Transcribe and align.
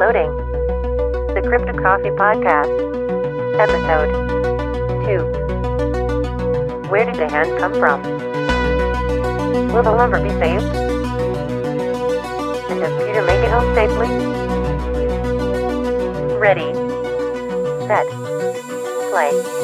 Loading. 0.00 0.32
The 1.34 1.42
Cryptic 1.46 1.76
Coffee 1.82 2.08
Podcast. 2.16 2.72
Episode 3.60 4.08
2. 5.04 6.88
Where 6.88 7.04
did 7.04 7.16
the 7.16 7.28
hand 7.28 7.58
come 7.58 7.74
from? 7.74 8.00
Will 9.74 9.82
the 9.82 9.92
lumber 9.92 10.18
be 10.22 10.30
saved? 10.30 10.64
And 12.70 12.80
does 12.80 12.94
Peter 13.04 13.20
make 13.20 13.44
it 13.44 13.50
home 13.50 13.74
safely? 13.74 14.08
Ready. 16.38 16.72
Set. 17.86 18.06
Play. 19.10 19.59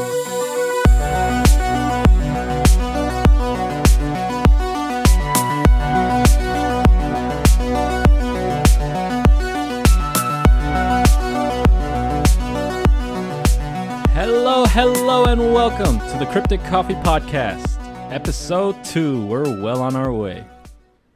And 15.38 15.52
welcome 15.52 15.98
to 15.98 16.18
the 16.18 16.24
Cryptic 16.32 16.64
Coffee 16.64 16.94
Podcast, 16.94 17.76
episode 18.10 18.82
two. 18.82 19.26
We're 19.26 19.62
well 19.62 19.82
on 19.82 19.94
our 19.94 20.10
way. 20.10 20.46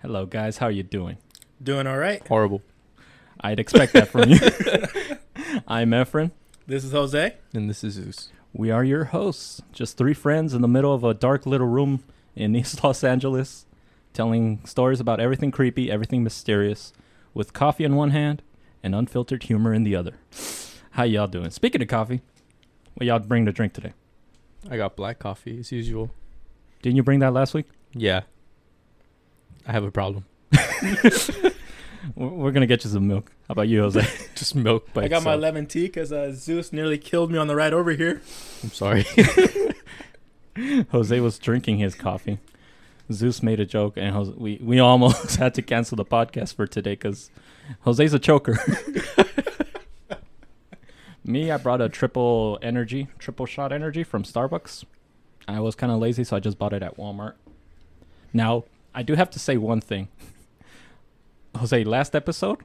Hello, 0.02 0.26
guys. 0.26 0.58
How 0.58 0.66
are 0.66 0.70
you 0.70 0.82
doing? 0.82 1.16
Doing 1.62 1.86
all 1.86 1.96
right. 1.96 2.26
Horrible. 2.28 2.60
I'd 3.40 3.58
expect 3.58 3.94
that 3.94 4.08
from 4.08 4.28
you. 4.28 4.38
I'm 5.66 5.90
Efren. 5.92 6.32
This 6.66 6.84
is 6.84 6.92
Jose. 6.92 7.34
And 7.54 7.70
this 7.70 7.82
is 7.82 7.94
Zeus. 7.94 8.30
We 8.52 8.70
are 8.70 8.84
your 8.84 9.04
hosts, 9.04 9.62
just 9.72 9.96
three 9.96 10.12
friends 10.12 10.52
in 10.52 10.60
the 10.60 10.68
middle 10.68 10.92
of 10.92 11.02
a 11.02 11.14
dark 11.14 11.46
little 11.46 11.68
room 11.68 12.04
in 12.36 12.54
East 12.56 12.84
Los 12.84 13.02
Angeles, 13.02 13.64
telling 14.12 14.60
stories 14.66 15.00
about 15.00 15.20
everything 15.20 15.50
creepy, 15.50 15.90
everything 15.90 16.22
mysterious, 16.22 16.92
with 17.32 17.54
coffee 17.54 17.84
in 17.84 17.96
one 17.96 18.10
hand 18.10 18.42
and 18.82 18.94
unfiltered 18.94 19.44
humor 19.44 19.72
in 19.72 19.84
the 19.84 19.96
other. 19.96 20.18
How 20.90 21.04
y'all 21.04 21.26
doing? 21.26 21.50
Speaking 21.50 21.80
of 21.80 21.88
coffee, 21.88 22.20
what 22.94 23.06
y'all 23.06 23.18
bring 23.18 23.46
to 23.46 23.52
drink 23.52 23.72
today? 23.72 23.94
I 24.68 24.76
got 24.76 24.96
black 24.96 25.18
coffee 25.18 25.58
as 25.58 25.72
usual. 25.72 26.10
Didn't 26.82 26.96
you 26.96 27.02
bring 27.02 27.20
that 27.20 27.32
last 27.32 27.54
week? 27.54 27.66
Yeah. 27.92 28.22
I 29.66 29.72
have 29.72 29.84
a 29.84 29.90
problem. 29.90 30.24
We're 32.14 32.28
we're 32.28 32.50
gonna 32.50 32.66
get 32.66 32.82
you 32.84 32.90
some 32.90 33.06
milk. 33.06 33.30
How 33.46 33.52
about 33.52 33.68
you, 33.68 33.82
Jose? 33.82 34.00
Just 34.34 34.54
milk 34.54 34.90
by 34.94 35.04
I 35.04 35.08
got 35.08 35.22
my 35.22 35.34
lemon 35.34 35.66
tea 35.66 35.84
because 35.84 36.12
uh, 36.12 36.32
Zeus 36.32 36.72
nearly 36.72 36.96
killed 36.96 37.30
me 37.30 37.38
on 37.38 37.46
the 37.46 37.54
ride 37.54 37.74
over 37.74 37.90
here. 37.90 38.22
I'm 38.62 38.70
sorry. 38.70 39.04
Jose 40.90 41.20
was 41.20 41.38
drinking 41.38 41.78
his 41.78 41.94
coffee. 41.94 42.38
Zeus 43.12 43.42
made 43.42 43.60
a 43.60 43.66
joke, 43.66 43.98
and 43.98 44.14
Jose, 44.14 44.32
we 44.36 44.58
we 44.62 44.78
almost 44.78 45.36
had 45.36 45.54
to 45.54 45.62
cancel 45.62 45.96
the 45.96 46.04
podcast 46.04 46.54
for 46.54 46.66
today 46.66 46.92
because 46.92 47.30
Jose's 47.80 48.14
a 48.14 48.18
choker. 48.18 48.58
Me, 51.30 51.50
I 51.50 51.58
brought 51.58 51.80
a 51.80 51.88
triple 51.88 52.58
energy, 52.60 53.06
triple 53.18 53.46
shot 53.46 53.72
energy 53.72 54.02
from 54.02 54.24
Starbucks. 54.24 54.84
I 55.46 55.60
was 55.60 55.76
kind 55.76 55.92
of 55.92 56.00
lazy, 56.00 56.24
so 56.24 56.36
I 56.36 56.40
just 56.40 56.58
bought 56.58 56.72
it 56.72 56.82
at 56.82 56.96
Walmart. 56.96 57.34
Now, 58.32 58.64
I 58.94 59.02
do 59.02 59.14
have 59.14 59.30
to 59.30 59.38
say 59.38 59.56
one 59.56 59.80
thing. 59.80 60.08
Jose, 61.56 61.84
last 61.84 62.16
episode, 62.16 62.58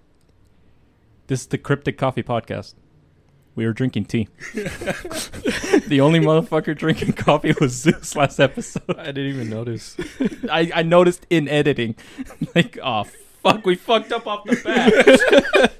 this 1.27 1.41
is 1.41 1.47
the 1.47 1.57
Cryptic 1.59 1.97
Coffee 1.97 2.23
Podcast. 2.23 2.73
We 3.55 3.65
were 3.65 3.73
drinking 3.73 4.05
tea. 4.05 4.27
the 4.53 5.99
only 6.01 6.19
motherfucker 6.19 6.75
drinking 6.75 7.13
coffee 7.13 7.53
was 7.59 7.71
Zeus 7.73 8.15
last 8.15 8.39
episode. 8.39 8.97
I 8.97 9.05
didn't 9.05 9.27
even 9.27 9.49
notice. 9.49 9.95
I, 10.51 10.71
I 10.73 10.83
noticed 10.83 11.25
in 11.29 11.47
editing, 11.47 11.95
like, 12.53 12.77
oh 12.83 13.05
fuck, 13.43 13.65
we 13.65 13.75
fucked 13.75 14.11
up 14.11 14.27
off 14.27 14.43
the 14.43 14.59
bat. 14.63 15.71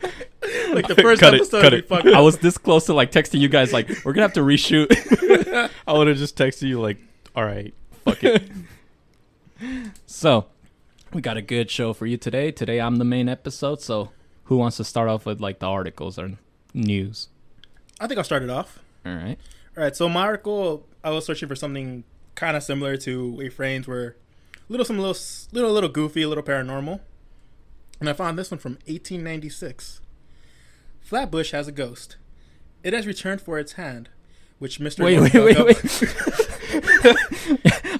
Like 0.76 0.88
the 0.88 0.96
first 1.02 1.22
Cut 1.22 1.34
it, 1.34 1.42
episode, 1.42 1.88
cut 1.88 2.06
it. 2.06 2.14
I 2.14 2.20
was 2.20 2.38
this 2.40 2.58
close 2.58 2.86
to 2.88 2.94
like 2.94 3.12
texting 3.12 3.40
you 3.40 3.48
guys, 3.48 3.72
like, 3.72 3.88
we're 4.04 4.12
gonna 4.12 4.24
have 4.24 4.34
to 4.34 4.42
reshoot. 4.42 4.90
I 5.88 5.94
would 5.94 6.08
have 6.08 6.18
just 6.18 6.38
texted 6.38 6.64
you 6.68 6.82
like, 6.82 6.98
all 7.36 7.46
right, 7.46 7.74
fuck 8.04 8.24
it. 8.24 8.44
So, 10.06 10.48
we 11.14 11.22
got 11.22 11.38
a 11.38 11.42
good 11.42 11.70
show 11.72 11.94
for 11.94 12.06
you 12.06 12.18
today. 12.18 12.52
Today 12.52 12.82
I'm 12.82 12.98
the 12.98 13.06
main 13.06 13.30
episode. 13.30 13.82
So, 13.82 14.12
who 14.46 14.58
wants 14.58 14.78
to 14.78 14.84
start 14.84 15.08
off 15.08 15.26
with 15.26 15.40
like 15.40 15.60
the 15.60 15.68
articles 15.68 16.20
or 16.20 16.32
news? 16.74 17.30
I 18.00 18.08
think 18.08 18.18
I'll 18.18 18.24
start 18.26 18.44
it 18.44 18.50
off. 18.50 18.80
All 19.06 19.14
right. 19.14 19.38
All 19.78 19.84
right. 19.84 19.96
So 19.96 20.10
my 20.10 20.22
article, 20.24 20.86
I 21.04 21.12
was 21.12 21.26
searching 21.26 21.48
for 21.48 21.56
something 21.56 22.04
kind 22.36 22.58
of 22.58 22.64
similar 22.64 22.98
to 22.98 23.38
Wayframes, 23.40 23.88
where 23.88 24.18
a 24.58 24.72
little, 24.72 24.86
some 24.86 24.98
little, 25.00 25.16
little, 25.54 25.72
little 25.72 25.90
goofy, 25.90 26.24
a 26.24 26.28
little 26.28 26.44
paranormal, 26.44 27.00
and 28.00 28.10
I 28.10 28.14
found 28.14 28.38
this 28.38 28.52
one 28.52 28.60
from 28.60 28.74
1896. 28.88 30.02
Flatbush 31.06 31.52
has 31.52 31.68
a 31.68 31.72
ghost. 31.72 32.18
It 32.84 32.92
has 32.94 33.06
returned 33.06 33.40
for 33.40 33.60
its 33.60 33.74
hand, 33.74 34.10
which 34.58 34.80
Mister. 34.80 35.04
Wait, 35.04 35.20
wait, 35.20 35.34
wait, 35.36 35.64
wait. 35.64 35.78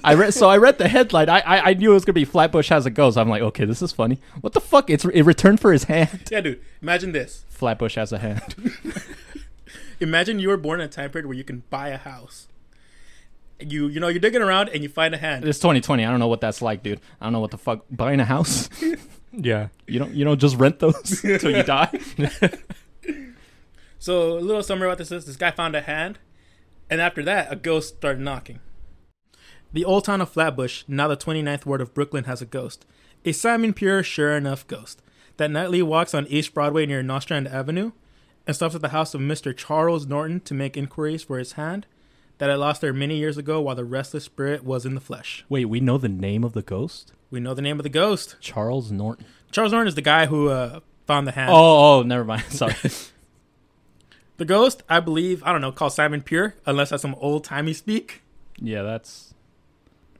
I 0.04 0.14
read. 0.14 0.34
So 0.34 0.48
I 0.48 0.56
read 0.56 0.78
the 0.78 0.88
headline. 0.88 1.28
I, 1.28 1.38
I 1.38 1.70
I 1.70 1.74
knew 1.74 1.92
it 1.92 1.94
was 1.94 2.04
gonna 2.04 2.14
be 2.14 2.24
Flatbush 2.24 2.68
has 2.70 2.84
a 2.84 2.90
ghost. 2.90 3.16
I'm 3.16 3.28
like, 3.28 3.42
okay, 3.42 3.64
this 3.64 3.80
is 3.80 3.92
funny. 3.92 4.18
What 4.40 4.54
the 4.54 4.60
fuck? 4.60 4.90
It's 4.90 5.04
it 5.04 5.22
returned 5.22 5.60
for 5.60 5.72
his 5.72 5.84
hand. 5.84 6.28
Yeah, 6.32 6.40
dude. 6.40 6.60
Imagine 6.82 7.12
this. 7.12 7.44
Flatbush 7.48 7.94
has 7.94 8.12
a 8.12 8.18
hand. 8.18 8.56
Imagine 10.00 10.40
you 10.40 10.48
were 10.48 10.56
born 10.56 10.80
in 10.80 10.86
a 10.86 10.90
time 10.90 11.10
period 11.10 11.26
where 11.26 11.36
you 11.36 11.44
can 11.44 11.62
buy 11.70 11.90
a 11.90 11.98
house. 11.98 12.48
You 13.60 13.86
you 13.86 14.00
know 14.00 14.08
you're 14.08 14.18
digging 14.18 14.42
around 14.42 14.70
and 14.70 14.82
you 14.82 14.88
find 14.88 15.14
a 15.14 15.18
hand. 15.18 15.44
It's 15.44 15.60
2020. 15.60 16.04
I 16.04 16.10
don't 16.10 16.18
know 16.18 16.26
what 16.26 16.40
that's 16.40 16.60
like, 16.60 16.82
dude. 16.82 17.00
I 17.20 17.26
don't 17.26 17.32
know 17.34 17.40
what 17.40 17.52
the 17.52 17.58
fuck 17.58 17.84
buying 17.88 18.18
a 18.18 18.24
house. 18.24 18.68
Yeah. 19.38 19.68
You 19.86 19.98
don't 19.98 20.14
you 20.14 20.24
don't 20.24 20.38
just 20.38 20.56
rent 20.56 20.78
those 20.78 21.22
until 21.22 21.54
you 21.54 21.62
die. 21.62 21.90
So 24.06 24.38
a 24.38 24.38
little 24.38 24.62
summary 24.62 24.86
about 24.86 24.98
this 24.98 25.10
is 25.10 25.24
this 25.24 25.34
guy 25.34 25.50
found 25.50 25.74
a 25.74 25.80
hand, 25.80 26.20
and 26.88 27.00
after 27.00 27.24
that 27.24 27.52
a 27.52 27.56
ghost 27.56 27.96
started 27.96 28.22
knocking. 28.22 28.60
The 29.72 29.84
old 29.84 30.04
town 30.04 30.20
of 30.20 30.30
Flatbush, 30.30 30.84
now 30.86 31.08
the 31.08 31.16
29th 31.16 31.66
ward 31.66 31.80
of 31.80 31.92
Brooklyn, 31.92 32.22
has 32.22 32.40
a 32.40 32.46
ghost. 32.46 32.86
A 33.24 33.32
Simon 33.32 33.72
Pure 33.72 34.04
sure 34.04 34.36
enough 34.36 34.64
ghost 34.68 35.02
that 35.38 35.50
nightly 35.50 35.82
walks 35.82 36.14
on 36.14 36.28
East 36.28 36.54
Broadway 36.54 36.86
near 36.86 37.02
Nostrand 37.02 37.48
Avenue 37.48 37.90
and 38.46 38.54
stops 38.54 38.76
at 38.76 38.80
the 38.80 38.90
house 38.90 39.12
of 39.12 39.22
Mr. 39.22 39.52
Charles 39.56 40.06
Norton 40.06 40.38
to 40.42 40.54
make 40.54 40.76
inquiries 40.76 41.24
for 41.24 41.40
his 41.40 41.54
hand 41.54 41.88
that 42.38 42.48
had 42.48 42.60
lost 42.60 42.82
there 42.82 42.92
many 42.92 43.16
years 43.16 43.36
ago 43.36 43.60
while 43.60 43.74
the 43.74 43.84
restless 43.84 44.22
spirit 44.22 44.62
was 44.62 44.86
in 44.86 44.94
the 44.94 45.00
flesh. 45.00 45.44
Wait, 45.48 45.64
we 45.64 45.80
know 45.80 45.98
the 45.98 46.08
name 46.08 46.44
of 46.44 46.52
the 46.52 46.62
ghost? 46.62 47.12
We 47.28 47.40
know 47.40 47.54
the 47.54 47.60
name 47.60 47.80
of 47.80 47.82
the 47.82 47.88
ghost. 47.88 48.36
Charles 48.38 48.92
Norton. 48.92 49.26
Charles 49.50 49.72
Norton 49.72 49.88
is 49.88 49.96
the 49.96 50.00
guy 50.00 50.26
who 50.26 50.48
uh, 50.48 50.78
found 51.08 51.26
the 51.26 51.32
hand. 51.32 51.50
Oh, 51.52 51.98
oh, 51.98 52.02
never 52.04 52.24
mind. 52.24 52.44
Sorry. 52.50 52.76
The 54.36 54.44
ghost, 54.44 54.82
I 54.88 55.00
believe, 55.00 55.42
I 55.44 55.52
don't 55.52 55.60
know, 55.60 55.72
called 55.72 55.92
Simon 55.92 56.20
Pure, 56.22 56.54
unless 56.66 56.90
that's 56.90 57.02
some 57.02 57.14
old 57.20 57.44
timey 57.44 57.72
speak. 57.72 58.22
yeah, 58.58 58.82
that's. 58.82 59.34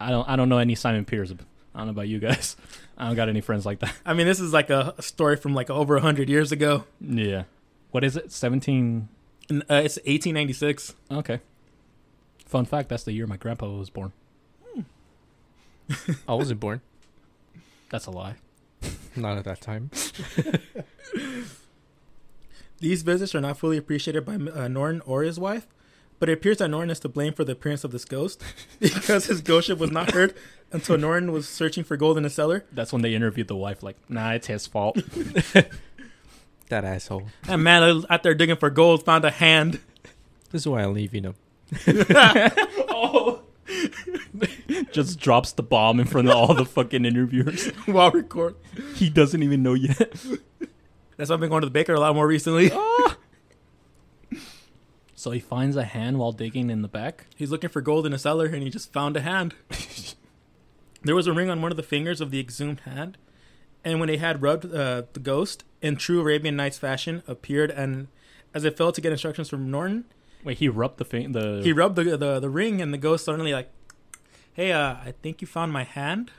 I 0.00 0.10
don't. 0.10 0.28
I 0.28 0.36
don't 0.36 0.48
know 0.48 0.58
any 0.58 0.74
Simon 0.74 1.04
Pierce. 1.04 1.32
I 1.74 1.78
don't 1.78 1.86
know 1.88 1.90
about 1.90 2.08
you 2.08 2.18
guys. 2.18 2.56
I 2.98 3.06
don't 3.06 3.16
got 3.16 3.28
any 3.28 3.40
friends 3.42 3.66
like 3.66 3.80
that. 3.80 3.94
I 4.06 4.14
mean, 4.14 4.26
this 4.26 4.40
is 4.40 4.52
like 4.52 4.70
a, 4.70 4.94
a 4.96 5.02
story 5.02 5.36
from 5.36 5.54
like 5.54 5.68
over 5.68 5.94
100 5.94 6.28
years 6.30 6.50
ago. 6.50 6.84
Yeah. 7.00 7.44
What 7.90 8.04
is 8.04 8.16
it? 8.16 8.32
17. 8.32 9.08
Uh, 9.50 9.54
it's 9.70 9.96
1896. 9.98 10.94
Okay. 11.10 11.40
Fun 12.46 12.64
fact: 12.64 12.88
That's 12.88 13.04
the 13.04 13.12
year 13.12 13.26
my 13.26 13.36
grandpa 13.36 13.68
was 13.68 13.90
born. 13.90 14.12
I 16.28 16.34
wasn't 16.34 16.60
born. 16.60 16.80
That's 17.90 18.06
a 18.06 18.10
lie. 18.10 18.36
Not 19.14 19.38
at 19.38 19.44
that 19.44 19.60
time. 19.60 19.90
These 22.78 23.02
visits 23.02 23.34
are 23.34 23.40
not 23.40 23.58
fully 23.58 23.76
appreciated 23.76 24.24
by 24.24 24.34
uh, 24.34 24.68
Norton 24.68 25.00
or 25.06 25.22
his 25.22 25.38
wife, 25.38 25.66
but 26.18 26.28
it 26.28 26.34
appears 26.34 26.58
that 26.58 26.68
Norton 26.68 26.90
is 26.90 27.00
to 27.00 27.08
blame 27.08 27.32
for 27.32 27.44
the 27.44 27.52
appearance 27.52 27.84
of 27.84 27.92
this 27.92 28.04
ghost 28.04 28.42
because 28.80 29.26
his 29.26 29.42
ghostship 29.42 29.78
was 29.78 29.90
not 29.90 30.12
heard 30.12 30.34
until 30.72 30.98
Norton 30.98 31.32
was 31.32 31.48
searching 31.48 31.84
for 31.84 31.96
gold 31.96 32.16
in 32.16 32.22
the 32.22 32.30
cellar. 32.30 32.64
That's 32.72 32.92
when 32.92 33.02
they 33.02 33.14
interviewed 33.14 33.48
the 33.48 33.56
wife. 33.56 33.82
Like, 33.82 33.96
nah, 34.10 34.32
it's 34.32 34.46
his 34.46 34.66
fault. 34.66 34.98
That 36.68 36.84
asshole. 36.84 37.28
And 37.48 37.62
man 37.62 38.04
out 38.10 38.22
there 38.22 38.34
digging 38.34 38.56
for 38.56 38.70
gold 38.70 39.04
found 39.04 39.24
a 39.24 39.30
hand. 39.30 39.80
This 40.50 40.62
is 40.62 40.68
why 40.68 40.82
I'm 40.82 40.94
leaving 40.94 41.24
him. 41.24 41.34
oh. 42.88 43.42
Just 44.92 45.20
drops 45.20 45.52
the 45.52 45.62
bomb 45.62 46.00
in 46.00 46.06
front 46.06 46.28
of 46.28 46.34
all 46.34 46.54
the 46.54 46.64
fucking 46.64 47.04
interviewers. 47.04 47.68
while 47.86 48.10
record. 48.10 48.56
He 48.94 49.10
doesn't 49.10 49.42
even 49.42 49.62
know 49.62 49.74
yet. 49.74 50.24
That's 51.16 51.30
why 51.30 51.34
I've 51.34 51.40
been 51.40 51.50
going 51.50 51.62
to 51.62 51.66
the 51.66 51.70
baker 51.72 51.94
a 51.94 52.00
lot 52.00 52.14
more 52.14 52.26
recently. 52.26 52.70
So 55.18 55.30
he 55.30 55.40
finds 55.40 55.76
a 55.76 55.84
hand 55.84 56.18
while 56.18 56.30
digging 56.30 56.68
in 56.68 56.82
the 56.82 56.88
back. 56.88 57.24
He's 57.34 57.50
looking 57.50 57.70
for 57.70 57.80
gold 57.80 58.04
in 58.04 58.12
a 58.12 58.18
cellar 58.18 58.46
and 58.46 58.62
he 58.62 58.68
just 58.68 58.92
found 58.92 59.16
a 59.16 59.22
hand. 59.22 59.54
there 61.02 61.16
was 61.16 61.26
a 61.26 61.32
ring 61.32 61.48
on 61.48 61.62
one 61.62 61.72
of 61.72 61.76
the 61.78 61.82
fingers 61.82 62.20
of 62.20 62.30
the 62.30 62.38
exhumed 62.38 62.80
hand, 62.80 63.16
and 63.82 63.98
when 63.98 64.08
they 64.08 64.18
had 64.18 64.42
rubbed 64.42 64.66
uh, 64.66 65.04
the 65.14 65.20
ghost 65.20 65.64
in 65.80 65.96
true 65.96 66.20
Arabian 66.20 66.54
Nights 66.54 66.76
fashion, 66.76 67.22
appeared 67.26 67.70
and 67.70 68.08
as 68.52 68.64
it 68.64 68.76
failed 68.76 68.94
to 68.96 69.00
get 69.00 69.10
instructions 69.10 69.48
from 69.48 69.70
Norton, 69.70 70.04
Wait, 70.44 70.58
he 70.58 70.68
rubbed 70.68 70.98
the. 70.98 71.04
The 71.04 71.60
he 71.64 71.72
rubbed 71.72 71.96
the, 71.96 72.16
the 72.16 72.38
the 72.38 72.50
ring 72.50 72.80
and 72.82 72.92
the 72.92 72.98
ghost 72.98 73.24
suddenly 73.24 73.52
like, 73.52 73.70
"Hey, 74.52 74.70
uh, 74.70 74.96
I 75.04 75.14
think 75.22 75.40
you 75.40 75.46
found 75.48 75.72
my 75.72 75.82
hand." 75.82 76.30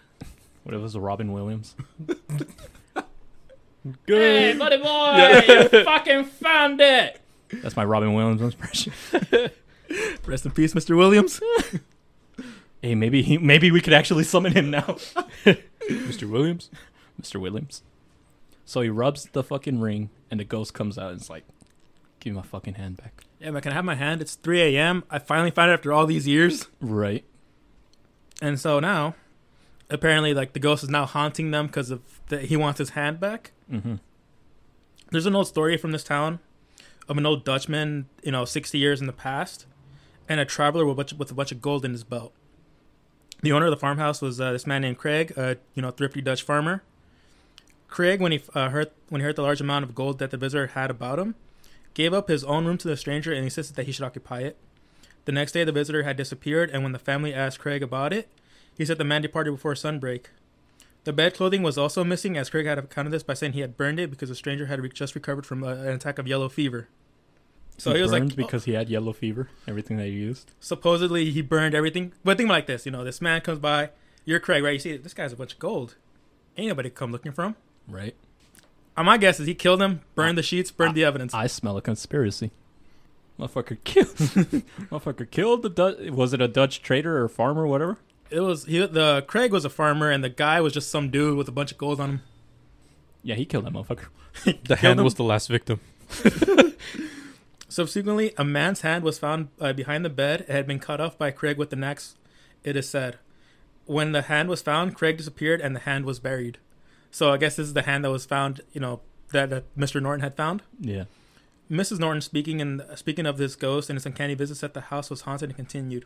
what 0.64 0.74
if 0.74 0.80
it 0.80 0.84
was 0.84 0.98
Robin 0.98 1.34
Williams? 1.34 1.76
Hey, 4.06 4.56
buddy 4.58 4.78
boy, 4.78 5.70
you 5.74 5.84
fucking 5.84 6.26
found 6.26 6.82
it. 6.82 7.20
That's 7.50 7.76
my 7.76 7.86
Robin 7.86 8.14
Williams 8.14 8.42
impression. 8.42 8.94
Rest 10.26 10.46
in 10.46 10.52
peace, 10.52 10.74
Mr. 10.74 10.98
Williams. 10.98 11.40
Hey, 12.84 12.94
maybe 12.94 13.24
he, 13.24 13.40
maybe 13.40 13.72
we 13.72 13.82
could 13.82 13.92
actually 13.94 14.24
summon 14.24 14.54
him 14.54 14.70
now, 14.70 14.98
Mr. 15.90 16.30
Williams. 16.30 16.70
Mr. 17.20 17.42
Williams. 17.42 17.82
So 18.66 18.82
he 18.82 18.90
rubs 18.90 19.26
the 19.32 19.44
fucking 19.44 19.82
ring, 19.82 20.12
and 20.30 20.40
the 20.40 20.44
ghost 20.44 20.76
comes 20.76 20.96
out 20.98 21.12
and 21.12 21.20
it's 21.20 21.30
like, 21.30 21.44
"Give 22.20 22.34
me 22.34 22.38
my 22.38 22.46
fucking 22.46 22.76
hand 22.76 22.98
back." 22.98 23.24
Yeah, 23.40 23.50
man, 23.50 23.64
can 23.64 23.72
I 23.72 23.76
have 23.76 23.84
my 23.84 23.96
hand? 23.96 24.22
It's 24.22 24.36
3 24.36 24.62
a.m. 24.62 25.04
I 25.10 25.18
finally 25.18 25.50
found 25.50 25.72
it 25.72 25.74
after 25.74 25.92
all 25.92 26.06
these 26.06 26.28
years. 26.28 26.68
Right. 26.80 27.26
And 28.44 28.60
so 28.60 28.80
now, 28.80 29.16
apparently, 29.90 30.36
like 30.36 30.54
the 30.54 30.60
ghost 30.60 30.84
is 30.84 30.90
now 30.90 31.06
haunting 31.08 31.50
them 31.50 31.66
because 31.66 31.90
of 31.90 32.02
the, 32.30 32.42
he 32.42 32.56
wants 32.56 32.78
his 32.78 32.92
hand 32.92 33.20
back. 33.20 33.54
Mm-hmm. 33.72 33.96
There's 35.12 35.26
an 35.26 35.36
old 35.36 35.48
story 35.48 35.78
from 35.78 35.92
this 35.92 36.04
town 36.04 36.40
of 37.08 37.18
an 37.18 37.26
old 37.26 37.46
Dutchman, 37.46 38.08
you 38.24 38.32
know, 38.32 38.46
60 38.46 38.78
years 38.78 39.00
in 39.00 39.08
the 39.08 39.14
past, 39.14 39.66
and 40.28 40.40
a 40.40 40.46
traveler 40.46 40.86
with 40.86 40.94
a 40.94 40.96
bunch, 40.96 41.14
with 41.14 41.32
a 41.32 41.34
bunch 41.34 41.52
of 41.52 41.62
gold 41.62 41.86
in 41.86 41.92
his 41.92 42.04
belt. 42.04 42.34
The 43.42 43.52
owner 43.52 43.68
of 43.68 43.72
the 43.72 43.78
farmhouse 43.78 44.22
was 44.22 44.42
uh, 44.42 44.52
this 44.52 44.68
man 44.68 44.82
named 44.82 44.98
Craig, 44.98 45.32
a 45.38 45.58
you 45.76 45.82
know 45.82 45.92
thrifty 45.92 46.22
Dutch 46.22 46.42
farmer. 46.42 46.84
Craig, 47.88 48.20
when 48.20 48.32
he 48.32 48.42
uh, 48.54 48.70
heard 48.70 48.92
when 49.10 49.22
he 49.22 49.26
heard 49.26 49.36
the 49.36 49.44
large 49.44 49.62
amount 49.62 49.84
of 49.84 49.96
gold 49.96 50.20
that 50.20 50.32
the 50.32 50.38
visitor 50.38 50.68
had 50.68 50.90
about 50.90 51.20
him, 51.20 51.36
gave 51.94 52.14
up 52.14 52.28
his 52.28 52.44
own 52.44 52.66
room 52.66 52.78
to 52.80 52.88
the 52.88 52.98
stranger 52.98 53.32
and 53.32 53.44
insisted 53.44 53.76
that 53.76 53.86
he 53.86 53.92
should 53.92 54.06
occupy 54.06 54.42
it. 54.42 54.58
The 55.26 55.32
next 55.32 55.52
day, 55.52 55.64
the 55.64 55.72
visitor 55.72 56.04
had 56.04 56.18
disappeared, 56.18 56.70
and 56.72 56.84
when 56.84 56.94
the 56.94 57.00
family 57.00 57.34
asked 57.34 57.60
Craig 57.60 57.84
about 57.84 58.12
it, 58.12 58.30
he 58.76 58.86
said 58.86 58.98
the 58.98 59.04
man 59.04 59.22
departed 59.22 59.52
before 59.52 59.74
sunbreak. 59.74 60.26
The 61.08 61.14
bed 61.14 61.36
clothing 61.36 61.64
was 61.64 61.78
also 61.78 62.04
missing, 62.04 62.36
as 62.36 62.50
Craig 62.50 62.66
had 62.66 62.78
accounted 62.78 63.14
this 63.14 63.24
by 63.24 63.34
saying 63.34 63.54
he 63.54 63.62
had 63.62 63.78
burned 63.78 63.98
it 63.98 64.10
because 64.10 64.28
the 64.28 64.36
stranger 64.36 64.66
had 64.66 64.82
re- 64.82 64.90
just 64.90 65.16
recovered 65.16 65.46
from 65.46 65.64
uh, 65.64 65.70
an 65.70 65.94
attack 65.94 66.20
of 66.20 66.28
yellow 66.28 66.50
fever. 66.50 66.90
So 67.78 67.96
he, 67.96 68.02
was 68.02 68.12
like, 68.12 68.24
burned 68.24 68.36
because 68.36 68.66
he 68.66 68.74
had 68.74 68.90
yellow 68.90 69.14
fever. 69.14 69.48
Everything 69.70 69.96
that 69.96 70.08
he 70.08 70.12
used. 70.12 70.52
supposedly 70.60 71.32
he 71.32 71.42
burned 71.42 71.74
everything. 71.74 72.12
But 72.26 72.36
think 72.36 72.50
like 72.50 72.66
this, 72.66 72.86
you 72.86 72.92
know, 72.92 73.06
this 73.06 73.22
man 73.22 73.40
comes 73.40 73.60
by, 73.60 73.92
you're 74.26 74.42
Craig, 74.42 74.62
right? 74.62 74.74
You 74.74 74.80
see, 74.80 74.98
this 74.98 75.14
guy's 75.14 75.32
a 75.32 75.38
bunch 75.38 75.54
of 75.54 75.60
gold. 75.60 75.96
Ain't 76.58 76.68
nobody 76.68 76.90
come 76.90 77.14
looking 77.14 77.32
for 77.32 77.46
him. 77.46 77.56
Right. 77.88 78.14
Uh, 78.98 79.04
my 79.06 79.18
guess 79.18 79.40
is 79.40 79.48
he 79.48 79.56
killed 79.56 79.82
him, 79.82 80.02
burned 80.14 80.38
the 80.38 80.44
sheets, 80.44 80.72
burned 80.72 80.96
the 80.96 81.06
evidence. 81.06 81.34
I 81.34 81.48
smell 81.48 81.78
a 81.78 81.82
conspiracy. 81.82 82.52
Motherfucker 83.40 83.78
killed. 83.86 84.08
Motherfucker 84.92 85.32
killed 85.32 85.62
the 85.62 85.70
Dutch. 85.70 86.10
Was 86.10 86.34
it 86.34 86.42
a 86.42 86.50
Dutch 86.50 86.82
trader 86.82 87.24
or 87.24 87.30
farmer, 87.30 87.64
or 87.64 87.68
whatever? 87.68 87.98
It 88.30 88.42
was 88.42 88.66
he. 88.66 88.86
The 88.86 89.24
Craig 89.28 89.52
was 89.52 89.66
a 89.66 89.70
farmer, 89.70 90.10
and 90.12 90.24
the 90.24 90.30
guy 90.30 90.62
was 90.62 90.74
just 90.74 90.90
some 90.90 91.10
dude 91.10 91.38
with 91.38 91.48
a 91.48 91.52
bunch 91.52 91.72
of 91.72 91.78
gold 91.78 92.00
on 92.00 92.10
him. 92.10 92.22
Yeah, 93.24 93.36
he 93.36 93.46
killed 93.46 93.66
that 93.66 93.74
motherfucker. 93.74 94.08
The 94.66 94.76
hand 94.76 95.00
him? 95.00 95.04
was 95.04 95.16
the 95.16 95.24
last 95.24 95.48
victim. 95.48 95.80
Subsequently, 97.70 98.34
a 98.38 98.44
man's 98.44 98.82
hand 98.82 99.04
was 99.04 99.18
found 99.20 99.50
uh, 99.60 99.74
behind 99.74 100.06
the 100.06 100.10
bed. 100.10 100.42
It 100.42 100.50
had 100.50 100.68
been 100.68 100.80
cut 100.80 101.02
off 101.02 101.18
by 101.18 101.32
Craig 101.32 101.58
with 101.58 101.74
an 101.74 101.84
axe. 101.84 102.16
It 102.64 102.76
is 102.76 102.88
said. 102.88 103.18
When 103.86 104.12
the 104.12 104.24
hand 104.24 104.48
was 104.48 104.62
found, 104.62 104.96
Craig 104.96 105.18
disappeared, 105.18 105.60
and 105.60 105.76
the 105.76 105.82
hand 105.82 106.06
was 106.06 106.20
buried. 106.20 106.60
So 107.12 107.34
I 107.34 107.38
guess 107.38 107.56
this 107.56 107.68
is 107.68 107.74
the 107.74 107.82
hand 107.82 108.06
that 108.06 108.12
was 108.12 108.26
found. 108.26 108.62
You 108.74 108.82
know 108.82 109.02
that, 109.32 109.50
that 109.50 109.76
Mr. 109.76 110.02
Norton 110.02 110.22
had 110.22 110.36
found. 110.36 110.62
Yeah. 110.80 111.06
Mrs. 111.70 112.00
Norton 112.00 112.22
speaking 112.22 112.62
and 112.62 112.84
speaking 112.96 113.26
of 113.26 113.38
this 113.38 113.56
ghost 113.56 113.90
and 113.90 113.98
its 113.98 114.06
uncanny 114.06 114.36
visits 114.36 114.64
at 114.64 114.74
the 114.74 114.82
house 114.82 115.10
was 115.10 115.22
haunted 115.22 115.50
and 115.50 115.56
continued. 115.56 116.06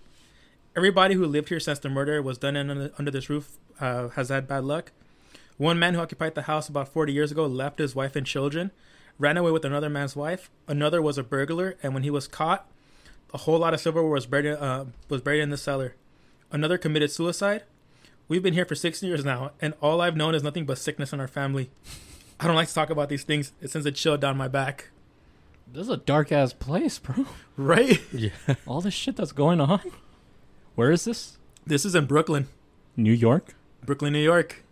Everybody 0.76 1.16
who 1.16 1.26
lived 1.26 1.50
here 1.50 1.60
since 1.60 1.80
the 1.80 1.90
murder 1.90 2.22
was 2.22 2.38
done 2.38 2.56
in 2.56 2.70
under, 2.70 2.92
under 2.98 3.12
this 3.12 3.30
roof 3.30 3.58
uh, 3.80 4.10
has 4.10 4.30
had 4.30 4.48
bad 4.48 4.64
luck. 4.64 4.92
One 5.58 5.78
man 5.78 5.94
who 5.94 6.00
occupied 6.00 6.34
the 6.34 6.44
house 6.44 6.70
about 6.70 6.88
40 6.88 7.12
years 7.12 7.32
ago 7.32 7.46
left 7.46 7.80
his 7.80 7.94
wife 7.94 8.16
and 8.16 8.26
children, 8.26 8.72
ran 9.20 9.38
away 9.38 9.52
with 9.52 9.66
another 9.66 9.90
man's 9.90 10.16
wife. 10.16 10.50
Another 10.68 11.02
was 11.02 11.18
a 11.18 11.24
burglar, 11.24 11.76
and 11.84 11.94
when 11.94 12.04
he 12.04 12.10
was 12.10 12.28
caught, 12.28 12.66
a 13.34 13.40
whole 13.40 13.60
lot 13.60 13.74
of 13.74 13.80
silverware 13.82 14.12
was 14.12 14.26
buried 14.26 14.54
uh, 14.54 14.86
was 15.10 15.22
buried 15.22 15.42
in 15.42 15.50
the 15.50 15.58
cellar. 15.58 15.96
Another 16.52 16.78
committed 16.78 17.12
suicide. 17.12 17.64
We've 18.28 18.42
been 18.42 18.54
here 18.54 18.66
for 18.66 18.76
six 18.76 19.04
years 19.04 19.26
now, 19.26 19.52
and 19.62 19.74
all 19.82 20.00
I've 20.00 20.16
known 20.16 20.36
is 20.36 20.44
nothing 20.44 20.66
but 20.66 20.78
sickness 20.78 21.12
in 21.12 21.20
our 21.20 21.28
family. 21.28 21.70
I 22.40 22.48
don't 22.48 22.56
like 22.56 22.70
to 22.70 22.74
talk 22.74 22.90
about 22.90 23.10
these 23.10 23.24
things. 23.24 23.52
It 23.62 23.72
sends 23.72 23.86
a 23.86 23.92
chill 23.92 24.18
down 24.18 24.38
my 24.38 24.48
back. 24.48 24.90
This 25.72 25.84
is 25.84 25.90
a 25.90 25.98
dark 25.98 26.32
ass 26.32 26.54
place, 26.54 26.98
bro. 26.98 27.26
Right? 27.58 28.02
Yeah. 28.14 28.32
All 28.66 28.82
this 28.82 28.94
shit 28.94 29.18
that's 29.18 29.32
going 29.32 29.62
on. 29.62 29.82
Where 30.76 30.92
is 30.92 31.06
this? 31.06 31.38
This 31.66 31.86
is 31.86 31.96
in 31.96 32.06
Brooklyn, 32.06 32.48
New 32.98 33.12
York? 33.14 33.56
Brooklyn, 33.86 34.14
New 34.14 34.20
York. 34.24 34.64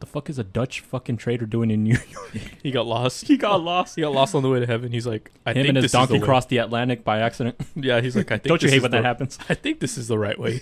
The 0.00 0.06
fuck 0.06 0.28
is 0.28 0.38
a 0.38 0.44
Dutch 0.44 0.80
fucking 0.80 1.16
trader 1.16 1.46
doing 1.46 1.70
in 1.70 1.82
New 1.84 1.96
York? 1.96 2.06
He 2.62 2.70
got 2.70 2.86
lost. 2.86 3.28
he 3.28 3.36
got 3.38 3.62
lost. 3.62 3.96
He 3.96 4.02
got 4.02 4.12
lost 4.12 4.34
on 4.34 4.42
the 4.42 4.50
way 4.50 4.60
to 4.60 4.66
heaven. 4.66 4.92
He's 4.92 5.06
like, 5.06 5.30
I 5.46 5.50
Him 5.50 5.54
think 5.54 5.68
and 5.68 5.76
his 5.76 5.84
this 5.84 5.88
is 5.90 5.92
the 5.92 5.98
donkey 5.98 6.14
way. 6.14 6.20
crossed 6.26 6.48
the 6.50 6.58
Atlantic 6.58 7.02
by 7.04 7.20
accident. 7.20 7.56
Yeah, 7.76 8.00
he's 8.02 8.14
like, 8.16 8.30
I 8.30 8.36
think. 8.38 8.48
Don't 8.48 8.60
you 8.62 8.66
this 8.66 8.72
hate 8.72 8.76
is 8.78 8.82
when 8.82 8.90
that 8.90 8.98
the- 9.02 9.06
happens? 9.06 9.38
I 9.48 9.54
think 9.54 9.80
this 9.80 9.96
is 9.96 10.08
the 10.08 10.18
right 10.18 10.38
way. 10.38 10.60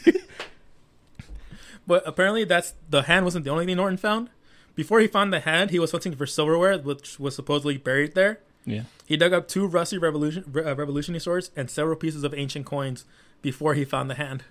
But 1.86 2.02
apparently, 2.06 2.44
that's 2.44 2.74
the 2.88 3.02
hand 3.02 3.24
wasn't 3.24 3.44
the 3.44 3.50
only 3.50 3.66
thing 3.66 3.76
Norton 3.76 3.98
found. 3.98 4.30
Before 4.74 5.00
he 5.00 5.06
found 5.06 5.32
the 5.32 5.40
hand, 5.40 5.70
he 5.70 5.78
was 5.78 5.90
hunting 5.92 6.14
for 6.16 6.26
silverware, 6.26 6.78
which 6.78 7.18
was 7.20 7.34
supposedly 7.34 7.76
buried 7.76 8.14
there. 8.14 8.40
Yeah. 8.64 8.82
He 9.06 9.16
dug 9.16 9.32
up 9.32 9.48
two 9.48 9.66
rusty 9.66 9.98
revolution 9.98 10.44
uh, 10.56 10.74
revolutionary 10.74 11.20
swords 11.20 11.50
and 11.54 11.70
several 11.70 11.96
pieces 11.96 12.24
of 12.24 12.32
ancient 12.34 12.64
coins 12.66 13.04
before 13.42 13.74
he 13.74 13.84
found 13.84 14.08
the 14.10 14.14
hand. 14.14 14.44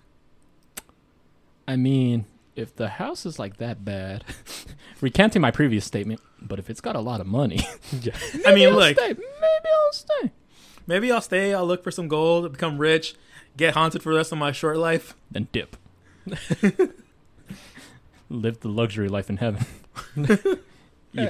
I 1.68 1.76
mean, 1.76 2.26
if 2.56 2.76
the 2.76 2.88
house 2.90 3.26
is 3.26 3.40
like 3.40 3.58
that 3.58 3.84
bad, 3.86 4.24
recanting 5.02 5.42
my 5.42 5.52
previous 5.52 5.86
statement, 5.86 6.22
but 6.42 6.60
if 6.60 6.70
it's 6.70 6.82
got 6.82 6.96
a 6.96 7.00
lot 7.00 7.22
of 7.22 7.28
money, 7.28 7.60
yeah. 8.02 8.16
I 8.46 8.54
mean, 8.54 8.70
I'll 8.70 8.76
look, 8.76 8.98
stay. 8.98 9.10
maybe 9.10 9.22
I'll 9.22 9.94
stay. 9.94 10.32
maybe 10.88 11.12
I'll 11.12 11.22
stay. 11.22 11.54
I'll 11.54 11.66
look 11.66 11.84
for 11.84 11.92
some 11.92 12.08
gold, 12.08 12.52
become 12.52 12.78
rich, 12.78 13.16
get 13.58 13.74
haunted 13.74 14.04
for 14.04 14.12
the 14.12 14.18
rest 14.18 14.32
of 14.32 14.38
my 14.38 14.52
short 14.52 14.78
life. 14.78 15.16
Then 15.32 15.48
dip. 15.52 15.78
Live 18.30 18.60
the 18.62 18.70
luxury 18.70 19.10
life 19.10 19.30
in 19.30 19.38
heaven. 19.38 19.66
you 20.16 20.26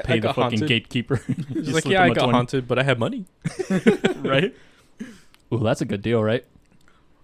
pay 0.04 0.14
I 0.16 0.20
the 0.20 0.28
fucking 0.30 0.60
haunted. 0.60 0.68
gatekeeper. 0.68 1.18
He's 1.50 1.74
like, 1.74 1.84
slip 1.84 1.94
yeah, 1.94 2.06
him 2.06 2.12
I 2.12 2.12
a 2.12 2.16
got 2.16 2.24
20, 2.24 2.34
haunted, 2.36 2.68
but 2.68 2.80
I 2.80 2.84
have 2.84 2.98
money. 3.00 3.26
right? 4.22 4.56
Ooh, 5.54 5.60
that's 5.60 5.82
a 5.82 5.86
good 5.86 6.02
deal, 6.02 6.24
right? 6.24 6.46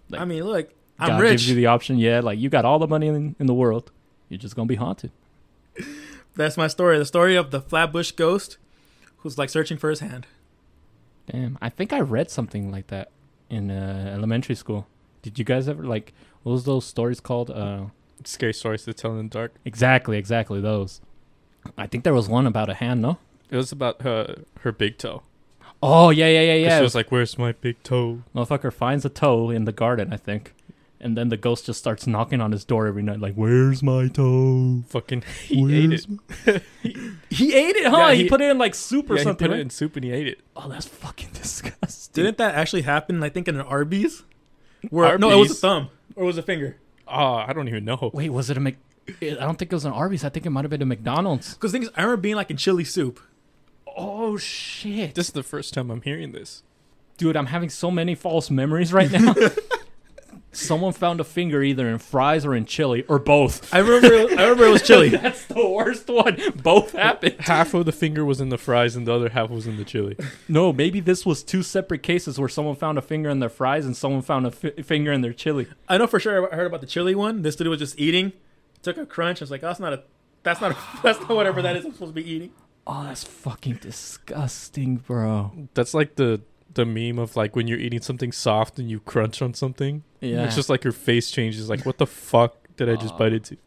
Like, 0.09 0.21
I 0.21 0.25
mean, 0.25 0.43
look, 0.43 0.71
I'm 0.99 1.09
God 1.09 1.21
rich. 1.21 1.31
gives 1.31 1.49
you 1.49 1.55
the 1.55 1.67
option. 1.67 1.97
Yeah, 1.97 2.19
like 2.19 2.39
you 2.39 2.49
got 2.49 2.65
all 2.65 2.79
the 2.79 2.87
money 2.87 3.07
in, 3.07 3.35
in 3.39 3.45
the 3.47 3.53
world. 3.53 3.91
You're 4.29 4.37
just 4.37 4.55
gonna 4.55 4.67
be 4.67 4.75
haunted. 4.75 5.11
That's 6.35 6.57
my 6.57 6.67
story. 6.67 6.97
The 6.97 7.05
story 7.05 7.35
of 7.35 7.51
the 7.51 7.61
Flatbush 7.61 8.11
ghost 8.11 8.57
who's 9.17 9.37
like 9.37 9.49
searching 9.49 9.77
for 9.77 9.89
his 9.89 9.99
hand. 9.99 10.27
Damn, 11.31 11.57
I 11.61 11.69
think 11.69 11.93
I 11.93 11.99
read 11.99 12.29
something 12.31 12.71
like 12.71 12.87
that 12.87 13.11
in 13.49 13.69
uh, 13.71 14.11
elementary 14.13 14.55
school. 14.55 14.87
Did 15.21 15.37
you 15.37 15.45
guys 15.45 15.67
ever 15.67 15.83
like 15.83 16.13
what 16.43 16.53
was 16.53 16.63
those 16.65 16.85
stories 16.85 17.19
called? 17.19 17.49
Uh, 17.51 17.85
Scary 18.25 18.53
stories 18.53 18.83
to 18.83 18.93
tell 18.93 19.11
in 19.17 19.29
the 19.29 19.33
dark. 19.33 19.53
exactly, 19.63 20.17
exactly 20.17 20.59
those. 20.59 20.99
I 21.77 21.87
think 21.87 22.03
there 22.03 22.13
was 22.13 22.27
one 22.27 22.45
about 22.45 22.69
a 22.69 22.73
hand, 22.73 23.01
no? 23.01 23.17
It 23.49 23.55
was 23.55 23.71
about 23.71 24.01
her 24.01 24.43
her 24.61 24.71
big 24.73 24.97
toe. 24.97 25.23
Oh 25.81 26.09
yeah, 26.09 26.27
yeah, 26.27 26.41
yeah, 26.41 26.53
yeah. 26.55 26.77
She 26.77 26.83
was 26.83 26.95
like, 26.95 27.11
"Where's 27.11 27.37
my 27.37 27.53
big 27.53 27.81
toe?" 27.83 28.23
Motherfucker 28.35 28.73
finds 28.73 29.05
a 29.05 29.09
toe 29.09 29.49
in 29.49 29.63
the 29.63 29.71
garden, 29.71 30.11
I 30.11 30.17
think, 30.17 30.53
and 31.01 31.17
then 31.17 31.29
the 31.29 31.37
ghost 31.37 31.65
just 31.65 31.79
starts 31.79 32.05
knocking 32.07 32.41
on 32.41 32.51
his 32.51 32.65
door 32.65 32.87
every 32.87 33.03
night, 33.03 33.19
like, 33.19 33.35
"Where's 33.35 33.81
my 33.83 34.07
toe? 34.07 34.83
Fucking, 34.89 35.23
he 35.47 35.83
ate 35.83 35.93
it. 35.93 36.05
Where's 36.45 36.61
He 37.29 37.53
ate 37.55 37.75
it, 37.75 37.85
huh? 37.87 37.97
Yeah, 37.97 38.11
he, 38.13 38.23
he- 38.23 38.29
put 38.29 38.41
it 38.41 38.49
in 38.49 38.57
like 38.57 38.75
soup 38.75 39.09
or 39.09 39.13
Yeah, 39.13 39.19
he 39.19 39.23
something. 39.23 39.47
put 39.49 39.57
it 39.57 39.61
in 39.61 39.69
soup 39.69 39.95
and 39.95 40.03
he 40.05 40.11
ate 40.11 40.27
it. 40.27 40.39
Oh, 40.55 40.67
that's 40.69 40.87
fucking 40.87 41.29
disgusting. 41.33 42.23
Didn't 42.23 42.37
that 42.39 42.55
actually 42.55 42.81
happen? 42.83 43.21
I 43.23 43.29
think 43.29 43.47
in 43.47 43.55
an 43.55 43.61
Arby's. 43.61 44.23
Where 44.89 45.17
no, 45.17 45.29
it 45.29 45.35
was 45.35 45.51
a 45.51 45.55
thumb 45.55 45.89
or 46.15 46.23
it 46.23 46.27
was 46.27 46.37
a 46.37 46.43
finger. 46.43 46.77
Oh, 47.07 47.33
I 47.35 47.53
don't 47.53 47.67
even 47.67 47.85
know. 47.85 48.11
Wait, 48.13 48.29
was 48.29 48.49
it 48.49 48.57
a 48.57 48.59
Mc? 48.59 48.77
I 49.21 49.25
don't 49.35 49.57
think 49.57 49.71
it 49.71 49.75
was 49.75 49.85
an 49.85 49.91
Arby's. 49.91 50.23
I 50.23 50.29
think 50.29 50.45
it 50.45 50.51
might 50.51 50.63
have 50.63 50.69
been 50.69 50.81
a 50.81 50.85
McDonald's. 50.85 51.53
Because 51.55 51.71
things 51.71 51.89
I 51.95 52.01
remember 52.03 52.21
being 52.21 52.35
like 52.35 52.51
in 52.51 52.57
chili 52.57 52.83
soup. 52.83 53.19
Oh 53.97 54.37
shit, 54.37 55.15
This 55.15 55.27
is 55.27 55.33
the 55.33 55.43
first 55.43 55.73
time 55.73 55.89
I'm 55.91 56.01
hearing 56.01 56.31
this. 56.31 56.63
dude! 57.17 57.35
I'm 57.35 57.47
having 57.47 57.69
so 57.69 57.89
many 57.91 58.15
false 58.15 58.49
memories 58.49 58.93
right 58.93 59.11
now. 59.11 59.33
Someone 60.59 60.93
found 60.93 61.19
a 61.19 61.23
finger 61.23 61.63
either 61.63 61.87
in 61.87 61.97
fries 61.97 62.45
or 62.45 62.55
in 62.55 62.65
chili 62.65 63.03
or 63.07 63.19
both. 63.19 63.73
I 63.73 63.79
remember. 63.79 64.15
I 64.15 64.43
remember 64.43 64.65
it 64.65 64.71
was 64.71 64.81
chili. 64.81 65.09
That's 65.09 65.45
the 65.45 65.67
worst 65.67 66.07
one. 66.07 66.37
Both 66.61 66.91
happened. 66.93 67.35
Half 67.39 67.73
of 67.73 67.85
the 67.85 67.91
finger 67.91 68.25
was 68.25 68.41
in 68.41 68.49
the 68.49 68.57
fries 68.57 68.95
and 68.95 69.07
the 69.07 69.13
other 69.13 69.29
half 69.29 69.49
was 69.49 69.67
in 69.67 69.77
the 69.77 69.85
chili. 69.85 70.17
No, 70.47 70.73
maybe 70.73 70.99
this 70.99 71.25
was 71.25 71.43
two 71.43 71.63
separate 71.63 72.03
cases 72.03 72.39
where 72.39 72.49
someone 72.49 72.75
found 72.75 72.97
a 72.97 73.01
finger 73.01 73.29
in 73.29 73.39
their 73.39 73.49
fries 73.49 73.85
and 73.85 73.95
someone 73.95 74.21
found 74.21 74.45
a 74.47 74.51
fi- 74.51 74.81
finger 74.83 75.11
in 75.11 75.21
their 75.21 75.33
chili. 75.33 75.67
I 75.87 75.97
know 75.97 76.07
for 76.07 76.19
sure. 76.19 76.51
I 76.51 76.55
heard 76.55 76.67
about 76.67 76.81
the 76.81 76.87
chili 76.87 77.15
one. 77.15 77.41
This 77.41 77.55
dude 77.55 77.67
was 77.67 77.79
just 77.79 77.99
eating, 77.99 78.33
took 78.81 78.97
a 78.97 79.05
crunch. 79.05 79.41
I 79.41 79.43
was 79.43 79.51
like, 79.51 79.63
oh, 79.63 79.67
that's 79.67 79.79
not 79.79 79.93
a. 79.93 80.03
That's 80.43 80.61
not. 80.61 80.71
A, 80.71 80.77
that's 81.03 81.19
not 81.19 81.29
whatever 81.29 81.61
that 81.61 81.75
is. 81.75 81.85
I'm 81.85 81.93
supposed 81.93 82.15
to 82.15 82.21
be 82.21 82.29
eating. 82.29 82.51
Oh, 82.85 83.03
that's 83.03 83.23
fucking 83.23 83.75
disgusting, 83.75 84.97
bro. 84.97 85.51
That's 85.73 85.93
like 85.93 86.15
the 86.15 86.41
the 86.73 86.85
meme 86.85 87.19
of 87.19 87.35
like 87.35 87.55
when 87.55 87.67
you're 87.67 87.79
eating 87.79 88.01
something 88.01 88.31
soft 88.31 88.79
and 88.79 88.89
you 88.89 88.99
crunch 88.99 89.41
on 89.41 89.53
something. 89.53 90.03
Yeah. 90.21 90.45
It's 90.45 90.55
just 90.55 90.69
like 90.69 90.83
your 90.83 90.93
face 90.93 91.31
changes. 91.31 91.69
Like, 91.69 91.85
what 91.85 91.97
the 91.97 92.07
fuck 92.07 92.55
did 92.75 92.89
I 92.89 92.95
just 92.95 93.15
uh, 93.15 93.17
bite 93.17 93.33
into? 93.33 93.57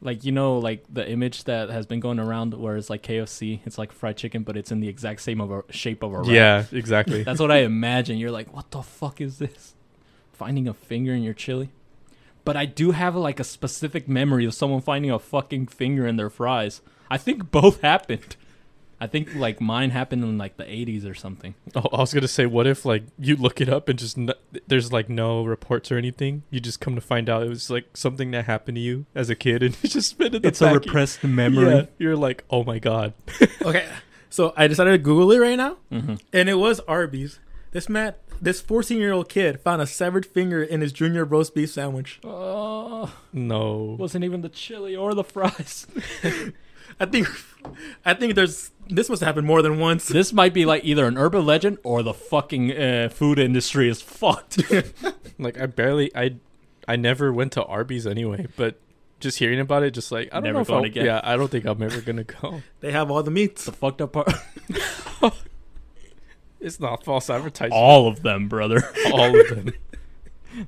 Like 0.00 0.24
you 0.24 0.32
know, 0.32 0.58
like 0.58 0.84
the 0.92 1.08
image 1.08 1.44
that 1.44 1.70
has 1.70 1.86
been 1.86 2.00
going 2.00 2.18
around 2.18 2.54
where 2.54 2.76
it's 2.76 2.90
like 2.90 3.02
KFC, 3.02 3.60
it's 3.64 3.78
like 3.78 3.92
fried 3.92 4.16
chicken, 4.16 4.42
but 4.42 4.56
it's 4.56 4.72
in 4.72 4.80
the 4.80 4.88
exact 4.88 5.20
same 5.20 5.40
of 5.40 5.50
a 5.50 5.62
shape 5.70 6.02
of 6.02 6.12
a 6.12 6.18
wrap. 6.18 6.26
Yeah, 6.26 6.64
exactly. 6.72 7.22
That's 7.24 7.40
what 7.40 7.52
I 7.52 7.58
imagine. 7.58 8.18
You're 8.18 8.32
like, 8.32 8.52
what 8.52 8.70
the 8.72 8.82
fuck 8.82 9.20
is 9.20 9.38
this? 9.38 9.74
Finding 10.32 10.66
a 10.66 10.74
finger 10.74 11.14
in 11.14 11.22
your 11.22 11.34
chili? 11.34 11.70
But 12.44 12.56
I 12.56 12.64
do 12.66 12.90
have 12.90 13.14
like 13.14 13.38
a 13.38 13.44
specific 13.44 14.08
memory 14.08 14.44
of 14.44 14.54
someone 14.54 14.80
finding 14.80 15.12
a 15.12 15.20
fucking 15.20 15.68
finger 15.68 16.06
in 16.06 16.16
their 16.16 16.30
fries. 16.30 16.80
I 17.08 17.16
think 17.16 17.52
both 17.52 17.80
happened. 17.82 18.36
I 19.02 19.08
think 19.08 19.34
like 19.34 19.60
mine 19.60 19.90
happened 19.90 20.22
in 20.22 20.38
like 20.38 20.56
the 20.56 20.62
80s 20.64 21.04
or 21.10 21.14
something. 21.14 21.54
Oh, 21.74 21.88
I 21.92 21.96
was 21.98 22.14
gonna 22.14 22.28
say, 22.28 22.46
what 22.46 22.66
if 22.68 22.84
like 22.84 23.02
you 23.18 23.34
look 23.34 23.60
it 23.60 23.68
up 23.68 23.88
and 23.88 23.98
just 23.98 24.16
n- 24.16 24.30
there's 24.68 24.92
like 24.92 25.08
no 25.08 25.44
reports 25.44 25.90
or 25.90 25.98
anything? 25.98 26.44
You 26.50 26.60
just 26.60 26.78
come 26.80 26.94
to 26.94 27.00
find 27.00 27.28
out 27.28 27.42
it 27.42 27.48
was 27.48 27.68
like 27.68 27.96
something 27.96 28.30
that 28.30 28.44
happened 28.44 28.76
to 28.76 28.80
you 28.80 29.06
as 29.14 29.28
a 29.28 29.34
kid, 29.34 29.62
and 29.64 29.76
it's 29.82 29.92
just 29.94 30.16
been 30.18 30.34
in 30.36 30.42
the 30.42 30.48
It's 30.48 30.60
a 30.60 30.66
back 30.66 30.76
of- 30.76 30.84
repressed 30.86 31.24
memory. 31.42 31.66
Yeah, 31.74 31.86
you're 31.98 32.16
like, 32.16 32.44
oh 32.48 32.62
my 32.64 32.78
god. 32.78 33.14
Okay, 33.64 33.88
so 34.30 34.52
I 34.56 34.66
decided 34.68 34.92
to 34.92 34.98
Google 34.98 35.32
it 35.32 35.38
right 35.38 35.56
now, 35.56 35.78
hmm 35.90 36.14
and 36.32 36.48
it 36.48 36.54
was 36.54 36.78
Arby's. 36.86 37.40
This 37.72 37.88
man, 37.88 38.14
this 38.40 38.60
14 38.60 38.98
year 38.98 39.12
old 39.12 39.28
kid, 39.30 39.60
found 39.62 39.80
a 39.82 39.86
severed 39.86 40.26
finger 40.26 40.62
in 40.62 40.80
his 40.82 40.92
junior 40.92 41.24
roast 41.24 41.54
beef 41.54 41.70
sandwich. 41.70 42.20
Oh, 42.22 43.12
No. 43.32 43.96
wasn't 43.98 44.24
even 44.24 44.42
the 44.42 44.48
chili 44.50 44.94
or 44.94 45.14
the 45.14 45.24
fries. 45.24 45.86
I 47.00 47.06
think, 47.06 47.28
I 48.04 48.14
think 48.14 48.34
there's 48.34 48.70
this 48.88 49.08
must 49.08 49.20
have 49.20 49.26
happened 49.28 49.46
more 49.46 49.62
than 49.62 49.78
once. 49.78 50.08
this 50.08 50.32
might 50.32 50.52
be 50.52 50.64
like 50.66 50.84
either 50.84 51.06
an 51.06 51.16
urban 51.16 51.46
legend 51.46 51.78
or 51.82 52.02
the 52.02 52.12
fucking 52.14 52.72
uh, 52.76 53.08
food 53.08 53.38
industry 53.38 53.88
is 53.88 54.02
fucked. 54.02 54.60
Like 55.38 55.58
I 55.58 55.66
barely, 55.66 56.14
I, 56.14 56.36
I 56.86 56.94
never 56.96 57.32
went 57.32 57.52
to 57.52 57.64
Arby's 57.64 58.06
anyway, 58.06 58.46
but 58.56 58.78
just 59.18 59.38
hearing 59.38 59.58
about 59.58 59.82
it, 59.82 59.92
just 59.92 60.12
like 60.12 60.28
I 60.30 60.36
don't 60.36 60.44
Never 60.44 60.54
know 60.54 60.60
if 60.60 60.68
going 60.68 60.78
I'll, 60.80 60.84
again. 60.84 61.06
Yeah, 61.06 61.20
I 61.24 61.36
don't 61.36 61.50
think 61.50 61.64
I'm 61.64 61.82
ever 61.82 62.00
gonna 62.00 62.24
go. 62.24 62.62
They 62.80 62.92
have 62.92 63.10
all 63.10 63.22
the 63.22 63.30
meats. 63.30 63.64
the 63.64 63.72
fucked 63.72 64.02
up 64.02 64.12
part. 64.12 64.32
It's 66.60 66.78
not 66.78 67.04
false 67.04 67.28
advertising. 67.28 67.72
All 67.72 68.06
of 68.06 68.22
them, 68.22 68.46
brother. 68.48 68.82
All 69.12 69.36
of 69.36 69.48
them. 69.48 69.72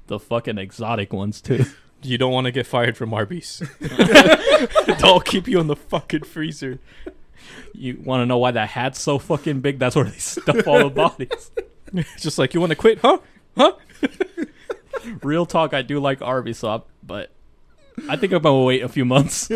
The 0.09 0.19
fucking 0.19 0.59
exotic 0.59 1.13
ones 1.13 1.41
too. 1.41 1.67
You 2.05 2.19
don't 2.19 2.33
want 2.33 2.45
to 2.45 2.51
get 2.51 2.67
fired 2.67 2.97
from 2.97 3.15
Arby's. 3.15 3.63
They'll 5.01 5.21
keep 5.21 5.49
you 5.49 5.59
in 5.59 5.67
the 5.67 5.77
fucking 5.77 6.25
freezer. 6.25 6.79
You 7.73 8.01
want 8.05 8.21
to 8.21 8.27
know 8.27 8.39
why 8.39 8.51
that 8.51 8.69
hat's 8.71 9.01
so 9.01 9.19
fucking 9.19 9.61
big? 9.61 9.79
That's 9.79 9.97
where 9.97 10.05
they 10.05 10.19
stuff 10.19 10.67
all 10.67 10.79
the 10.79 10.91
bodies. 10.91 11.51
Just 12.19 12.39
like 12.39 12.55
you 12.55 12.61
want 12.61 12.71
to 12.71 12.77
quit, 12.77 12.99
huh? 13.01 13.19
Huh? 13.57 13.73
Real 15.23 15.47
talk, 15.47 15.75
I 15.75 15.83
do 15.83 15.99
like 15.99 16.21
Arby's, 16.23 16.59
so 16.59 16.69
I, 16.69 16.81
but 17.03 17.31
I 18.09 18.17
think 18.17 18.33
I'm 18.33 18.43
gonna 18.43 18.65
wait 18.65 18.83
a 18.83 18.89
few 18.89 19.05
months 19.05 19.49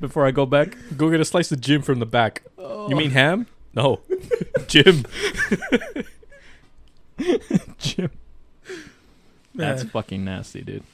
before 0.00 0.26
I 0.26 0.30
go 0.30 0.46
back. 0.46 0.76
Go 0.96 1.10
get 1.10 1.20
a 1.20 1.24
slice 1.24 1.52
of 1.52 1.60
Jim 1.60 1.82
from 1.82 1.98
the 1.98 2.06
back. 2.06 2.42
Oh. 2.58 2.88
You 2.88 2.96
mean 2.96 3.10
ham? 3.10 3.46
No, 3.74 4.00
Jim. 4.66 5.04
Jim? 7.78 8.10
That's 9.54 9.82
fucking 9.84 10.24
nasty, 10.24 10.62
dude. 10.62 10.84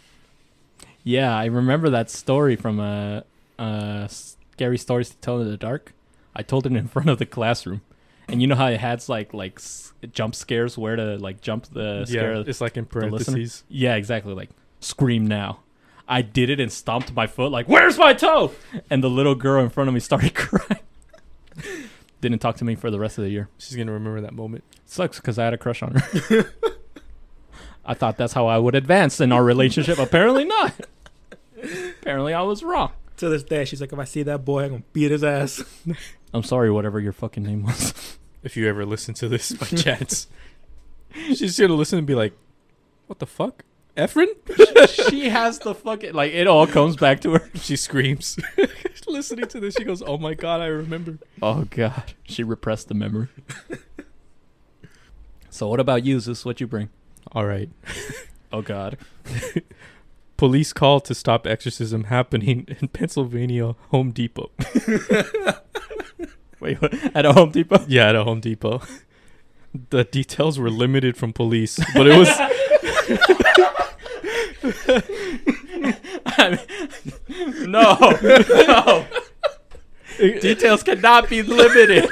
Yeah, 1.04 1.34
I 1.36 1.46
remember 1.46 1.90
that 1.90 2.10
story 2.10 2.56
from 2.56 2.78
uh, 2.80 3.22
uh, 3.58 4.06
scary 4.08 4.78
stories 4.78 5.10
to 5.10 5.16
tell 5.16 5.40
in 5.40 5.48
the 5.50 5.56
dark. 5.56 5.94
I 6.34 6.42
told 6.42 6.66
it 6.66 6.72
in 6.72 6.86
front 6.94 7.08
of 7.08 7.18
the 7.18 7.26
classroom, 7.26 7.80
and 8.28 8.40
you 8.40 8.46
know 8.46 8.54
how 8.54 8.66
it 8.68 8.80
has 8.80 9.08
like 9.08 9.32
like 9.34 9.54
s- 9.58 9.92
jump 10.12 10.34
scares 10.34 10.76
where 10.78 10.96
to 10.96 11.16
like 11.16 11.40
jump 11.40 11.66
the 11.72 12.04
scare. 12.06 12.34
yeah, 12.36 12.44
it's 12.46 12.60
like 12.60 12.76
in 12.76 12.86
the 12.90 12.98
listener? 13.06 13.32
parentheses. 13.34 13.64
Yeah, 13.68 13.94
exactly. 13.96 14.34
Like 14.34 14.50
scream 14.80 15.26
now. 15.26 15.60
I 16.06 16.22
did 16.22 16.50
it 16.50 16.58
and 16.60 16.72
stomped 16.72 17.14
my 17.14 17.26
foot 17.26 17.50
like, 17.52 17.66
"Where's 17.68 17.96
my 17.96 18.12
toe?" 18.12 18.52
And 18.90 19.02
the 19.02 19.10
little 19.10 19.34
girl 19.34 19.62
in 19.62 19.70
front 19.70 19.88
of 19.88 19.94
me 19.94 20.00
started 20.00 20.34
crying. 20.34 20.82
Didn't 22.20 22.40
talk 22.40 22.56
to 22.56 22.64
me 22.64 22.74
for 22.74 22.90
the 22.90 22.98
rest 22.98 23.16
of 23.16 23.24
the 23.24 23.30
year. 23.30 23.48
She's 23.58 23.76
gonna 23.76 23.92
remember 23.92 24.20
that 24.20 24.34
moment. 24.34 24.64
Sucks 24.84 25.18
because 25.18 25.38
I 25.38 25.44
had 25.44 25.54
a 25.54 25.58
crush 25.58 25.82
on 25.82 25.94
her. 25.94 26.52
I 27.84 27.94
thought 27.94 28.18
that's 28.18 28.34
how 28.34 28.46
I 28.46 28.58
would 28.58 28.74
advance 28.74 29.20
in 29.20 29.32
our 29.32 29.42
relationship. 29.42 29.98
Apparently 29.98 30.44
not. 30.44 30.74
Apparently 32.00 32.34
I 32.34 32.42
was 32.42 32.62
wrong. 32.62 32.92
To 33.18 33.28
this 33.28 33.42
day, 33.42 33.66
she's 33.66 33.80
like, 33.82 33.92
if 33.92 33.98
I 33.98 34.04
see 34.04 34.22
that 34.22 34.44
boy, 34.46 34.64
I'm 34.64 34.70
gonna 34.70 34.82
beat 34.94 35.10
his 35.10 35.22
ass. 35.22 35.62
I'm 36.34 36.42
sorry, 36.42 36.70
whatever 36.70 37.00
your 37.00 37.12
fucking 37.12 37.42
name 37.42 37.64
was. 37.64 38.16
If 38.42 38.56
you 38.56 38.66
ever 38.68 38.86
listen 38.86 39.12
to 39.14 39.28
this 39.28 39.52
by 39.52 39.66
chance, 39.76 40.26
she's 41.12 41.58
gonna 41.58 41.74
listen 41.74 41.98
and 41.98 42.06
be 42.06 42.14
like, 42.14 42.32
"What 43.06 43.18
the 43.18 43.26
fuck, 43.26 43.64
Efren?" 43.96 44.28
she 45.10 45.28
has 45.28 45.58
the 45.58 45.74
fucking 45.74 46.14
like 46.14 46.32
it 46.32 46.46
all 46.46 46.66
comes 46.66 46.96
back 46.96 47.20
to 47.20 47.32
her. 47.32 47.50
She 47.56 47.76
screams, 47.76 48.38
listening 49.06 49.48
to 49.48 49.60
this. 49.60 49.74
She 49.74 49.84
goes, 49.84 50.02
"Oh 50.02 50.16
my 50.16 50.32
god, 50.32 50.62
I 50.62 50.66
remember." 50.68 51.18
Oh 51.42 51.64
god, 51.64 52.14
she 52.24 52.42
repressed 52.42 52.88
the 52.88 52.94
memory. 52.94 53.28
so 55.50 55.68
what 55.68 55.80
about 55.80 56.06
you? 56.06 56.16
Is 56.16 56.24
this 56.24 56.46
what 56.46 56.60
you 56.62 56.66
bring? 56.66 56.88
All 57.32 57.44
right. 57.44 57.68
Oh 58.52 58.62
god. 58.62 58.96
Police 60.40 60.72
call 60.72 61.00
to 61.00 61.14
stop 61.14 61.46
exorcism 61.46 62.04
happening 62.04 62.66
in 62.80 62.88
Pennsylvania 62.88 63.74
Home 63.90 64.10
Depot. 64.10 64.50
Wait, 66.60 66.80
what? 66.80 66.94
at 67.14 67.26
a 67.26 67.34
Home 67.34 67.50
Depot? 67.50 67.84
Yeah, 67.86 68.08
at 68.08 68.16
a 68.16 68.24
Home 68.24 68.40
Depot. 68.40 68.80
The 69.90 70.04
details 70.04 70.58
were 70.58 70.70
limited 70.70 71.18
from 71.18 71.34
police, 71.34 71.78
but 71.94 72.06
it 72.06 72.16
was 72.16 72.30
no, 77.66 77.98
no. 78.66 79.06
Details 80.40 80.82
cannot 80.82 81.28
be 81.28 81.42
limited. 81.42 82.08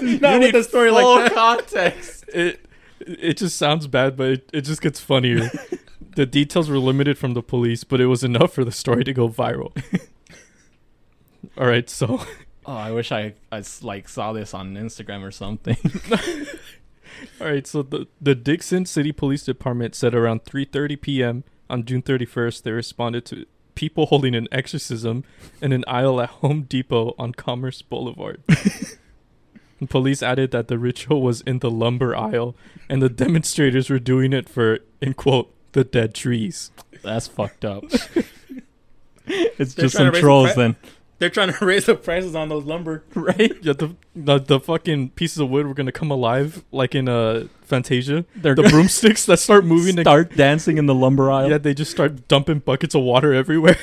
you 0.00 0.18
Not 0.18 0.40
with 0.40 0.42
need 0.54 0.56
a 0.56 0.64
story 0.64 0.90
like 0.90 1.02
full 1.02 1.18
that. 1.18 1.34
context. 1.34 2.24
it 2.32 2.64
it 3.00 3.36
just 3.36 3.58
sounds 3.58 3.86
bad, 3.86 4.16
but 4.16 4.30
it, 4.30 4.48
it 4.54 4.62
just 4.62 4.80
gets 4.80 4.98
funnier. 4.98 5.50
The 6.16 6.26
details 6.26 6.68
were 6.68 6.78
limited 6.78 7.16
from 7.16 7.34
the 7.34 7.42
police, 7.42 7.84
but 7.84 8.00
it 8.00 8.06
was 8.06 8.24
enough 8.24 8.52
for 8.52 8.64
the 8.64 8.72
story 8.72 9.04
to 9.04 9.12
go 9.12 9.28
viral. 9.28 9.72
All 11.58 11.66
right, 11.66 11.88
so 11.88 12.26
Oh, 12.66 12.74
I 12.74 12.90
wish 12.90 13.12
I, 13.12 13.34
I 13.52 13.62
like 13.80 14.08
saw 14.08 14.32
this 14.32 14.52
on 14.52 14.74
Instagram 14.74 15.22
or 15.22 15.30
something. 15.30 15.76
all 17.40 17.46
right, 17.46 17.66
so 17.66 17.82
the 17.82 18.08
the 18.20 18.34
Dickson 18.34 18.84
City 18.84 19.12
Police 19.12 19.44
Department 19.44 19.94
said 19.94 20.14
around 20.14 20.44
3:30 20.44 21.00
p.m. 21.00 21.44
on 21.70 21.84
June 21.84 22.02
31st 22.02 22.62
they 22.62 22.72
responded 22.72 23.24
to 23.26 23.46
people 23.76 24.06
holding 24.06 24.34
an 24.34 24.48
exorcism 24.50 25.22
in 25.62 25.72
an 25.72 25.84
aisle 25.86 26.20
at 26.20 26.30
Home 26.40 26.62
Depot 26.62 27.14
on 27.18 27.32
Commerce 27.32 27.82
Boulevard. 27.82 28.42
Police 29.88 30.22
added 30.22 30.50
that 30.52 30.68
the 30.68 30.78
ritual 30.78 31.20
was 31.20 31.42
in 31.42 31.58
the 31.58 31.70
lumber 31.70 32.16
aisle 32.16 32.56
and 32.88 33.02
the 33.02 33.10
demonstrators 33.10 33.90
were 33.90 33.98
doing 33.98 34.32
it 34.32 34.48
for 34.48 34.80
in 35.02 35.12
quote 35.12 35.54
the 35.76 35.84
dead 35.84 36.14
trees. 36.14 36.70
That's 37.02 37.26
fucked 37.28 37.64
up. 37.64 37.84
it's 39.26 39.74
They're 39.74 39.84
just 39.84 39.96
some 39.96 40.06
raise 40.06 40.14
the 40.14 40.20
trolls 40.20 40.52
pri- 40.54 40.62
then, 40.62 40.76
They're 41.18 41.30
trying 41.30 41.52
to 41.52 41.64
raise 41.64 41.84
the 41.86 41.94
prices 41.94 42.34
on 42.34 42.48
those 42.48 42.64
lumber. 42.64 43.04
right? 43.14 43.52
Yeah, 43.62 43.74
the, 43.74 43.94
the 44.14 44.38
the 44.38 44.58
fucking 44.60 45.10
pieces 45.10 45.38
of 45.38 45.50
wood 45.50 45.66
were 45.66 45.74
gonna 45.74 45.92
come 45.92 46.10
alive, 46.10 46.64
like 46.72 46.94
in 46.94 47.08
uh, 47.08 47.48
Fantasia. 47.62 48.24
They're 48.34 48.54
The 48.54 48.62
gonna 48.62 48.72
broomsticks 48.74 49.26
that 49.26 49.38
start 49.38 49.64
moving. 49.74 49.98
and- 49.98 50.04
start 50.04 50.34
dancing 50.34 50.78
in 50.78 50.86
the 50.86 50.94
lumber 50.94 51.30
aisle. 51.30 51.50
yeah, 51.50 51.58
they 51.58 51.74
just 51.74 51.90
start 51.90 52.26
dumping 52.28 52.60
buckets 52.60 52.94
of 52.94 53.02
water 53.02 53.32
everywhere. 53.34 53.76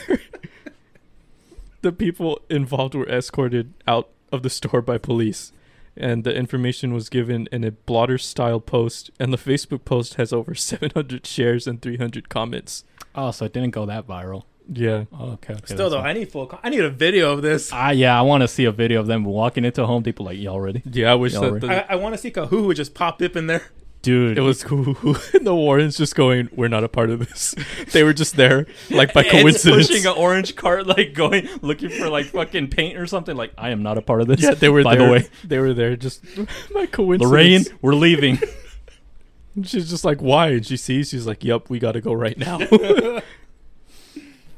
the 1.81 1.91
people 1.91 2.41
involved 2.49 2.95
were 2.95 3.07
escorted 3.09 3.73
out 3.87 4.09
of 4.31 4.41
the 4.41 4.49
store 4.49 4.81
by 4.81 4.97
police, 4.97 5.51
and 5.95 6.23
the 6.23 6.33
information 6.35 6.93
was 6.93 7.09
given 7.09 7.47
in 7.51 7.63
a 7.63 7.71
blotter-style 7.71 8.59
post. 8.61 9.11
And 9.19 9.31
the 9.33 9.37
Facebook 9.37 9.85
post 9.85 10.15
has 10.15 10.33
over 10.33 10.55
700 10.55 11.25
shares 11.25 11.67
and 11.67 11.81
300 11.81 12.29
comments. 12.29 12.83
Oh, 13.15 13.31
so 13.31 13.45
it 13.45 13.53
didn't 13.53 13.71
go 13.71 13.85
that 13.85 14.07
viral. 14.07 14.43
Yeah, 14.71 15.05
Oh, 15.11 15.31
okay. 15.31 15.53
okay 15.55 15.61
Still 15.65 15.89
though, 15.89 15.97
fine. 15.99 16.07
I 16.15 16.19
need 16.19 16.31
full. 16.31 16.45
Con- 16.47 16.59
I 16.63 16.69
need 16.69 16.79
a 16.79 16.89
video 16.89 17.33
of 17.33 17.41
this. 17.41 17.69
Ah, 17.73 17.89
yeah, 17.91 18.17
I 18.17 18.21
want 18.21 18.41
to 18.41 18.47
see 18.47 18.63
a 18.63 18.71
video 18.71 19.01
of 19.01 19.07
them 19.07 19.25
walking 19.25 19.65
into 19.65 19.85
Home 19.85 20.03
Depot 20.03 20.23
like, 20.23 20.37
y'all 20.39 20.61
ready? 20.61 20.81
yeah. 20.89 21.11
I 21.11 21.15
wish 21.15 21.33
Yeah, 21.33 21.39
that 21.41 21.51
right. 21.51 21.61
the, 21.61 21.91
I, 21.91 21.93
I 21.93 21.95
want 21.97 22.13
to 22.13 22.17
see 22.17 22.31
Kahu 22.31 22.67
would 22.67 22.77
just 22.77 22.93
pop 22.93 23.21
up 23.21 23.35
in 23.35 23.47
there. 23.47 23.63
Dude, 24.03 24.37
it 24.37 24.41
was 24.41 24.63
cool. 24.63 24.83
the 24.93 25.55
Warrens 25.55 25.97
just 25.97 26.13
going, 26.13 26.49
"We're 26.51 26.67
not 26.67 26.83
a 26.83 26.89
part 26.89 27.09
of 27.09 27.19
this." 27.27 27.55
they 27.93 28.03
were 28.03 28.13
just 28.13 28.35
there, 28.35 28.67
like 28.91 29.13
by 29.13 29.23
coincidence. 29.29 29.87
pushing 29.87 30.05
an 30.05 30.13
orange 30.17 30.55
cart, 30.55 30.85
like 30.85 31.13
going 31.13 31.47
looking 31.61 31.89
for 31.89 32.09
like 32.09 32.25
fucking 32.27 32.67
paint 32.67 32.97
or 32.97 33.07
something. 33.07 33.35
Like, 33.35 33.53
I 33.57 33.69
am 33.71 33.81
not 33.81 33.97
a 33.97 34.01
part 34.01 34.19
of 34.21 34.27
this. 34.27 34.41
Yeah, 34.43 34.53
they 34.53 34.69
were 34.69 34.83
By 34.83 34.95
there. 34.97 35.07
the 35.07 35.11
way, 35.13 35.27
they 35.45 35.57
were 35.59 35.73
there 35.73 35.95
just 35.95 36.21
by 36.73 36.85
coincidence. 36.85 37.31
Lorraine, 37.31 37.63
we're 37.81 37.95
leaving. 37.95 38.39
She's 39.63 39.89
just 39.89 40.03
like, 40.03 40.19
why? 40.21 40.49
And 40.49 40.65
she 40.65 40.75
sees, 40.77 41.09
she's 41.09 41.25
like, 41.27 41.43
yep, 41.43 41.69
we 41.69 41.79
got 41.79 41.91
to 41.93 42.01
go 42.01 42.11
right 42.11 42.37
now. 42.37 42.57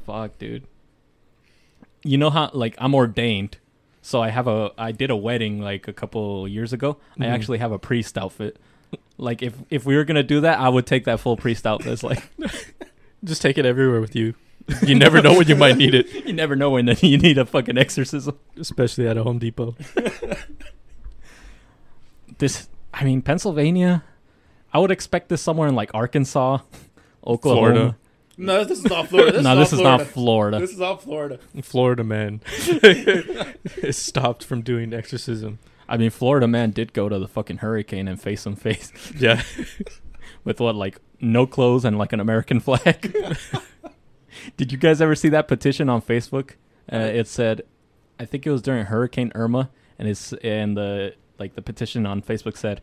Fuck, 0.06 0.38
dude. 0.38 0.64
You 2.02 2.18
know 2.18 2.30
how 2.30 2.50
like 2.52 2.74
I'm 2.78 2.94
ordained, 2.94 3.58
so 4.02 4.22
I 4.22 4.30
have 4.30 4.46
a 4.46 4.70
I 4.78 4.92
did 4.92 5.10
a 5.10 5.16
wedding 5.16 5.60
like 5.60 5.88
a 5.88 5.92
couple 5.92 6.46
years 6.46 6.72
ago. 6.72 6.98
I 7.18 7.24
Mhm. 7.24 7.28
actually 7.28 7.58
have 7.58 7.72
a 7.72 7.78
priest 7.78 8.16
outfit. 8.16 8.58
Like 9.18 9.42
if 9.42 9.54
if 9.70 9.84
we 9.86 9.96
were 9.96 10.04
gonna 10.04 10.22
do 10.22 10.40
that, 10.42 10.58
I 10.58 10.68
would 10.68 10.86
take 10.86 11.04
that 11.06 11.20
full 11.20 11.36
priest 11.36 11.66
outfit. 11.66 12.02
Like 12.02 12.22
just 13.24 13.40
take 13.42 13.56
it 13.58 13.64
everywhere 13.66 14.00
with 14.00 14.14
you. 14.14 14.34
You 14.84 14.94
never 14.96 15.22
know 15.22 15.34
when 15.38 15.46
you 15.46 15.54
might 15.56 15.76
need 15.76 15.94
it, 15.94 16.12
You 16.26 16.32
never 16.32 16.56
know 16.56 16.70
when 16.70 16.88
you 17.00 17.18
need 17.18 17.38
a 17.38 17.46
fucking 17.46 17.78
exorcism. 17.78 18.36
especially 18.58 19.06
at 19.06 19.16
a 19.16 19.22
Home 19.22 19.38
Depot. 19.38 19.74
This, 22.38 22.68
I 22.92 23.04
mean, 23.04 23.22
Pennsylvania. 23.22 24.04
I 24.72 24.78
would 24.78 24.90
expect 24.90 25.28
this 25.30 25.40
somewhere 25.40 25.68
in 25.68 25.74
like 25.74 25.90
Arkansas, 25.94 26.58
Oklahoma. 27.26 27.60
Florida. 27.72 27.96
No, 28.36 28.64
this 28.64 28.78
is 28.80 28.84
not 28.84 29.08
Florida. 29.08 29.32
This 29.32 29.42
no, 29.44 29.58
is 29.62 29.70
this 29.70 29.72
all 29.72 29.78
is 29.78 29.80
Florida. 29.80 30.04
not 30.04 30.12
Florida. 30.12 30.58
This 30.60 30.70
is 30.72 30.80
all 30.82 30.96
Florida. 30.98 31.38
Florida 31.62 32.04
man 32.04 32.40
is 33.82 33.96
stopped 33.96 34.44
from 34.44 34.60
doing 34.60 34.92
exorcism. 34.92 35.58
I 35.88 35.96
mean, 35.96 36.10
Florida 36.10 36.48
man 36.48 36.70
did 36.70 36.92
go 36.92 37.08
to 37.08 37.18
the 37.18 37.28
fucking 37.28 37.58
hurricane 37.58 38.08
and 38.08 38.20
face 38.20 38.42
some 38.42 38.56
face 38.56 38.92
Yeah, 39.18 39.42
with 40.44 40.60
what, 40.60 40.74
like 40.74 41.00
no 41.20 41.46
clothes 41.46 41.84
and 41.84 41.98
like 41.98 42.12
an 42.12 42.20
American 42.20 42.60
flag. 42.60 43.14
did 44.56 44.72
you 44.72 44.78
guys 44.78 45.00
ever 45.00 45.14
see 45.14 45.28
that 45.30 45.48
petition 45.48 45.88
on 45.88 46.02
Facebook? 46.02 46.52
Uh, 46.92 46.98
it 46.98 47.26
said, 47.26 47.62
I 48.18 48.24
think 48.24 48.46
it 48.46 48.50
was 48.50 48.62
during 48.62 48.86
Hurricane 48.86 49.32
Irma, 49.34 49.70
and 49.98 50.08
it's 50.08 50.32
and 50.34 50.76
the 50.76 51.14
like 51.38 51.54
the 51.54 51.62
petition 51.62 52.06
on 52.06 52.22
Facebook 52.22 52.56
said, 52.56 52.80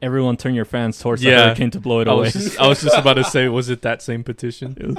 "Everyone 0.00 0.36
turn 0.36 0.54
your 0.54 0.64
fans 0.64 0.98
towards 0.98 1.22
the 1.22 1.30
hurricane 1.30 1.70
to 1.72 1.80
blow 1.80 2.00
it 2.00 2.08
I 2.08 2.12
away." 2.12 2.22
was, 2.22 2.32
just, 2.32 2.60
I 2.60 2.68
was 2.68 2.80
just 2.80 2.96
about 2.96 3.14
to 3.14 3.24
say, 3.24 3.48
was 3.48 3.68
it 3.68 3.82
that 3.82 4.02
same 4.02 4.24
petition? 4.24 4.98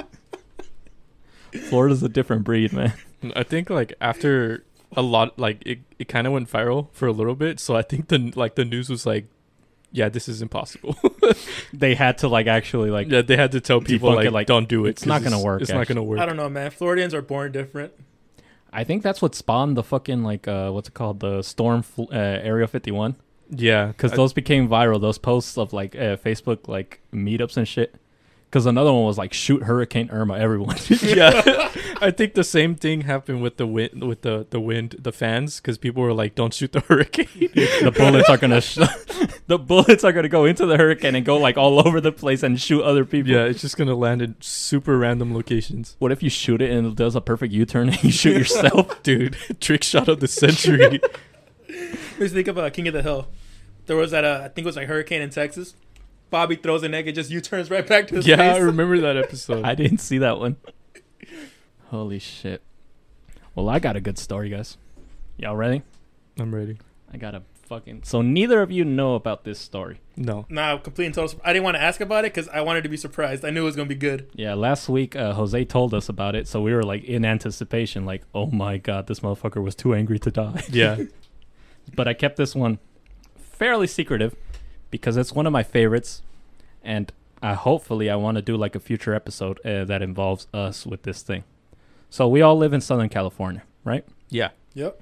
Florida's 1.68 2.02
a 2.02 2.08
different 2.08 2.44
breed, 2.44 2.72
man. 2.72 2.94
I 3.36 3.42
think 3.42 3.70
like 3.70 3.94
after 4.00 4.64
a 4.96 5.02
lot, 5.02 5.38
like 5.38 5.62
it, 5.66 5.80
it 5.98 6.08
kind 6.08 6.26
of 6.26 6.32
went 6.32 6.50
viral 6.50 6.88
for 6.92 7.06
a 7.06 7.12
little 7.12 7.34
bit. 7.34 7.60
So 7.60 7.76
I 7.76 7.82
think 7.82 8.08
the 8.08 8.32
like 8.36 8.54
the 8.54 8.64
news 8.64 8.88
was 8.88 9.06
like, 9.06 9.26
yeah, 9.90 10.08
this 10.08 10.28
is 10.28 10.42
impossible. 10.42 10.96
They 11.72 11.94
had 11.94 12.18
to 12.18 12.28
like 12.28 12.46
actually 12.46 12.90
like 12.90 13.08
yeah, 13.08 13.22
they 13.22 13.36
had 13.36 13.52
to 13.52 13.60
tell 13.60 13.80
people 13.80 14.14
like, 14.14 14.26
it, 14.26 14.30
like, 14.32 14.46
don't 14.46 14.68
do 14.68 14.84
it. 14.86 14.90
it's 14.90 15.06
not 15.06 15.22
gonna 15.22 15.40
work, 15.40 15.62
It's 15.62 15.70
not 15.72 15.86
gonna 15.86 16.02
work. 16.02 16.20
I 16.20 16.26
don't 16.26 16.36
know, 16.36 16.48
man. 16.48 16.70
Floridians 16.70 17.14
are 17.14 17.22
born 17.22 17.50
different. 17.50 17.92
I 18.72 18.84
think 18.84 19.02
that's 19.02 19.20
what 19.22 19.34
spawned 19.34 19.76
the 19.76 19.82
fucking 19.82 20.22
like 20.22 20.46
uh 20.46 20.70
what's 20.70 20.88
it 20.88 20.94
called 20.94 21.20
the 21.20 21.42
storm 21.42 21.82
fl- 21.82 22.12
uh, 22.12 22.16
Area 22.16 22.66
51 22.66 23.16
Yeah, 23.50 23.86
because 23.86 24.12
those 24.12 24.32
became 24.32 24.68
viral 24.68 25.00
those 25.00 25.18
posts 25.18 25.56
of 25.56 25.72
like 25.72 25.94
uh, 25.96 26.16
Facebook 26.16 26.68
like 26.68 27.00
meetups 27.12 27.56
and 27.56 27.66
shit. 27.66 27.94
Because 28.50 28.66
another 28.66 28.92
one 28.92 29.04
was 29.04 29.16
like 29.16 29.32
shoot 29.32 29.62
Hurricane 29.62 30.10
Irma 30.10 30.36
everyone. 30.38 30.76
yeah, 31.02 31.30
I 32.02 32.10
think 32.10 32.34
the 32.34 32.42
same 32.44 32.74
thing 32.74 33.02
happened 33.02 33.42
with 33.42 33.56
the 33.58 33.66
wind, 33.66 34.02
with 34.02 34.22
the 34.22 34.46
the 34.50 34.58
wind, 34.60 34.96
the 34.98 35.12
fans, 35.12 35.60
because 35.60 35.78
people 35.78 36.02
were 36.02 36.12
like, 36.12 36.34
"Don't 36.34 36.52
shoot 36.52 36.72
the 36.72 36.80
hurricane." 36.88 37.28
the 37.54 37.94
bullets 37.96 38.28
are 38.28 38.36
gonna 38.36 38.60
sh- 38.60 38.78
the 39.46 39.58
bullets 39.58 40.02
are 40.02 40.12
gonna 40.12 40.28
go 40.28 40.44
into 40.44 40.66
the 40.66 40.76
hurricane 40.76 41.14
and 41.14 41.24
go 41.24 41.36
like 41.38 41.56
all 41.56 41.86
over 41.86 42.00
the 42.00 42.10
place 42.10 42.42
and 42.42 42.60
shoot 42.60 42.82
other 42.82 43.04
people. 43.04 43.30
yeah, 43.32 43.44
it's 43.44 43.60
just 43.60 43.76
gonna 43.76 43.94
land 43.94 44.20
in 44.20 44.34
super 44.40 44.98
random 44.98 45.32
locations, 45.32 45.94
What 46.00 46.10
if 46.10 46.22
you 46.22 46.28
shoot 46.30 46.60
it 46.60 46.70
and 46.72 46.88
it 46.88 46.96
does 46.96 47.14
a 47.14 47.20
perfect 47.20 47.52
U-turn 47.54 47.88
and 47.90 48.02
you 48.02 48.10
shoot 48.10 48.36
yourself? 48.36 49.00
dude. 49.04 49.36
Trick 49.60 49.84
shot 49.84 50.08
of 50.08 50.18
the 50.18 50.28
century. 50.28 51.00
Let's 52.18 52.32
think 52.32 52.48
of 52.48 52.58
uh, 52.58 52.68
King 52.70 52.88
of 52.88 52.94
the 52.94 53.02
Hill. 53.02 53.28
There 53.86 53.96
was 53.96 54.10
that, 54.10 54.24
uh, 54.24 54.40
I 54.44 54.48
think 54.48 54.64
it 54.64 54.66
was 54.66 54.76
like 54.76 54.88
hurricane 54.88 55.22
in 55.22 55.30
Texas. 55.30 55.74
Bobby 56.30 56.56
throws 56.56 56.82
an 56.82 56.94
egg, 56.94 57.06
it 57.08 57.12
just 57.12 57.30
U 57.30 57.40
turns 57.40 57.70
right 57.70 57.86
back 57.86 58.08
to 58.08 58.16
his 58.16 58.26
yeah, 58.26 58.40
I 58.54 58.58
remember 58.58 58.98
that 59.00 59.16
episode. 59.16 59.64
I 59.64 59.74
didn't 59.74 59.98
see 59.98 60.18
that 60.18 60.38
one. 60.38 60.56
Holy 61.92 62.18
shit. 62.18 62.62
Well, 63.54 63.68
I 63.68 63.78
got 63.78 63.96
a 63.96 64.00
good 64.00 64.16
story, 64.16 64.48
guys. 64.48 64.78
Y'all 65.36 65.54
ready? 65.54 65.82
I'm 66.38 66.54
ready. 66.54 66.78
I 67.12 67.18
got 67.18 67.34
a 67.34 67.42
fucking. 67.66 68.00
So 68.04 68.22
neither 68.22 68.62
of 68.62 68.70
you 68.70 68.82
know 68.82 69.14
about 69.14 69.44
this 69.44 69.58
story. 69.58 70.00
No. 70.16 70.46
Nah, 70.48 70.78
complete 70.78 71.04
and 71.04 71.14
total. 71.14 71.28
sur- 71.28 71.40
I 71.44 71.52
didn't 71.52 71.64
want 71.64 71.74
to 71.76 71.82
ask 71.82 72.00
about 72.00 72.24
it 72.24 72.32
because 72.32 72.48
I 72.48 72.62
wanted 72.62 72.84
to 72.84 72.88
be 72.88 72.96
surprised. 72.96 73.44
I 73.44 73.50
knew 73.50 73.60
it 73.60 73.64
was 73.66 73.76
gonna 73.76 73.90
be 73.90 73.94
good. 73.94 74.30
Yeah, 74.34 74.54
last 74.54 74.88
week 74.88 75.14
uh, 75.14 75.34
Jose 75.34 75.66
told 75.66 75.92
us 75.92 76.08
about 76.08 76.34
it, 76.34 76.48
so 76.48 76.62
we 76.62 76.72
were 76.72 76.82
like 76.82 77.04
in 77.04 77.26
anticipation, 77.26 78.06
like, 78.06 78.22
oh 78.34 78.46
my 78.46 78.78
god, 78.78 79.06
this 79.06 79.20
motherfucker 79.20 79.62
was 79.62 79.74
too 79.74 79.92
angry 79.94 80.18
to 80.20 80.30
die. 80.30 80.64
Yeah. 80.70 80.96
but 81.94 82.08
I 82.08 82.14
kept 82.14 82.36
this 82.38 82.54
one 82.54 82.78
fairly 83.36 83.86
secretive 83.86 84.34
because 84.90 85.18
it's 85.18 85.34
one 85.34 85.46
of 85.46 85.52
my 85.52 85.62
favorites, 85.62 86.22
and 86.82 87.12
uh, 87.42 87.54
hopefully 87.54 88.08
I 88.08 88.16
want 88.16 88.36
to 88.36 88.42
do 88.42 88.56
like 88.56 88.74
a 88.74 88.80
future 88.80 89.12
episode 89.12 89.60
uh, 89.66 89.84
that 89.84 90.00
involves 90.00 90.46
us 90.54 90.86
with 90.86 91.02
this 91.02 91.20
thing. 91.20 91.44
So 92.12 92.28
we 92.28 92.42
all 92.42 92.58
live 92.58 92.74
in 92.74 92.82
Southern 92.82 93.08
California, 93.08 93.62
right? 93.84 94.04
Yeah. 94.28 94.50
Yep. 94.74 95.00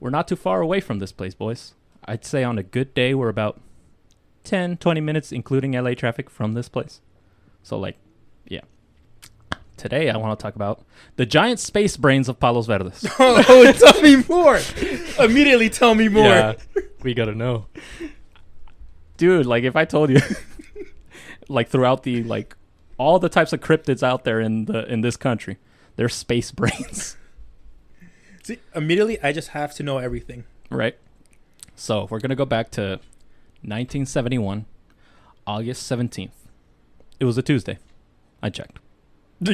We're 0.00 0.08
not 0.08 0.26
too 0.26 0.36
far 0.36 0.62
away 0.62 0.80
from 0.80 1.00
this 1.00 1.12
place, 1.12 1.34
boys. 1.34 1.74
I'd 2.06 2.24
say 2.24 2.42
on 2.42 2.56
a 2.58 2.62
good 2.62 2.94
day, 2.94 3.12
we're 3.12 3.28
about 3.28 3.60
10, 4.44 4.78
20 4.78 5.02
minutes, 5.02 5.32
including 5.32 5.72
LA 5.72 5.92
traffic, 5.92 6.30
from 6.30 6.54
this 6.54 6.70
place. 6.70 7.02
So, 7.62 7.78
like, 7.78 7.98
yeah. 8.48 8.62
Today, 9.76 10.08
I 10.08 10.16
want 10.16 10.38
to 10.38 10.42
talk 10.42 10.56
about 10.56 10.82
the 11.16 11.26
giant 11.26 11.60
space 11.60 11.98
brains 11.98 12.26
of 12.26 12.40
Palos 12.40 12.66
Verdes. 12.66 13.06
oh, 13.18 13.72
tell 13.72 14.00
me 14.00 14.24
more. 14.26 14.58
Immediately 15.18 15.68
tell 15.68 15.94
me 15.94 16.08
more. 16.08 16.24
Yeah. 16.24 16.54
We 17.02 17.12
gotta 17.12 17.34
know. 17.34 17.66
Dude, 19.18 19.44
like, 19.44 19.64
if 19.64 19.76
I 19.76 19.84
told 19.84 20.08
you, 20.08 20.20
like, 21.50 21.68
throughout 21.68 22.04
the, 22.04 22.22
like, 22.22 22.56
all 22.96 23.18
the 23.18 23.28
types 23.28 23.52
of 23.52 23.60
cryptids 23.60 24.02
out 24.02 24.24
there 24.24 24.40
in 24.40 24.64
the 24.64 24.90
in 24.90 25.02
this 25.02 25.18
country, 25.18 25.58
they're 25.96 26.08
space 26.08 26.50
brains, 26.52 27.16
See, 28.42 28.58
immediately 28.74 29.20
I 29.22 29.32
just 29.32 29.48
have 29.48 29.74
to 29.74 29.82
know 29.82 29.98
everything. 29.98 30.44
right? 30.70 30.96
So, 31.74 32.06
we're 32.10 32.20
going 32.20 32.30
to 32.30 32.36
go 32.36 32.44
back 32.46 32.70
to 32.72 33.00
1971, 33.62 34.64
August 35.46 35.90
17th. 35.90 36.30
It 37.20 37.24
was 37.24 37.36
a 37.36 37.42
Tuesday. 37.42 37.78
I 38.42 38.50
checked. 38.50 38.78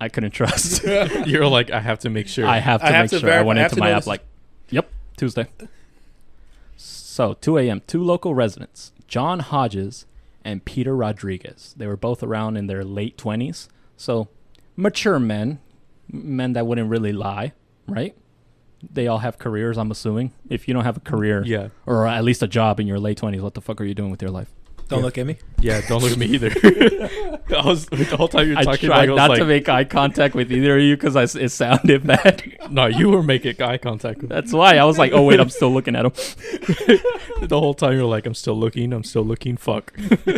I 0.00 0.08
couldn't 0.08 0.32
trust. 0.32 0.82
You're 1.26 1.46
like, 1.46 1.70
I 1.70 1.80
have 1.80 1.98
to 2.00 2.10
make 2.10 2.26
sure. 2.28 2.46
I 2.46 2.58
have 2.58 2.80
to 2.80 2.86
I 2.86 2.90
have 2.92 3.04
make 3.04 3.10
to 3.10 3.18
sure. 3.20 3.28
I 3.28 3.32
verify- 3.32 3.46
went 3.46 3.58
I 3.58 3.62
have 3.62 3.72
into 3.72 3.76
to 3.76 3.80
my 3.80 3.90
app 3.90 3.98
this- 4.02 4.06
like, 4.06 4.24
yep, 4.70 4.90
Tuesday. 5.16 5.46
So 6.76 7.34
2 7.34 7.58
a.m. 7.58 7.82
Two 7.86 8.02
local 8.02 8.34
residents, 8.34 8.92
John 9.06 9.38
Hodges 9.40 10.06
and 10.44 10.64
Peter 10.64 10.96
Rodriguez. 10.96 11.74
They 11.76 11.86
were 11.86 11.96
both 11.96 12.22
around 12.22 12.56
in 12.56 12.66
their 12.66 12.84
late 12.84 13.16
20s. 13.16 13.68
So 13.96 14.28
mature 14.76 15.18
men, 15.18 15.60
men 16.10 16.52
that 16.54 16.66
wouldn't 16.66 16.88
really 16.90 17.12
lie, 17.12 17.52
right? 17.86 18.14
They 18.92 19.06
all 19.06 19.18
have 19.18 19.38
careers, 19.38 19.78
I'm 19.78 19.90
assuming. 19.90 20.32
If 20.50 20.68
you 20.68 20.74
don't 20.74 20.84
have 20.84 20.96
a 20.98 21.00
career 21.00 21.42
yeah. 21.46 21.68
or 21.86 22.06
at 22.06 22.22
least 22.24 22.42
a 22.42 22.46
job 22.46 22.80
in 22.80 22.86
your 22.86 22.98
late 23.00 23.18
20s, 23.18 23.40
what 23.40 23.54
the 23.54 23.60
fuck 23.62 23.80
are 23.80 23.84
you 23.84 23.94
doing 23.94 24.10
with 24.10 24.20
your 24.20 24.30
life? 24.30 24.50
Don't 24.88 24.98
Yeah. 24.98 25.04
look 25.06 25.16
at 25.16 25.24
me. 25.26 25.38
Yeah. 25.60 25.80
Don't 25.88 26.02
look 26.02 26.12
at 26.12 26.18
me 26.18 26.26
either. 26.26 26.48
I 27.56 27.64
was 27.66 27.86
the 27.86 28.14
whole 28.18 28.28
time 28.28 28.48
you're 28.48 28.58
I 28.58 28.64
talking. 28.64 28.90
tried 28.90 28.98
like, 28.98 29.08
I 29.08 29.12
was 29.12 29.16
not 29.16 29.30
like, 29.30 29.38
to 29.38 29.46
make 29.46 29.66
eye 29.70 29.84
contact 29.84 30.34
with 30.34 30.52
either 30.52 30.76
of 30.76 30.82
you 30.82 30.94
because 30.98 31.34
it 31.36 31.48
sounded 31.50 32.06
bad. 32.06 32.42
No, 32.68 32.84
you 32.84 33.08
were 33.08 33.22
making 33.22 33.62
eye 33.62 33.78
contact. 33.78 34.20
with 34.20 34.28
That's 34.28 34.52
why 34.52 34.76
I 34.76 34.84
was 34.84 34.98
like, 34.98 35.12
oh 35.12 35.22
wait, 35.22 35.40
I'm 35.40 35.48
still 35.48 35.72
looking 35.72 35.96
at 35.96 36.04
him. 36.04 36.12
The 37.42 37.58
whole 37.60 37.74
time 37.74 37.94
you're 37.94 38.04
like, 38.04 38.26
I'm 38.26 38.34
still 38.34 38.58
looking. 38.58 38.92
I'm 38.92 39.04
still 39.04 39.24
looking. 39.24 39.56
Fuck. 39.56 39.92
What 39.98 40.28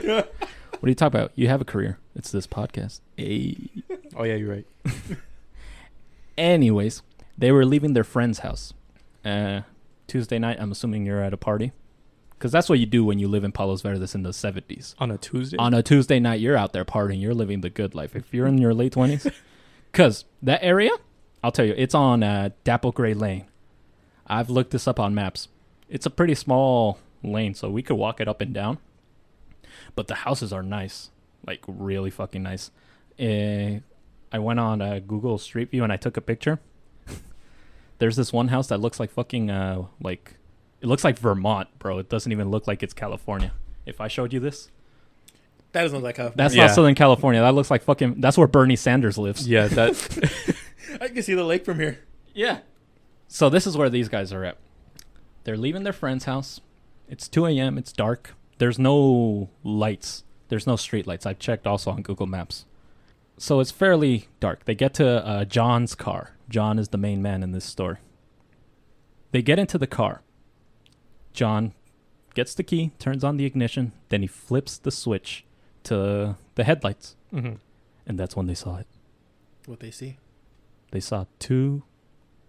are 0.82 0.88
you 0.88 0.94
talking 0.94 1.18
about? 1.20 1.32
You 1.34 1.48
have 1.48 1.60
a 1.60 1.64
career. 1.64 1.98
It's 2.16 2.32
this 2.32 2.46
podcast. 2.46 3.00
Hey. 3.16 3.68
Oh 4.16 4.24
yeah, 4.24 4.34
you're 4.34 4.50
right. 4.50 4.66
Anyways, 6.38 7.02
they 7.36 7.52
were 7.52 7.66
leaving 7.66 7.92
their 7.92 8.04
friend's 8.04 8.38
house. 8.38 8.72
Uh, 9.22 9.60
Tuesday 10.06 10.38
night. 10.38 10.56
I'm 10.58 10.72
assuming 10.72 11.04
you're 11.04 11.22
at 11.22 11.34
a 11.34 11.36
party, 11.36 11.72
because 12.30 12.52
that's 12.52 12.70
what 12.70 12.78
you 12.78 12.86
do 12.86 13.04
when 13.04 13.18
you 13.18 13.28
live 13.28 13.44
in 13.44 13.52
Palos 13.52 13.82
Verdes 13.82 14.14
in 14.14 14.22
the 14.22 14.30
70s. 14.30 14.94
On 14.98 15.10
a 15.10 15.18
Tuesday. 15.18 15.58
On 15.58 15.74
a 15.74 15.82
Tuesday 15.82 16.18
night, 16.18 16.40
you're 16.40 16.56
out 16.56 16.72
there 16.72 16.84
partying. 16.86 17.20
You're 17.20 17.34
living 17.34 17.60
the 17.60 17.70
good 17.70 17.94
life. 17.94 18.16
If 18.16 18.32
you're 18.32 18.46
in 18.46 18.58
your 18.58 18.72
late 18.72 18.94
20s, 18.94 19.30
because 19.92 20.24
that 20.42 20.62
area, 20.62 20.92
I'll 21.42 21.52
tell 21.52 21.66
you, 21.66 21.74
it's 21.76 21.94
on 21.94 22.22
uh, 22.22 22.50
Dapplegray 22.64 23.18
Lane. 23.18 23.44
I've 24.26 24.48
looked 24.48 24.70
this 24.70 24.88
up 24.88 24.98
on 24.98 25.14
maps. 25.14 25.48
It's 25.90 26.06
a 26.06 26.10
pretty 26.10 26.34
small 26.34 26.98
lane, 27.22 27.54
so 27.54 27.68
we 27.68 27.82
could 27.82 27.96
walk 27.96 28.20
it 28.20 28.28
up 28.28 28.40
and 28.40 28.54
down. 28.54 28.78
But 29.94 30.06
the 30.06 30.16
houses 30.16 30.52
are 30.52 30.62
nice, 30.62 31.10
like 31.46 31.60
really 31.66 32.10
fucking 32.10 32.42
nice. 32.42 32.70
Uh, 33.20 33.80
I 34.32 34.38
went 34.38 34.58
on 34.60 34.82
uh, 34.82 34.98
Google 35.06 35.38
Street 35.38 35.70
View 35.70 35.82
and 35.84 35.92
I 35.92 35.96
took 35.96 36.16
a 36.16 36.20
picture. 36.20 36.60
There's 37.98 38.16
this 38.16 38.32
one 38.32 38.48
house 38.48 38.66
that 38.68 38.78
looks 38.78 39.00
like 39.00 39.10
fucking 39.10 39.50
uh 39.50 39.84
like 40.00 40.34
it 40.80 40.86
looks 40.86 41.04
like 41.04 41.18
Vermont, 41.18 41.68
bro. 41.78 41.98
It 41.98 42.08
doesn't 42.08 42.30
even 42.30 42.50
look 42.50 42.66
like 42.66 42.82
it's 42.82 42.92
California. 42.92 43.52
If 43.86 44.00
I 44.00 44.08
showed 44.08 44.32
you 44.32 44.40
this, 44.40 44.70
That 45.72 45.82
doesn't 45.82 45.96
look 45.96 46.04
like 46.04 46.16
California. 46.16 46.36
that's 46.36 46.54
Yeah. 46.54 46.66
not 46.66 46.74
Southern 46.74 46.94
California. 46.94 47.40
That 47.40 47.54
looks 47.54 47.70
like 47.70 47.82
fucking. 47.82 48.20
That's 48.20 48.36
where 48.36 48.46
Bernie 48.48 48.76
Sanders 48.76 49.16
lives. 49.16 49.48
yeah, 49.48 49.68
that. 49.68 50.56
I 51.00 51.08
can 51.08 51.22
see 51.22 51.34
the 51.34 51.44
lake 51.44 51.64
from 51.64 51.78
here. 51.80 52.00
Yeah. 52.34 52.60
So 53.28 53.48
this 53.48 53.66
is 53.66 53.76
where 53.76 53.88
these 53.90 54.08
guys 54.08 54.32
are 54.32 54.44
at. 54.44 54.58
They're 55.44 55.56
leaving 55.56 55.84
their 55.84 55.92
friend's 55.92 56.24
house. 56.24 56.60
It's 57.08 57.28
2 57.28 57.46
a.m. 57.46 57.78
It's 57.78 57.92
dark. 57.92 58.34
There's 58.58 58.78
no 58.78 59.48
lights. 59.64 60.24
There's 60.48 60.66
no 60.66 60.74
streetlights. 60.74 61.26
I've 61.26 61.38
checked 61.38 61.66
also 61.66 61.90
on 61.90 62.02
Google 62.02 62.26
Maps. 62.26 62.64
So 63.38 63.60
it's 63.60 63.70
fairly 63.70 64.28
dark. 64.40 64.64
They 64.64 64.74
get 64.74 64.94
to 64.94 65.26
uh, 65.26 65.44
John's 65.44 65.94
car. 65.94 66.32
John 66.48 66.78
is 66.78 66.88
the 66.88 66.98
main 66.98 67.20
man 67.20 67.42
in 67.42 67.52
this 67.52 67.64
story. 67.64 67.98
They 69.32 69.42
get 69.42 69.58
into 69.58 69.76
the 69.78 69.86
car. 69.86 70.22
John 71.32 71.72
gets 72.34 72.54
the 72.54 72.62
key, 72.62 72.92
turns 72.98 73.24
on 73.24 73.36
the 73.36 73.44
ignition, 73.44 73.92
then 74.08 74.22
he 74.22 74.26
flips 74.26 74.78
the 74.78 74.90
switch 74.90 75.44
to 75.84 76.36
the 76.54 76.64
headlights. 76.64 77.16
Mhm. 77.32 77.58
And 78.06 78.18
that's 78.18 78.36
when 78.36 78.46
they 78.46 78.54
saw 78.54 78.76
it. 78.76 78.86
What 79.66 79.80
they 79.80 79.90
see. 79.90 80.18
They 80.92 81.00
saw 81.00 81.24
two 81.38 81.82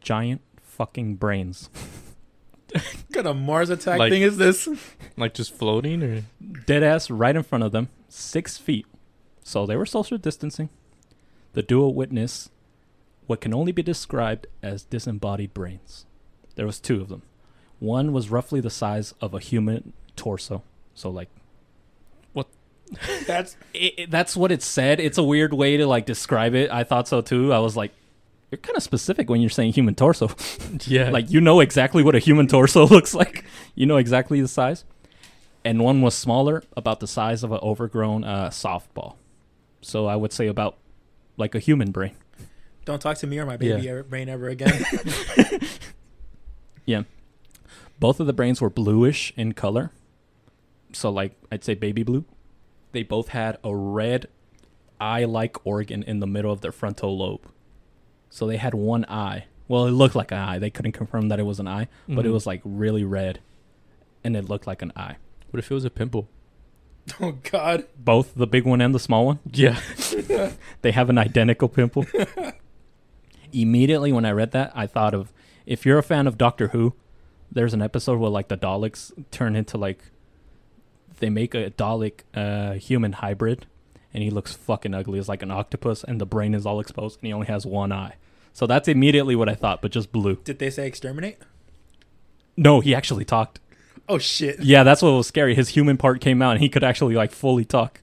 giant 0.02 0.42
fucking 0.62 1.16
brains 1.16 1.70
kind 3.14 3.28
of 3.28 3.36
Mars 3.38 3.70
attack 3.70 4.00
Like- 4.00 4.12
thing 4.12 4.22
is 4.22 4.38
this? 4.38 4.68
Like 5.20 5.34
just 5.34 5.52
floating 5.56 6.04
or 6.04 6.24
dead 6.68 6.84
ass 6.84 7.10
right 7.10 7.36
in 7.36 7.42
front 7.42 7.64
of 7.64 7.72
them, 7.72 7.90
six 8.08 8.58
feet. 8.60 8.86
So 9.44 9.66
they 9.66 9.76
were 9.76 9.86
social 9.88 10.18
distancing. 10.20 10.70
The 11.54 11.64
duo 11.64 11.88
witnessed 11.88 12.52
what 13.26 13.42
can 13.42 13.52
only 13.54 13.72
be 13.72 13.82
described 13.82 14.46
as 14.62 14.84
disembodied 14.84 15.56
brains. 15.56 16.06
There 16.56 16.68
was 16.68 16.80
two 16.80 17.02
of 17.02 17.10
them. 17.10 17.24
One 17.80 18.14
was 18.14 18.30
roughly 18.30 18.60
the 18.62 18.70
size 18.70 19.14
of 19.22 19.34
a 19.34 19.40
human 19.40 19.94
torso. 20.16 20.62
So 20.94 21.10
like 21.10 21.30
what 22.34 22.48
That's 23.26 23.58
it, 23.74 23.94
it- 23.98 24.12
that's 24.12 24.38
what 24.38 24.52
it 24.52 24.62
said. 24.62 25.00
It's 25.00 25.18
a 25.18 25.24
weird 25.24 25.52
way 25.54 25.78
to 25.78 25.88
like 25.88 26.06
describe 26.06 26.54
it. 26.54 26.70
I 26.70 26.84
thought 26.84 27.08
so 27.08 27.22
too. 27.22 27.52
I 27.54 27.60
was 27.60 27.76
like, 27.76 27.92
you're 28.52 28.60
kind 28.60 28.78
of 28.78 28.84
specific 28.84 29.30
when 29.30 29.42
you're 29.42 29.50
saying 29.50 29.74
human 29.74 29.96
torso. 29.96 30.30
yeah, 30.86 31.10
like 31.10 31.30
you 31.32 31.42
know 31.42 31.60
exactly 31.60 32.04
what 32.04 32.16
a 32.16 32.20
human 32.20 32.48
torso 32.48 32.88
looks 32.96 33.14
like. 33.14 33.44
You 33.76 33.86
know 33.86 33.98
exactly 33.98 34.42
the 34.42 34.48
size. 34.48 34.86
And 35.66 35.82
one 35.84 36.02
was 36.02 36.16
smaller, 36.16 36.64
about 36.78 37.02
the 37.02 37.08
size 37.08 37.44
of 37.44 37.52
an 37.52 37.60
overgrown 37.62 38.24
uh, 38.24 38.50
softball. 38.50 39.16
So 39.82 40.06
I 40.06 40.16
would 40.16 40.32
say 40.32 40.48
about 40.48 40.78
like 41.36 41.56
a 41.56 41.60
human 41.60 41.92
brain. 41.92 42.16
don't 42.86 43.02
talk 43.02 43.18
to 43.18 43.28
me 43.28 43.38
or 43.38 43.46
my 43.46 43.58
baby 43.58 43.82
Yeah. 43.84 43.92
ever, 43.92 44.04
brain 44.04 44.30
ever 44.30 44.48
again. 44.48 44.86
Yeah. 46.86 47.04
Both 48.00 48.20
of 48.22 48.28
the 48.28 48.34
brains 48.34 48.62
were 48.62 48.70
bluish 48.70 49.34
in 49.36 49.52
color. 49.54 49.92
So 50.94 51.10
like 51.10 51.34
I'd 51.52 51.64
say 51.66 51.74
baby 51.74 52.04
blue. 52.04 52.24
They 52.94 53.04
both 53.04 53.30
had 53.30 53.58
a 53.64 53.76
red 53.76 54.28
eye-like 55.00 55.58
organ 55.66 56.02
in 56.04 56.22
the 56.22 56.28
middle 56.28 56.52
of 56.52 56.62
their 56.62 56.72
frontal 56.72 57.18
lobe. 57.18 57.42
So 58.30 58.46
they 58.48 58.58
had 58.58 58.74
one 58.74 59.06
eye. 59.06 59.46
Well, 59.68 59.86
it 59.86 59.92
looked 59.92 60.16
like 60.16 60.32
an 60.32 60.38
eye. 60.38 60.60
They 60.60 60.70
couldn't 60.70 60.94
confirm 60.94 61.30
that 61.30 61.40
it 61.40 61.44
was 61.44 61.60
an 61.60 61.68
eye, 61.68 61.88
but 62.08 62.26
it 62.26 62.30
Mhm. 62.30 62.34
was 62.34 62.46
like 62.46 62.62
really 62.64 63.04
red 63.04 63.40
and 64.24 64.36
it 64.38 64.48
looked 64.50 64.66
like 64.68 64.82
an 64.82 64.92
eye. 64.96 65.18
What 65.52 65.60
if 65.60 65.70
it 65.70 65.74
was 65.74 65.86
a 65.86 65.90
pimple? 65.90 66.28
oh 67.22 67.34
God. 67.52 67.86
Both 67.98 68.34
the 68.36 68.48
big 68.48 68.66
one 68.66 68.82
and 68.82 68.94
the 68.96 69.00
small 69.00 69.26
one. 69.26 69.40
Yeah. 69.52 69.80
They 70.82 70.92
have 70.92 71.10
an 71.10 71.18
identical 71.18 71.68
pimple. 71.70 72.06
Immediately 73.54 74.12
when 74.12 74.26
I 74.26 74.32
read 74.32 74.52
that, 74.52 74.72
I 74.76 74.88
thought 74.88 75.14
of 75.14 75.32
if 75.66 75.86
you're 75.86 75.98
a 75.98 76.04
fan 76.04 76.28
of 76.28 76.38
Doctor 76.38 76.70
Who, 76.70 76.94
there's 77.52 77.74
an 77.74 77.82
episode 77.82 78.20
where 78.20 78.30
like 78.30 78.50
the 78.50 78.58
Daleks 78.58 79.12
turn 79.32 79.56
into 79.56 79.78
like 79.78 80.00
they 81.20 81.30
make 81.30 81.56
a 81.56 81.72
Dalek 81.72 82.20
uh, 82.36 82.74
human 82.74 83.14
hybrid, 83.14 83.66
and 84.14 84.24
he 84.24 84.30
looks 84.30 84.54
fucking 84.54 84.94
ugly. 84.94 85.20
It's 85.20 85.30
like 85.30 85.44
an 85.44 85.52
octopus, 85.52 86.04
and 86.04 86.20
the 86.20 86.26
brain 86.26 86.54
is 86.54 86.66
all 86.66 86.80
exposed, 86.80 87.20
and 87.20 87.28
he 87.28 87.34
only 87.34 87.48
has 87.48 87.66
one 87.66 87.92
eye. 87.92 88.16
So 88.54 88.66
that's 88.66 88.88
immediately 88.88 89.36
what 89.36 89.50
I 89.50 89.56
thought, 89.56 89.82
but 89.82 89.92
just 89.92 90.12
blue. 90.12 90.38
Did 90.44 90.60
they 90.60 90.70
say 90.70 90.88
exterminate? 90.88 91.38
No, 92.56 92.80
he 92.80 92.96
actually 92.96 93.26
talked. 93.26 93.60
Oh 94.10 94.18
shit. 94.18 94.62
Yeah, 94.62 94.84
that's 94.84 95.02
what 95.02 95.12
was 95.12 95.28
scary. 95.28 95.54
His 95.54 95.70
human 95.70 95.98
part 95.98 96.22
came 96.22 96.42
out, 96.42 96.52
and 96.52 96.62
he 96.62 96.70
could 96.70 96.84
actually 96.84 97.16
like 97.16 97.32
fully 97.32 97.66
talk. 97.66 98.02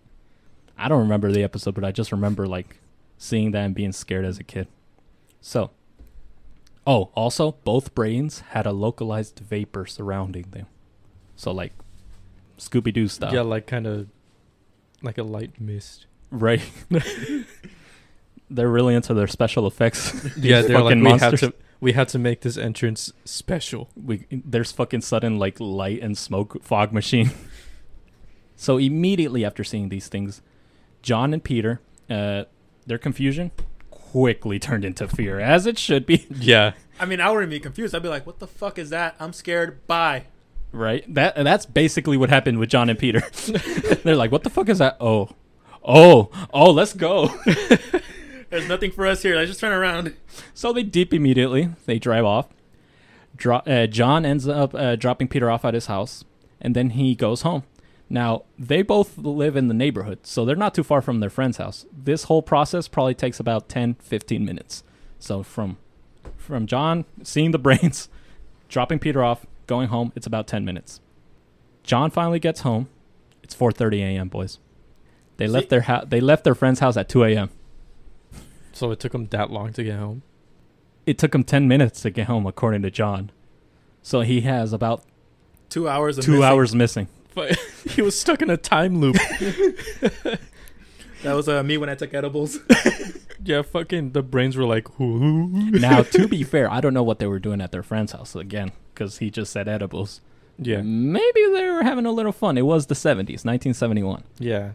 I 0.79 0.89
don't 0.89 1.01
remember 1.01 1.33
the 1.33 1.43
episode, 1.43 1.75
but 1.75 1.85
I 1.85 1.93
just 1.93 2.13
remember 2.13 2.47
like 2.47 2.79
seeing 3.19 3.53
that 3.53 3.65
and 3.65 3.75
being 3.75 3.93
scared 3.93 4.25
as 4.25 4.39
a 4.39 4.45
kid. 4.45 4.69
So, 5.41 5.71
oh, 6.87 7.11
also 7.15 7.53
both 7.65 7.95
brains 7.95 8.41
had 8.51 8.67
a 8.67 8.73
localized 8.73 9.39
vapor 9.41 9.87
surrounding 9.87 10.47
them, 10.51 10.67
so 11.37 11.53
like 11.53 11.73
Scooby 12.59 12.93
Doo 12.93 13.09
style, 13.09 13.35
Yeah, 13.35 13.43
like 13.43 13.67
kind 13.67 13.87
of 13.87 14.09
like 15.05 15.19
a 15.19 15.23
light 15.23 15.61
mist. 15.61 16.07
right? 16.31 16.61
They're 18.51 18.69
really 18.69 18.95
into 18.95 19.15
their 19.15 19.27
special 19.27 19.67
effects. 19.67 20.13
yeah, 20.37 20.63
they're 20.63 20.77
like 20.81 20.85
fucking 20.85 21.05
we 21.05 21.11
had 21.11 21.21
monsters. 21.21 21.41
to 21.41 21.55
we 21.81 21.93
had 21.93 22.09
to 22.09 22.19
make 22.19 22.41
this 22.43 22.57
entrance 22.57 23.13
special. 23.25 23.89
we 23.97 24.27
there's 24.31 24.71
fucking 24.73 25.01
sudden 25.01 25.39
like 25.39 25.59
light 25.61 26.01
and 26.03 26.17
smoke 26.17 26.63
fog 26.63 26.93
machine. 26.93 27.31
so 28.57 28.77
immediately 28.79 29.45
after 29.45 29.65
seeing 29.65 29.89
these 29.89 30.09
things, 30.09 30.41
John 31.03 31.33
and 31.33 31.43
Peter, 31.43 31.81
uh, 32.09 32.45
their 32.87 32.99
confusion 32.99 33.51
quickly 33.91 34.59
turned 34.59 34.85
into 34.85 35.09
fear, 35.09 35.41
as 35.41 35.67
it 35.67 35.79
should 35.79 36.07
be. 36.07 36.27
Yeah. 36.39 36.73
I 37.01 37.07
mean, 37.07 37.21
I 37.21 37.31
wouldn't 37.31 37.51
be 37.51 37.61
confused. 37.61 37.95
I'd 37.95 38.03
be 38.03 38.09
like, 38.09 38.27
"What 38.27 38.39
the 38.39 38.47
fuck 38.47 38.79
is 38.79 38.91
that? 38.91 39.17
I'm 39.19 39.33
scared." 39.33 39.85
Bye. 39.89 40.25
Right? 40.75 41.05
That 41.15 41.37
that's 41.37 41.67
basically 41.67 42.17
what 42.17 42.31
happened 42.31 42.59
with 42.59 42.69
John 42.69 42.91
and 42.91 42.99
Peter. 42.99 43.21
They're 44.03 44.17
like, 44.17 44.33
"What 44.33 44.43
the 44.43 44.51
fuck 44.51 44.69
is 44.69 44.79
that?" 44.79 44.97
Oh, 45.01 45.31
oh, 45.85 46.31
oh, 46.53 46.71
let's 46.73 46.93
go. 46.93 47.29
There's 48.51 48.69
nothing 48.69 48.91
for 48.91 49.07
us 49.07 49.23
here. 49.23 49.37
Let's 49.37 49.51
just 49.51 49.61
turn 49.61 49.73
around. 49.73 50.15
So 50.53 50.73
they 50.73 50.83
deep 50.83 51.15
immediately. 51.15 51.71
They 51.87 51.99
drive 51.99 52.25
off. 52.25 52.49
Dro- 53.37 53.63
uh, 53.67 53.87
John 53.87 54.27
ends 54.27 54.49
up 54.49 54.75
uh, 54.75 54.97
dropping 54.97 55.29
Peter 55.29 55.49
off 55.49 55.65
at 55.65 55.75
his 55.75 55.87
house, 55.87 56.25
and 56.61 56.75
then 56.75 56.91
he 56.91 57.15
goes 57.15 57.43
home. 57.43 57.63
Now, 58.11 58.45
they 58.59 58.83
both 58.83 59.17
live 59.17 59.57
in 59.57 59.69
the 59.69 59.75
neighborhood, 59.75 60.27
so 60.27 60.45
they're 60.45 60.57
not 60.57 60.75
too 60.75 60.85
far 60.85 61.01
from 61.01 61.21
their 61.21 61.31
friend's 61.31 61.57
house. 61.57 61.87
This 61.93 62.25
whole 62.25 62.43
process 62.43 62.87
probably 62.87 63.15
takes 63.15 63.41
about 63.41 63.69
10, 63.69 63.95
15 63.95 64.45
minutes. 64.45 64.85
So 65.19 65.43
from 65.43 65.79
from 66.37 66.67
John 66.67 67.07
seeing 67.23 67.53
the 67.53 67.59
brains, 67.59 68.09
dropping 68.69 68.99
Peter 68.99 69.25
off, 69.25 69.47
going 69.67 69.89
home, 69.89 70.13
it's 70.15 70.27
about 70.27 70.47
10 70.47 70.65
minutes. 70.65 71.01
John 71.83 72.11
finally 72.11 72.39
gets 72.39 72.61
home. 72.61 72.89
It's 73.43 73.55
4:30 73.55 74.01
a.m., 74.01 74.29
boys. 74.29 74.59
They 75.37 75.47
See- 75.47 75.53
left 75.53 75.69
their 75.69 75.83
house. 75.83 76.07
They 76.09 76.21
left 76.21 76.45
their 76.45 76.55
friend's 76.55 76.81
house 76.81 76.97
at 76.97 77.09
2 77.09 77.25
a.m. 77.25 77.51
So 78.73 78.91
it 78.91 78.99
took 79.01 79.15
him 79.15 79.27
that 79.29 79.51
long 79.51 79.73
to 79.75 79.85
get 79.85 79.99
home. 79.99 80.23
it 81.07 81.19
took 81.19 81.35
him 81.35 81.45
10 81.45 81.69
minutes 81.69 82.01
to 82.03 82.11
get 82.11 82.27
home 82.27 82.47
according 82.47 82.81
to 82.81 82.91
john 82.91 83.31
so 84.03 84.23
he 84.23 84.41
has 84.41 84.73
about 84.73 85.03
Two 85.69 85.87
hours. 85.89 86.17
Of 86.19 86.25
two 86.25 86.31
missing. 86.33 86.45
hours 86.45 86.75
missing 86.75 87.09
But 87.35 87.59
he 87.91 88.01
was 88.03 88.19
stuck 88.19 88.41
in 88.43 88.49
a 88.51 88.57
time 88.57 89.01
loop. 89.01 89.17
That 91.23 91.33
was 91.35 91.49
uh, 91.49 91.63
me 91.63 91.79
when 91.79 91.89
I 91.89 91.95
took 91.95 92.13
edibles. 92.13 92.59
yeah, 93.45 93.63
fucking 93.63 94.13
the 94.13 94.23
brains 94.23 94.57
were 94.57 94.65
like, 94.65 95.01
"Ooh." 95.01 95.47
now 95.71 96.03
to 96.03 96.29
be 96.29 96.43
fair 96.43 96.71
i 96.71 96.81
don't 96.81 96.95
know 96.95 97.03
what 97.03 97.19
they 97.19 97.27
were 97.27 97.39
doing 97.39 97.61
at 97.61 97.73
their 97.73 97.83
friend's 97.83 98.13
house 98.13 98.35
again 98.35 98.73
because 98.93 99.19
he 99.19 99.31
just 99.31 99.53
said 99.53 99.69
edibles. 99.69 100.21
Yeah, 100.57 100.83
maybe 100.83 101.41
they 101.53 101.69
were 101.69 101.83
having 101.83 102.07
a 102.07 102.13
little 102.13 102.31
fun. 102.31 102.57
It 102.57 102.63
was 102.63 102.87
the 102.87 102.95
70s 102.95 103.45
1971 103.45 104.23
yeah, 104.39 104.73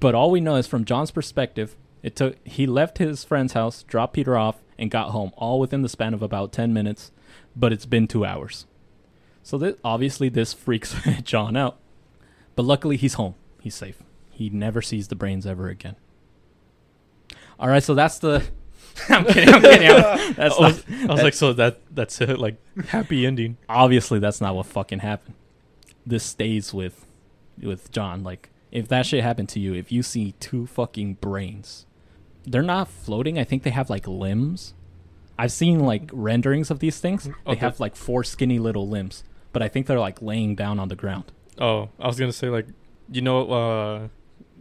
but 0.00 0.14
all 0.14 0.30
we 0.30 0.40
know 0.40 0.56
is 0.56 0.66
from 0.66 0.84
john's 0.84 1.10
perspective 1.10 1.76
it 2.02 2.14
took 2.14 2.36
he 2.46 2.66
left 2.66 2.98
his 2.98 3.24
friend's 3.24 3.54
house 3.54 3.82
dropped 3.84 4.12
peter 4.14 4.36
off 4.36 4.56
and 4.78 4.90
got 4.90 5.10
home 5.10 5.32
all 5.36 5.58
within 5.58 5.82
the 5.82 5.88
span 5.88 6.12
of 6.14 6.22
about 6.22 6.52
10 6.52 6.72
minutes 6.72 7.10
but 7.56 7.72
it's 7.72 7.86
been 7.86 8.06
two 8.06 8.24
hours. 8.24 8.66
So 9.42 9.58
that 9.58 9.78
obviously 9.82 10.28
this 10.28 10.52
freaks 10.52 10.94
john 11.22 11.56
out. 11.56 11.78
But 12.54 12.64
luckily 12.64 12.96
he's 12.96 13.14
home. 13.14 13.34
He's 13.60 13.74
safe. 13.74 14.02
He 14.30 14.50
never 14.50 14.80
sees 14.82 15.08
the 15.08 15.14
brains 15.16 15.46
ever 15.46 15.68
again 15.68 15.96
all 17.58 17.68
right 17.68 17.82
so 17.82 17.94
that's 17.94 18.18
the 18.18 18.42
i'm 19.08 19.24
kidding 19.24 19.54
i'm 19.54 19.60
kidding. 19.62 19.88
I'm- 19.90 20.34
that's 20.36 20.56
I 20.56 20.60
was, 20.60 20.88
not, 20.88 21.10
I 21.10 21.12
was 21.14 21.22
like, 21.22 21.34
so 21.34 21.52
that 21.54 21.80
that's 21.94 22.20
it, 22.20 22.38
like 22.38 22.56
happy 22.88 23.26
ending. 23.26 23.56
obviously 23.68 24.18
that's 24.18 24.40
not 24.40 24.54
what 24.54 24.66
fucking 24.66 25.00
happened. 25.00 25.34
This 26.06 26.24
stays 26.24 26.72
with 26.74 27.04
with 27.60 27.90
john. 27.92 28.22
Like 28.22 28.50
if 28.72 28.88
that 28.88 29.06
shit 29.06 29.22
happened 29.22 29.48
to 29.50 29.60
you 29.60 29.74
if 29.74 29.90
you 29.92 30.02
see 30.02 30.32
two 30.40 30.66
fucking 30.66 31.14
brains 31.14 31.86
they're 32.46 32.62
not 32.62 32.88
floating. 32.88 33.38
I 33.38 33.44
think 33.44 33.62
they 33.62 33.70
have 33.70 33.90
like 33.90 34.06
limbs. 34.08 34.72
I've 35.38 35.52
seen 35.52 35.80
like 35.80 36.08
renderings 36.12 36.70
of 36.70 36.78
these 36.78 36.98
things. 36.98 37.24
They 37.24 37.54
the- 37.54 37.56
have 37.56 37.78
like 37.78 37.94
four 37.94 38.24
skinny 38.24 38.58
little 38.58 38.88
limbs 38.88 39.24
but 39.52 39.62
i 39.62 39.68
think 39.68 39.86
they're 39.86 39.98
like 39.98 40.20
laying 40.22 40.54
down 40.54 40.78
on 40.78 40.88
the 40.88 40.96
ground. 40.96 41.24
Oh, 41.60 41.88
I 41.98 42.06
was 42.06 42.18
gonna 42.18 42.32
say 42.32 42.48
like, 42.48 42.66
you 43.10 43.20
know, 43.22 43.50
uh, 43.50 44.08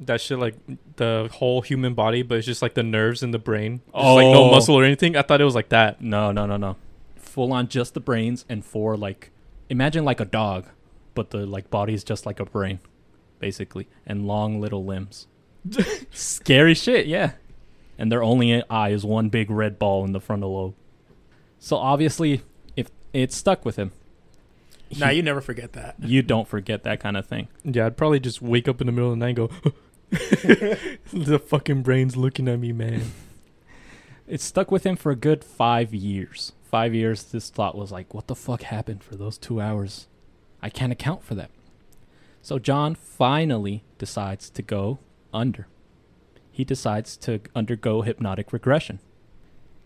that 0.01 0.21
shit 0.21 0.38
like 0.39 0.55
the 0.97 1.29
whole 1.33 1.62
human 1.62 1.93
body, 1.93 2.21
but 2.23 2.38
it's 2.38 2.45
just 2.47 2.62
like 2.62 2.73
the 2.75 2.83
nerves 2.83 3.23
and 3.23 3.33
the 3.33 3.39
brain. 3.39 3.81
It's 3.88 3.95
just, 3.95 4.05
like 4.15 4.25
no 4.27 4.43
Oh. 4.45 4.51
muscle 4.51 4.75
or 4.75 4.83
anything. 4.83 5.15
I 5.15 5.21
thought 5.23 5.41
it 5.41 5.45
was 5.45 5.55
like 5.55 5.69
that. 5.69 6.01
no 6.01 6.31
no 6.31 6.45
no 6.45 6.57
no 6.57 6.75
full 7.17 7.53
on 7.53 7.67
just 7.67 7.93
the 7.93 7.99
brains 7.99 8.45
and 8.49 8.65
four 8.65 8.97
like 8.97 9.29
imagine 9.69 10.03
like 10.03 10.19
a 10.19 10.25
dog 10.25 10.65
but 11.13 11.29
the 11.29 11.45
like 11.45 11.69
body 11.69 11.93
is 11.93 12.03
just 12.03 12.25
like 12.25 12.39
a 12.39 12.45
brain 12.45 12.79
basically 13.39 13.88
and 14.07 14.25
long 14.25 14.60
little 14.60 14.83
limbs 14.83 15.27
scary 16.12 16.73
shit 16.73 17.05
yeah 17.05 17.33
and 17.97 18.12
their 18.12 18.23
only 18.23 18.63
eye 18.69 18.89
is 18.89 19.05
one 19.05 19.29
big 19.29 19.51
red 19.51 19.77
ball 19.77 20.03
in 20.03 20.13
the 20.13 20.19
frontal 20.19 20.53
lobe 20.55 20.73
so 21.60 21.75
obviously 21.77 22.41
if 22.75 22.89
it 23.13 23.31
stuck 23.31 23.63
with 23.65 23.75
him 23.75 23.91
nah, 24.97 25.07
he- 25.10 25.17
you 25.17 25.21
never 25.23 25.41
forget 25.41 25.73
that. 25.73 25.95
you 25.99 26.23
don't 26.23 26.47
forget 26.47 26.83
that 26.83 26.99
kind 26.99 27.15
of 27.17 27.27
thing 27.27 27.47
Yeah, 27.63 27.86
I'd 27.86 27.97
probably 27.97 28.19
just 28.19 28.41
wake 28.41 28.67
up 28.67 28.81
in 28.81 28.88
the 28.88 28.93
middle 28.93 29.12
of 29.12 29.19
the 29.19 29.25
night 29.25 29.38
and 29.38 29.49
go, 29.49 29.49
the 30.09 31.41
fucking 31.45 31.83
brain's 31.83 32.15
looking 32.15 32.47
at 32.47 32.59
me, 32.59 32.71
man. 32.71 33.11
it 34.27 34.41
stuck 34.41 34.71
with 34.71 34.85
him 34.85 34.95
for 34.95 35.11
a 35.11 35.15
good 35.15 35.43
five 35.43 35.93
years 35.93 36.53
five 36.63 36.93
years 36.93 37.23
this 37.23 37.49
thought 37.49 37.77
was 37.77 37.93
like 37.93 38.13
what 38.13 38.27
the 38.27 38.35
fuck 38.35 38.61
happened 38.63 39.01
for 39.01 39.15
those 39.15 39.37
two 39.37 39.61
hours 39.61 40.07
i 40.61 40.69
can't 40.69 40.91
account 40.91 41.23
for 41.23 41.33
that 41.33 41.49
so 42.41 42.59
john 42.59 42.93
finally 42.93 43.85
decides 43.97 44.49
to 44.49 44.61
go 44.61 44.99
under 45.33 45.65
he 46.57 46.63
decides 46.63 47.17
to 47.17 47.39
undergo 47.55 48.01
hypnotic 48.01 48.51
regression. 48.51 48.97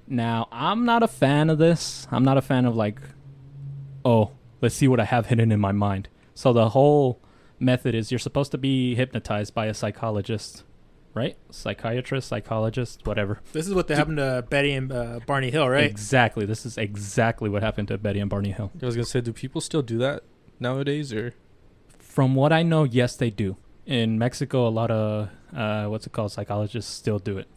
Now, 0.07 0.47
I'm 0.53 0.85
not 0.85 1.03
a 1.03 1.07
fan 1.09 1.49
of 1.49 1.57
this. 1.57 2.07
I'm 2.09 2.23
not 2.23 2.37
a 2.37 2.41
fan 2.41 2.63
of 2.63 2.77
like, 2.77 3.01
oh, 4.05 4.31
let's 4.61 4.75
see 4.75 4.87
what 4.87 5.01
I 5.01 5.03
have 5.03 5.25
hidden 5.25 5.51
in 5.51 5.59
my 5.59 5.73
mind. 5.73 6.07
So 6.33 6.53
the 6.53 6.69
whole 6.69 7.19
method 7.61 7.95
is 7.95 8.11
you're 8.11 8.19
supposed 8.19 8.51
to 8.51 8.57
be 8.57 8.95
hypnotized 8.95 9.53
by 9.53 9.67
a 9.67 9.73
psychologist, 9.73 10.63
right? 11.13 11.37
Psychiatrist, 11.49 12.27
psychologist, 12.27 13.05
whatever. 13.05 13.39
This 13.53 13.67
is 13.67 13.73
what 13.73 13.87
they 13.87 13.95
happened 13.95 14.17
to 14.17 14.45
Betty 14.49 14.73
and 14.73 14.91
uh, 14.91 15.19
Barney 15.25 15.51
Hill, 15.51 15.69
right? 15.69 15.85
Exactly. 15.85 16.45
This 16.45 16.65
is 16.65 16.77
exactly 16.77 17.49
what 17.49 17.63
happened 17.63 17.87
to 17.89 17.97
Betty 17.97 18.19
and 18.19 18.29
Barney 18.29 18.51
Hill. 18.51 18.71
I 18.81 18.85
was 18.85 18.95
gonna 18.95 19.05
say, 19.05 19.21
do 19.21 19.31
people 19.31 19.61
still 19.61 19.81
do 19.81 19.97
that 19.99 20.23
nowadays, 20.59 21.13
or 21.13 21.33
From 21.99 22.35
what 22.35 22.51
I 22.51 22.63
know, 22.63 22.83
yes, 22.83 23.15
they 23.15 23.29
do. 23.29 23.57
In 23.85 24.19
Mexico, 24.19 24.67
a 24.67 24.69
lot 24.69 24.91
of 24.91 25.29
uh, 25.55 25.85
what's 25.85 26.05
it 26.07 26.13
called? 26.13 26.31
Psychologists 26.31 26.91
still 26.93 27.19
do 27.19 27.37
it. 27.37 27.47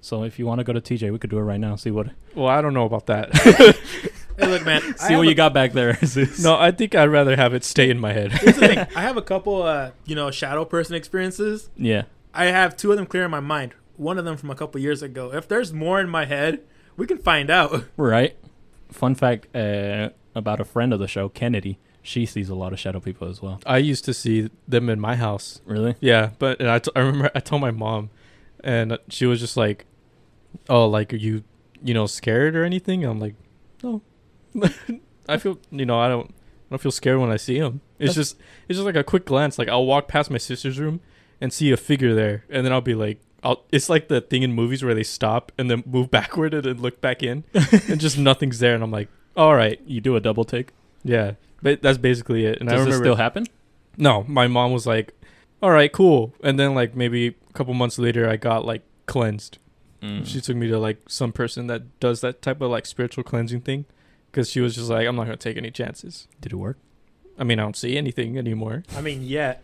So 0.00 0.22
if 0.24 0.38
you 0.38 0.46
want 0.46 0.58
to 0.58 0.64
go 0.64 0.72
to 0.74 0.80
TJ, 0.82 1.10
we 1.12 1.18
could 1.18 1.30
do 1.30 1.38
it 1.38 1.42
right 1.42 1.60
now. 1.60 1.76
See 1.76 1.90
what 1.90 2.08
well, 2.34 2.48
I 2.48 2.60
don't 2.60 2.74
know 2.74 2.84
about 2.84 3.06
that. 3.06 3.30
Hey, 4.38 4.46
look, 4.46 4.64
man. 4.64 4.80
See 4.98 5.16
what 5.16 5.26
a- 5.26 5.28
you 5.28 5.34
got 5.34 5.52
back 5.54 5.72
there. 5.72 5.98
No, 6.40 6.56
I 6.56 6.70
think 6.70 6.94
I'd 6.94 7.06
rather 7.10 7.36
have 7.36 7.54
it 7.54 7.64
stay 7.64 7.90
in 7.90 7.98
my 8.00 8.12
head. 8.12 8.32
Here's 8.32 8.56
the 8.56 8.68
thing. 8.68 8.78
I 8.96 9.02
have 9.02 9.16
a 9.16 9.22
couple, 9.22 9.62
uh, 9.62 9.90
you 10.04 10.14
know, 10.14 10.30
shadow 10.30 10.64
person 10.64 10.94
experiences. 10.96 11.70
Yeah. 11.76 12.02
I 12.32 12.46
have 12.46 12.76
two 12.76 12.90
of 12.90 12.96
them 12.96 13.06
clear 13.06 13.24
in 13.24 13.30
my 13.30 13.40
mind. 13.40 13.74
One 13.96 14.18
of 14.18 14.24
them 14.24 14.36
from 14.36 14.50
a 14.50 14.54
couple 14.56 14.80
years 14.80 15.02
ago. 15.02 15.32
If 15.32 15.46
there's 15.48 15.72
more 15.72 16.00
in 16.00 16.08
my 16.08 16.24
head, 16.24 16.60
we 16.96 17.06
can 17.06 17.18
find 17.18 17.48
out. 17.50 17.84
Right. 17.96 18.36
Fun 18.90 19.14
fact 19.14 19.54
uh, 19.54 20.10
about 20.34 20.60
a 20.60 20.64
friend 20.64 20.92
of 20.92 20.98
the 20.98 21.08
show, 21.08 21.28
Kennedy. 21.28 21.78
She 22.02 22.26
sees 22.26 22.48
a 22.50 22.54
lot 22.54 22.72
of 22.72 22.78
shadow 22.80 23.00
people 23.00 23.28
as 23.28 23.40
well. 23.40 23.60
I 23.64 23.78
used 23.78 24.04
to 24.04 24.12
see 24.14 24.50
them 24.68 24.90
in 24.90 25.00
my 25.00 25.16
house. 25.16 25.60
Really? 25.64 25.94
Yeah, 26.00 26.30
but 26.38 26.60
and 26.60 26.68
I, 26.68 26.78
t- 26.80 26.90
I 26.94 27.00
remember 27.00 27.30
I 27.34 27.40
told 27.40 27.62
my 27.62 27.70
mom, 27.70 28.10
and 28.62 28.98
she 29.08 29.24
was 29.24 29.40
just 29.40 29.56
like, 29.56 29.86
"Oh, 30.68 30.86
like 30.86 31.14
are 31.14 31.16
you, 31.16 31.44
you 31.82 31.94
know, 31.94 32.04
scared 32.06 32.56
or 32.56 32.64
anything?" 32.64 33.04
I'm 33.04 33.18
like, 33.20 33.36
"No." 33.82 34.02
I 35.28 35.36
feel, 35.38 35.58
you 35.70 35.86
know, 35.86 35.98
I 35.98 36.08
don't, 36.08 36.30
I 36.30 36.34
don't 36.70 36.80
feel 36.82 36.92
scared 36.92 37.18
when 37.18 37.30
I 37.30 37.36
see 37.36 37.56
him. 37.58 37.80
It's 37.98 38.14
That's- 38.14 38.30
just, 38.30 38.36
it's 38.68 38.76
just 38.78 38.86
like 38.86 38.96
a 38.96 39.04
quick 39.04 39.24
glance. 39.24 39.58
Like 39.58 39.68
I'll 39.68 39.86
walk 39.86 40.08
past 40.08 40.30
my 40.30 40.38
sister's 40.38 40.78
room 40.78 41.00
and 41.40 41.52
see 41.52 41.70
a 41.72 41.76
figure 41.76 42.14
there, 42.14 42.44
and 42.50 42.64
then 42.64 42.72
I'll 42.72 42.80
be 42.80 42.94
like, 42.94 43.20
I'll. 43.42 43.64
It's 43.72 43.88
like 43.88 44.08
the 44.08 44.20
thing 44.20 44.42
in 44.42 44.52
movies 44.52 44.82
where 44.82 44.94
they 44.94 45.02
stop 45.02 45.52
and 45.58 45.70
then 45.70 45.82
move 45.86 46.10
backward 46.18 46.54
and 46.54 46.64
then 46.64 46.80
look 46.80 47.00
back 47.00 47.22
in, 47.22 47.44
and 47.54 48.00
just 48.00 48.18
nothing's 48.18 48.58
there, 48.58 48.74
and 48.74 48.82
I'm 48.82 48.90
like, 48.90 49.08
"All 49.36 49.54
right, 49.54 49.80
You 49.86 50.00
do 50.00 50.16
a 50.16 50.20
double 50.20 50.44
take. 50.44 50.70
yeah." 51.02 51.32
But 51.62 51.80
that's 51.80 51.96
basically 51.98 52.44
it. 52.44 52.60
And 52.60 52.68
I 52.68 52.72
Does 52.72 52.80
remember 52.80 52.90
this 52.90 53.06
still 53.06 53.16
happen? 53.16 53.46
no, 53.96 54.24
my 54.28 54.46
mom 54.46 54.72
was 54.72 54.86
like, 54.86 55.12
"All 55.62 55.70
right, 55.70 55.90
cool." 55.92 56.34
And 56.42 56.58
then 56.58 56.74
like 56.74 56.94
maybe 56.94 57.28
a 57.28 57.52
couple 57.54 57.72
months 57.74 57.98
later, 57.98 58.28
I 58.28 58.36
got 58.36 58.64
like 58.66 58.82
cleansed. 59.06 59.58
Mm. 60.02 60.26
She 60.26 60.40
took 60.42 60.56
me 60.56 60.68
to 60.68 60.78
like 60.78 60.98
some 61.08 61.32
person 61.32 61.66
that 61.68 61.98
does 62.00 62.20
that 62.20 62.42
type 62.42 62.60
of 62.60 62.70
like 62.70 62.84
spiritual 62.86 63.24
cleansing 63.24 63.62
thing, 63.62 63.84
because 64.34 64.50
she 64.50 64.60
was 64.60 64.74
just 64.74 64.90
like, 64.90 65.06
"I'm 65.06 65.14
not 65.16 65.24
gonna 65.24 65.36
take 65.36 65.56
any 65.56 65.70
chances." 65.70 66.26
Did 66.40 66.52
it 66.52 66.56
work? 66.56 66.76
I 67.38 67.44
mean, 67.44 67.60
I 67.60 67.62
don't 67.62 67.76
see 67.76 67.96
anything 67.96 68.36
anymore. 68.36 68.82
I 68.96 69.00
mean, 69.00 69.22
yeah. 69.22 69.56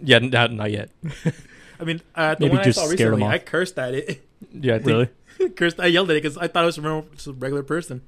Yeah, 0.00 0.18
not 0.18 0.52
not 0.52 0.70
yet. 0.72 0.90
I 1.80 1.84
mean, 1.84 2.00
uh, 2.16 2.34
the 2.34 2.40
Maybe 2.46 2.50
one 2.50 2.60
I 2.60 2.64
just 2.64 2.78
saw 2.78 2.86
scared 2.86 3.00
'em 3.14 3.20
recently, 3.20 3.22
off. 3.26 3.32
I 3.34 3.38
cursed 3.38 3.78
at 3.78 3.94
it. 3.94 4.24
Yeah, 4.52 4.74
I 4.76 4.78
Really? 4.78 5.08
cursed. 5.56 5.80
I 5.80 5.86
yelled 5.86 6.10
at 6.10 6.16
it 6.16 6.22
because 6.22 6.36
I 6.36 6.46
thought 6.48 6.62
it 6.64 6.66
was 6.66 6.78
a 6.78 6.82
normal- 6.82 7.08
just 7.14 7.26
a 7.28 7.32
regular 7.32 7.62
person. 7.64 8.02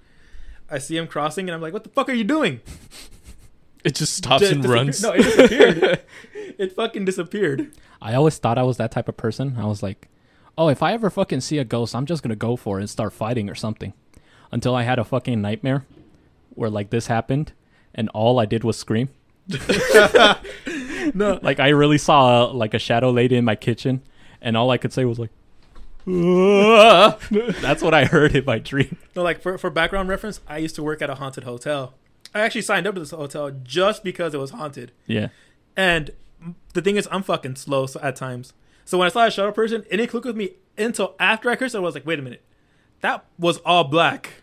I 0.70 0.78
see 0.78 0.96
him 0.96 1.06
crossing, 1.08 1.48
and 1.48 1.54
I'm 1.54 1.60
like, 1.62 1.72
"What 1.72 1.82
the 1.84 1.90
fuck 1.90 2.08
are 2.08 2.12
you 2.14 2.22
doing?" 2.24 2.60
it 3.84 3.94
just 3.94 4.14
stops 4.14 4.40
Just 4.40 4.52
and 4.52 4.62
disappear- 4.62 4.76
runs. 4.76 5.02
No, 5.02 5.12
it 5.12 5.22
disappeared. 5.22 6.00
it 6.58 6.72
fucking 6.72 7.04
disappeared. 7.04 7.72
I 8.02 8.14
always 8.14 8.38
thought 8.38 8.58
I 8.58 8.62
was 8.62 8.76
that 8.76 8.92
type 8.92 9.08
of 9.08 9.16
person. 9.16 9.56
I 9.58 9.66
was 9.66 9.82
like, 9.82 10.08
oh, 10.58 10.68
if 10.68 10.82
I 10.82 10.92
ever 10.92 11.08
fucking 11.10 11.40
see 11.40 11.58
a 11.58 11.64
ghost, 11.64 11.94
I'm 11.94 12.06
just 12.06 12.22
gonna 12.22 12.36
go 12.36 12.56
for 12.56 12.78
it 12.78 12.82
and 12.82 12.90
start 12.90 13.12
fighting 13.12 13.48
or 13.50 13.54
something. 13.54 13.92
Until 14.52 14.74
I 14.74 14.82
had 14.82 14.98
a 14.98 15.04
fucking 15.04 15.40
nightmare 15.40 15.84
where 16.50 16.70
like 16.70 16.90
this 16.90 17.06
happened, 17.06 17.52
and 17.94 18.08
all 18.10 18.38
I 18.38 18.46
did 18.46 18.64
was 18.64 18.78
scream. 18.78 19.08
No, 21.14 21.40
Like 21.42 21.60
I 21.60 21.70
really 21.70 21.98
saw 21.98 22.50
uh, 22.50 22.52
like 22.52 22.74
a 22.74 22.78
shadow 22.78 23.10
lady 23.10 23.36
in 23.36 23.44
my 23.44 23.56
kitchen, 23.56 24.02
and 24.40 24.56
all 24.56 24.70
I 24.70 24.76
could 24.76 24.92
say 24.92 25.04
was 25.04 25.18
like, 25.18 25.30
"That's 26.06 27.82
what 27.82 27.94
I 27.94 28.04
heard 28.04 28.36
in 28.36 28.44
my 28.44 28.58
dream." 28.58 28.96
no. 29.16 29.22
Like 29.22 29.40
for 29.40 29.58
for 29.58 29.70
background 29.70 30.08
reference, 30.08 30.40
I 30.46 30.58
used 30.58 30.74
to 30.76 30.82
work 30.82 31.02
at 31.02 31.10
a 31.10 31.14
haunted 31.16 31.44
hotel. 31.44 31.94
I 32.34 32.40
actually 32.40 32.62
signed 32.62 32.86
up 32.86 32.94
to 32.94 33.00
this 33.00 33.10
hotel 33.10 33.50
just 33.62 34.04
because 34.04 34.34
it 34.34 34.38
was 34.38 34.50
haunted. 34.50 34.92
Yeah. 35.06 35.28
And 35.76 36.10
the 36.74 36.82
thing 36.82 36.96
is, 36.96 37.08
I'm 37.10 37.22
fucking 37.22 37.56
slow 37.56 37.86
so, 37.86 38.00
at 38.00 38.16
times. 38.16 38.52
So 38.84 38.98
when 38.98 39.06
I 39.06 39.10
saw 39.10 39.26
a 39.26 39.30
shadow 39.30 39.52
person, 39.52 39.84
it 39.90 39.96
didn't 39.96 40.10
click 40.10 40.24
with 40.24 40.36
me 40.36 40.50
until 40.78 41.14
after 41.18 41.50
I 41.50 41.56
cursed. 41.56 41.74
I 41.74 41.80
was 41.80 41.94
like, 41.94 42.06
wait 42.06 42.18
a 42.18 42.22
minute, 42.22 42.42
that 43.00 43.24
was 43.38 43.58
all 43.58 43.84
black, 43.84 44.39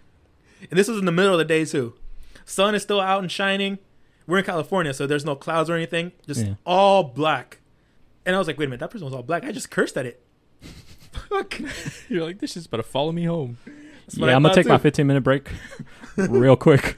and 0.61 0.77
this 0.77 0.87
was 0.87 0.97
in 0.99 1.05
the 1.05 1.11
middle 1.11 1.33
of 1.33 1.37
the 1.39 1.45
day 1.45 1.65
too. 1.65 1.93
Sun 2.45 2.75
is 2.75 2.83
still 2.83 3.01
out 3.01 3.21
and 3.21 3.31
shining. 3.31 3.77
We're 4.25 4.39
in 4.39 4.45
California, 4.45 4.93
so 4.93 5.07
there's 5.07 5.25
no 5.25 5.35
clouds 5.35 5.69
or 5.69 5.75
anything. 5.75 6.11
Just 6.25 6.45
Yeah. 6.45 6.53
all 6.65 7.03
black. 7.03 7.59
And 8.25 8.35
I 8.35 8.39
was 8.39 8.47
like, 8.47 8.57
wait 8.57 8.65
a 8.65 8.67
minute, 8.67 8.79
that 8.81 8.91
person 8.91 9.05
was 9.05 9.13
all 9.13 9.23
black. 9.23 9.43
I 9.45 9.51
just 9.51 9.71
cursed 9.71 9.97
at 9.97 10.05
it. 10.05 10.21
Fuck. 11.29 11.59
You're 12.09 12.23
like, 12.25 12.39
this 12.39 12.57
is 12.57 12.65
about 12.65 12.77
to 12.77 12.83
follow 12.83 13.11
me 13.11 13.23
home. 13.23 13.57
Yeah, 14.11 14.27
I 14.27 14.33
I'm 14.33 14.43
gonna 14.43 14.53
take 14.53 14.67
my 14.67 14.77
15 14.77 15.05
minute 15.07 15.21
break 15.21 15.49
real 16.15 16.55
quick. 16.55 16.95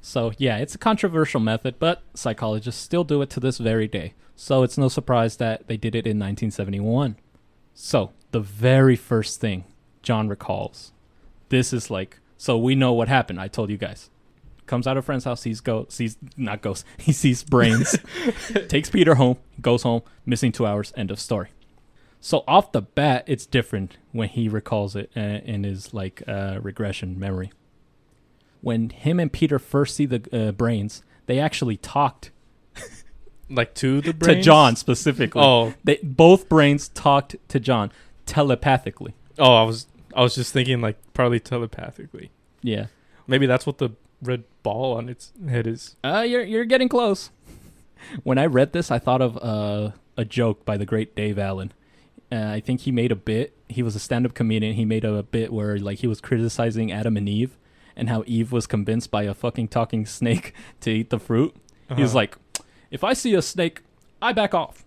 So 0.00 0.32
yeah, 0.38 0.58
it's 0.58 0.74
a 0.74 0.78
controversial 0.78 1.40
method, 1.40 1.76
but 1.78 2.02
psychologists 2.14 2.80
still 2.80 3.04
do 3.04 3.22
it 3.22 3.30
to 3.30 3.40
this 3.40 3.58
very 3.58 3.88
day. 3.88 4.14
So 4.36 4.62
it's 4.62 4.78
no 4.78 4.88
surprise 4.88 5.36
that 5.38 5.66
they 5.66 5.76
did 5.76 5.94
it 5.94 6.06
in 6.06 6.18
1971. 6.18 7.16
So 7.74 8.12
the 8.30 8.40
very 8.40 8.96
first 8.96 9.40
thing 9.40 9.64
John 10.02 10.28
recalls, 10.28 10.92
this 11.48 11.72
is 11.72 11.90
like, 11.90 12.18
so 12.36 12.56
we 12.58 12.74
know 12.74 12.92
what 12.92 13.08
happened. 13.08 13.40
I 13.40 13.48
told 13.48 13.70
you 13.70 13.76
guys. 13.76 14.10
Comes 14.66 14.86
out 14.88 14.96
of 14.96 15.04
friend's 15.04 15.24
house, 15.24 15.42
sees 15.42 15.60
go 15.60 15.86
sees 15.88 16.16
not 16.36 16.60
ghosts, 16.60 16.84
he 16.98 17.12
sees 17.12 17.44
brains, 17.44 17.96
takes 18.68 18.90
Peter 18.90 19.14
home, 19.14 19.36
goes 19.60 19.84
home, 19.84 20.02
missing 20.24 20.50
two 20.50 20.66
hours, 20.66 20.92
end 20.96 21.12
of 21.12 21.20
story. 21.20 21.50
So 22.20 22.42
off 22.48 22.72
the 22.72 22.82
bat, 22.82 23.22
it's 23.28 23.46
different 23.46 23.96
when 24.10 24.28
he 24.28 24.48
recalls 24.48 24.96
it 24.96 25.10
uh, 25.16 25.20
in 25.20 25.62
his 25.62 25.94
like 25.94 26.22
uh, 26.26 26.58
regression 26.60 27.16
memory. 27.16 27.52
When 28.60 28.90
him 28.90 29.20
and 29.20 29.32
Peter 29.32 29.60
first 29.60 29.94
see 29.94 30.06
the 30.06 30.48
uh, 30.48 30.50
brains, 30.50 31.04
they 31.26 31.38
actually 31.38 31.76
talked 31.76 32.32
Like 33.48 33.74
to 33.76 34.00
the 34.00 34.12
to? 34.20 34.42
John 34.42 34.74
specifically. 34.74 35.40
Oh, 35.40 35.74
They 35.84 36.00
both 36.02 36.48
brains 36.48 36.88
talked 36.88 37.36
to 37.48 37.60
John 37.60 37.92
telepathically. 38.24 39.14
oh, 39.38 39.54
I 39.54 39.62
was, 39.62 39.86
I 40.16 40.22
was 40.22 40.34
just 40.34 40.52
thinking 40.52 40.80
like 40.80 40.96
probably 41.14 41.38
telepathically. 41.40 42.30
Yeah. 42.62 42.86
Maybe 43.28 43.46
that's 43.46 43.66
what 43.66 43.78
the 43.78 43.90
red 44.22 44.44
ball 44.62 44.96
on 44.96 45.08
its 45.08 45.32
head 45.48 45.66
is. 45.66 45.94
Uh, 46.02 46.24
you're 46.26 46.42
you're 46.42 46.64
getting 46.64 46.88
close. 46.88 47.30
When 48.22 48.38
I 48.38 48.46
read 48.46 48.72
this, 48.72 48.90
I 48.90 48.98
thought 48.98 49.20
of 49.22 49.36
uh, 49.42 49.90
a 50.16 50.24
joke 50.24 50.64
by 50.64 50.76
the 50.76 50.84
great 50.86 51.16
Dave 51.16 51.38
Allen. 51.38 51.72
Uh, 52.30 52.36
I 52.56 52.60
think 52.60 52.80
he 52.82 52.92
made 52.92 53.10
a 53.10 53.16
bit. 53.16 53.54
He 53.68 53.82
was 53.82 53.96
a 53.96 53.98
stand-up 53.98 54.32
comedian. 54.34 54.74
He 54.74 54.84
made 54.84 55.04
a 55.04 55.22
bit 55.22 55.52
where 55.52 55.76
like 55.78 55.98
he 56.00 56.06
was 56.06 56.20
criticizing 56.20 56.92
Adam 56.92 57.16
and 57.16 57.28
Eve 57.28 57.56
and 57.96 58.08
how 58.08 58.22
Eve 58.26 58.52
was 58.52 58.66
convinced 58.66 59.10
by 59.10 59.22
a 59.24 59.34
fucking 59.34 59.68
talking 59.68 60.06
snake 60.06 60.52
to 60.82 60.90
eat 60.90 61.10
the 61.10 61.18
fruit. 61.18 61.56
He 61.96 62.02
was 62.02 62.10
Uh-huh. 62.10 62.16
like, 62.18 62.36
"If 62.90 63.02
I 63.02 63.12
see 63.12 63.34
a 63.34 63.42
snake, 63.42 63.82
I 64.22 64.32
back 64.32 64.54
off. 64.54 64.84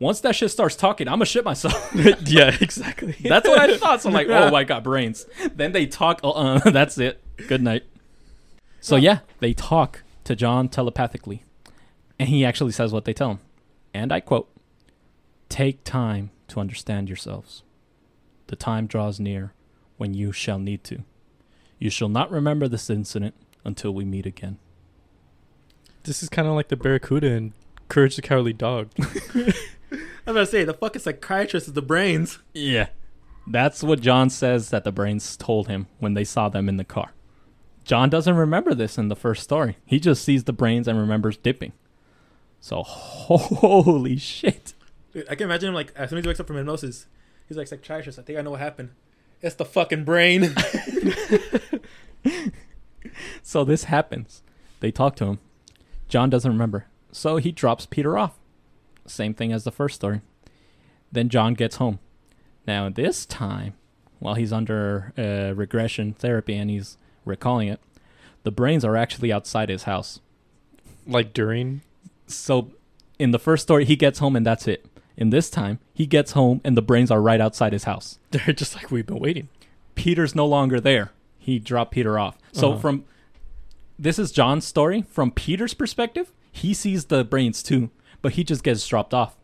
Once 0.00 0.20
that 0.20 0.36
shit 0.36 0.50
starts 0.50 0.76
talking, 0.76 1.08
I'm 1.08 1.14
gonna 1.14 1.24
shit 1.24 1.44
myself." 1.44 1.92
yeah, 2.26 2.56
exactly. 2.60 3.16
That's 3.22 3.48
what 3.48 3.58
I 3.58 3.76
thought. 3.76 4.02
So 4.02 4.08
I'm 4.08 4.14
like, 4.14 4.28
oh, 4.28 4.54
I 4.54 4.64
got 4.64 4.84
brains. 4.84 5.26
Then 5.54 5.72
they 5.72 5.86
talk. 5.86 6.20
Uh, 6.22 6.58
that's 6.70 6.98
it. 6.98 7.20
Good 7.48 7.62
night. 7.62 7.84
So 8.80 8.96
yeah, 8.96 9.20
they 9.40 9.52
talk 9.52 10.04
to 10.24 10.36
John 10.36 10.68
telepathically, 10.68 11.42
and 12.18 12.28
he 12.28 12.44
actually 12.44 12.72
says 12.72 12.92
what 12.92 13.04
they 13.04 13.12
tell 13.12 13.32
him, 13.32 13.38
and 13.92 14.12
I 14.12 14.20
quote: 14.20 14.48
"Take 15.48 15.82
time 15.82 16.30
to 16.48 16.60
understand 16.60 17.08
yourselves. 17.08 17.62
The 18.46 18.56
time 18.56 18.86
draws 18.86 19.18
near 19.18 19.52
when 19.96 20.14
you 20.14 20.32
shall 20.32 20.58
need 20.58 20.84
to. 20.84 21.02
You 21.78 21.90
shall 21.90 22.08
not 22.08 22.30
remember 22.30 22.68
this 22.68 22.88
incident 22.88 23.34
until 23.64 23.92
we 23.92 24.04
meet 24.04 24.26
again." 24.26 24.58
This 26.04 26.22
is 26.22 26.28
kind 26.28 26.46
of 26.46 26.54
like 26.54 26.68
the 26.68 26.76
Barracuda 26.76 27.32
and 27.32 27.52
Courage 27.88 28.16
the 28.16 28.22
Cowardly 28.22 28.52
Dog. 28.52 28.90
I 30.28 30.32
was 30.32 30.36
about 30.36 30.44
to 30.44 30.50
say 30.50 30.64
the 30.64 30.74
fucking 30.74 31.00
psychiatrist 31.00 31.68
is 31.68 31.72
the 31.72 31.80
brains. 31.80 32.38
Yeah. 32.52 32.88
That's 33.46 33.82
what 33.82 34.02
John 34.02 34.28
says 34.28 34.68
that 34.68 34.84
the 34.84 34.92
brains 34.92 35.38
told 35.38 35.68
him 35.68 35.86
when 36.00 36.12
they 36.12 36.24
saw 36.24 36.50
them 36.50 36.68
in 36.68 36.76
the 36.76 36.84
car. 36.84 37.14
John 37.84 38.10
doesn't 38.10 38.36
remember 38.36 38.74
this 38.74 38.98
in 38.98 39.08
the 39.08 39.16
first 39.16 39.42
story. 39.42 39.78
He 39.86 39.98
just 39.98 40.22
sees 40.22 40.44
the 40.44 40.52
brains 40.52 40.86
and 40.86 40.98
remembers 40.98 41.38
dipping. 41.38 41.72
So, 42.60 42.82
holy 42.86 44.18
shit. 44.18 44.74
Dude, 45.14 45.26
I 45.30 45.34
can 45.34 45.46
imagine 45.46 45.70
him 45.70 45.74
like 45.74 45.94
as 45.96 46.10
soon 46.10 46.18
as 46.18 46.24
he 46.26 46.28
wakes 46.28 46.40
up 46.40 46.46
from 46.46 46.56
hypnosis, 46.56 47.06
he's 47.46 47.56
like 47.56 47.66
psychiatrist. 47.66 48.18
I 48.18 48.22
think 48.22 48.38
I 48.38 48.42
know 48.42 48.50
what 48.50 48.60
happened. 48.60 48.90
It's 49.40 49.54
the 49.54 49.64
fucking 49.64 50.04
brain. 50.04 50.54
So, 53.42 53.64
this 53.64 53.84
happens. 53.84 54.42
They 54.80 54.90
talk 54.90 55.16
to 55.16 55.24
him. 55.24 55.38
John 56.08 56.28
doesn't 56.28 56.50
remember. 56.52 56.86
So, 57.12 57.38
he 57.38 57.50
drops 57.50 57.86
Peter 57.86 58.18
off. 58.18 58.37
Same 59.10 59.34
thing 59.34 59.52
as 59.52 59.64
the 59.64 59.72
first 59.72 59.94
story. 59.96 60.20
Then 61.10 61.28
John 61.28 61.54
gets 61.54 61.76
home. 61.76 61.98
Now, 62.66 62.88
this 62.90 63.24
time, 63.24 63.74
while 64.18 64.34
he's 64.34 64.52
under 64.52 65.12
uh, 65.16 65.54
regression 65.54 66.12
therapy 66.12 66.54
and 66.54 66.68
he's 66.70 66.98
recalling 67.24 67.68
it, 67.68 67.80
the 68.42 68.50
brains 68.50 68.84
are 68.84 68.96
actually 68.96 69.32
outside 69.32 69.68
his 69.68 69.84
house. 69.84 70.20
Like 71.06 71.32
during. 71.32 71.80
So, 72.26 72.70
in 73.18 73.30
the 73.30 73.38
first 73.38 73.62
story, 73.62 73.84
he 73.84 73.96
gets 73.96 74.18
home 74.18 74.36
and 74.36 74.44
that's 74.46 74.68
it. 74.68 74.84
In 75.16 75.30
this 75.30 75.50
time, 75.50 75.78
he 75.94 76.06
gets 76.06 76.32
home 76.32 76.60
and 76.64 76.76
the 76.76 76.82
brains 76.82 77.10
are 77.10 77.20
right 77.22 77.40
outside 77.40 77.72
his 77.72 77.84
house. 77.84 78.18
They're 78.30 78.54
just 78.54 78.76
like 78.76 78.90
we've 78.90 79.06
been 79.06 79.18
waiting. 79.18 79.48
Peter's 79.94 80.34
no 80.34 80.46
longer 80.46 80.78
there. 80.80 81.10
He 81.38 81.58
dropped 81.58 81.92
Peter 81.92 82.18
off. 82.18 82.36
So, 82.52 82.72
Uh-huh. 82.72 82.78
from 82.80 83.04
this 83.98 84.18
is 84.18 84.30
John's 84.30 84.64
story. 84.66 85.02
From 85.08 85.30
Peter's 85.32 85.74
perspective, 85.74 86.30
he 86.52 86.72
sees 86.74 87.06
the 87.06 87.24
brains 87.24 87.62
too, 87.62 87.90
but 88.22 88.32
he 88.34 88.44
just 88.44 88.62
gets 88.62 88.86
dropped 88.86 89.14
off. 89.14 89.34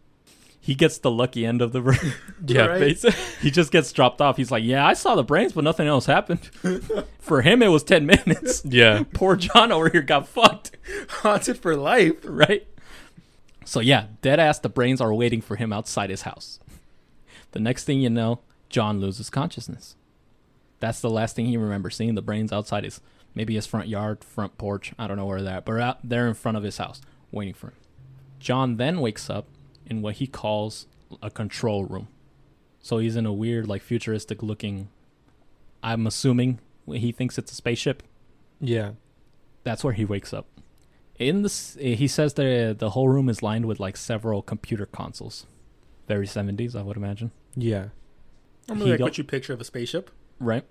He 0.60 0.74
gets 0.74 0.96
the 0.98 1.10
lucky 1.10 1.44
end 1.44 1.60
of 1.60 1.72
the 1.72 1.82
room. 1.82 1.98
Yeah, 2.46 2.66
Right. 2.66 2.82
basi- 2.96 3.40
he 3.42 3.50
just 3.50 3.70
gets 3.72 3.90
dropped 3.92 4.20
off. 4.20 4.36
He's 4.36 4.50
like, 4.50 4.64
"Yeah, 4.64 4.86
I 4.86 4.92
saw 4.94 5.14
the 5.14 5.22
brains, 5.24 5.52
but 5.54 5.64
nothing 5.64 5.86
else 5.86 6.04
happened." 6.06 6.40
For 7.20 7.40
him, 7.42 7.62
it 7.62 7.68
was 7.68 7.82
ten 7.84 8.04
minutes. 8.06 8.62
yeah. 8.64 9.04
Poor 9.14 9.36
John 9.36 9.72
over 9.72 9.88
here 9.88 10.02
got 10.02 10.28
fucked, 10.28 10.72
Haunted 11.08 11.58
for 11.58 11.74
life. 11.76 12.14
right? 12.24 12.66
So 13.64 13.80
yeah, 13.80 14.06
dead 14.20 14.38
ass. 14.40 14.58
The 14.58 14.68
brains 14.68 15.00
are 15.00 15.12
waiting 15.14 15.40
for 15.40 15.56
him 15.56 15.72
outside 15.72 16.10
his 16.10 16.22
house. 16.22 16.60
The 17.52 17.60
next 17.60 17.84
thing 17.84 18.00
you 18.00 18.10
know, 18.10 18.40
John 18.68 19.00
loses 19.00 19.30
consciousness. 19.30 19.96
That's 20.80 21.00
the 21.00 21.08
last 21.08 21.34
thing 21.36 21.46
he 21.46 21.56
remembers 21.56 21.96
seeing 21.96 22.14
the 22.14 22.20
brains 22.20 22.52
outside 22.52 22.84
his 22.84 23.00
maybe 23.34 23.54
his 23.54 23.66
front 23.66 23.88
yard, 23.88 24.22
front 24.22 24.58
porch. 24.58 24.92
I 24.98 25.06
don't 25.06 25.16
know 25.16 25.24
where 25.26 25.40
they're 25.40 25.56
at, 25.56 25.64
but 25.64 25.80
out 25.80 25.98
there 26.04 26.26
in 26.28 26.34
front 26.34 26.58
of 26.58 26.62
his 26.62 26.76
house, 26.76 27.00
waiting 27.32 27.54
for 27.54 27.68
him. 27.68 27.74
John 28.44 28.76
then 28.76 29.00
wakes 29.00 29.30
up 29.30 29.46
in 29.86 30.02
what 30.02 30.16
he 30.16 30.26
calls 30.26 30.86
a 31.22 31.30
control 31.30 31.84
room. 31.86 32.08
So 32.80 32.98
he's 32.98 33.16
in 33.16 33.24
a 33.24 33.32
weird, 33.32 33.66
like 33.66 33.80
futuristic 33.80 34.42
looking. 34.42 34.88
I'm 35.82 36.06
assuming 36.06 36.58
he 36.86 37.10
thinks 37.10 37.38
it's 37.38 37.50
a 37.52 37.54
spaceship. 37.54 38.02
Yeah. 38.60 38.92
That's 39.62 39.82
where 39.82 39.94
he 39.94 40.04
wakes 40.04 40.34
up. 40.34 40.46
In 41.18 41.40
this, 41.40 41.78
eh, 41.80 41.94
he 41.94 42.06
says 42.06 42.34
the 42.34 42.44
eh, 42.44 42.72
the 42.74 42.90
whole 42.90 43.08
room 43.08 43.30
is 43.30 43.42
lined 43.42 43.64
with 43.64 43.80
like 43.80 43.96
several 43.96 44.42
computer 44.42 44.84
consoles. 44.84 45.46
Very 46.06 46.26
70s, 46.26 46.76
I 46.76 46.82
would 46.82 46.98
imagine. 46.98 47.30
Yeah. 47.56 47.88
I'm 48.68 48.76
He 48.76 48.80
really 48.82 48.90
like 48.90 48.98
don't- 48.98 49.06
what 49.06 49.18
you 49.18 49.24
picture 49.24 49.54
of 49.54 49.60
a 49.62 49.64
spaceship. 49.64 50.10
Right. 50.38 50.64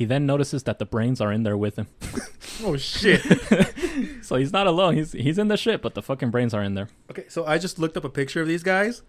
He 0.00 0.06
then 0.06 0.24
notices 0.24 0.62
that 0.62 0.78
the 0.78 0.86
brains 0.86 1.20
are 1.20 1.30
in 1.30 1.42
there 1.42 1.58
with 1.58 1.76
him. 1.76 1.86
Oh 2.62 2.76
shit. 2.76 3.22
So 4.22 4.36
he's 4.36 4.52
not 4.52 4.66
alone. 4.66 4.94
He's 4.96 5.12
he's 5.12 5.36
in 5.38 5.48
the 5.48 5.56
ship, 5.58 5.82
but 5.82 5.94
the 5.94 6.02
fucking 6.02 6.30
brains 6.30 6.54
are 6.54 6.62
in 6.62 6.72
there. 6.74 6.88
okay, 7.10 7.24
so 7.28 7.44
I 7.46 7.58
just 7.58 7.78
looked 7.78 7.96
up 7.98 8.04
a 8.04 8.08
picture 8.08 8.40
of 8.40 8.48
these 8.48 8.62
guys. 8.62 9.02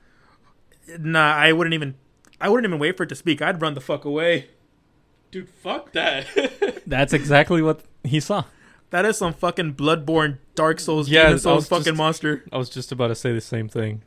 Nah, 1.00 1.34
I 1.34 1.52
wouldn't 1.54 1.74
even. 1.74 1.96
I 2.42 2.50
wouldn't 2.50 2.66
even 2.70 2.80
wait 2.80 2.98
for 2.98 3.04
it 3.04 3.10
to 3.10 3.16
speak. 3.16 3.42
I'd 3.42 3.62
run 3.62 3.74
the 3.74 3.82
fuck 3.82 4.04
away. 4.06 4.50
Dude, 5.32 5.48
fuck 5.50 5.92
that. 5.94 6.26
That's 6.88 7.14
exactly 7.14 7.62
what 7.62 7.84
he 8.04 8.20
saw. 8.20 8.44
That 8.90 9.06
is 9.06 9.18
some 9.18 9.34
fucking 9.34 9.76
bloodborne 9.76 10.40
Dark 10.56 10.80
Souls, 10.82 11.08
Yeah, 11.10 11.24
Demon 11.24 11.34
I 11.36 11.38
Souls 11.38 11.68
fucking 11.70 11.84
just- 11.86 11.98
monster. 11.98 12.44
I 12.52 12.58
was 12.58 12.70
just 12.70 12.92
about 12.92 13.08
to 13.08 13.16
say 13.16 13.32
the 13.34 13.40
same 13.42 13.70
thing. 13.70 14.02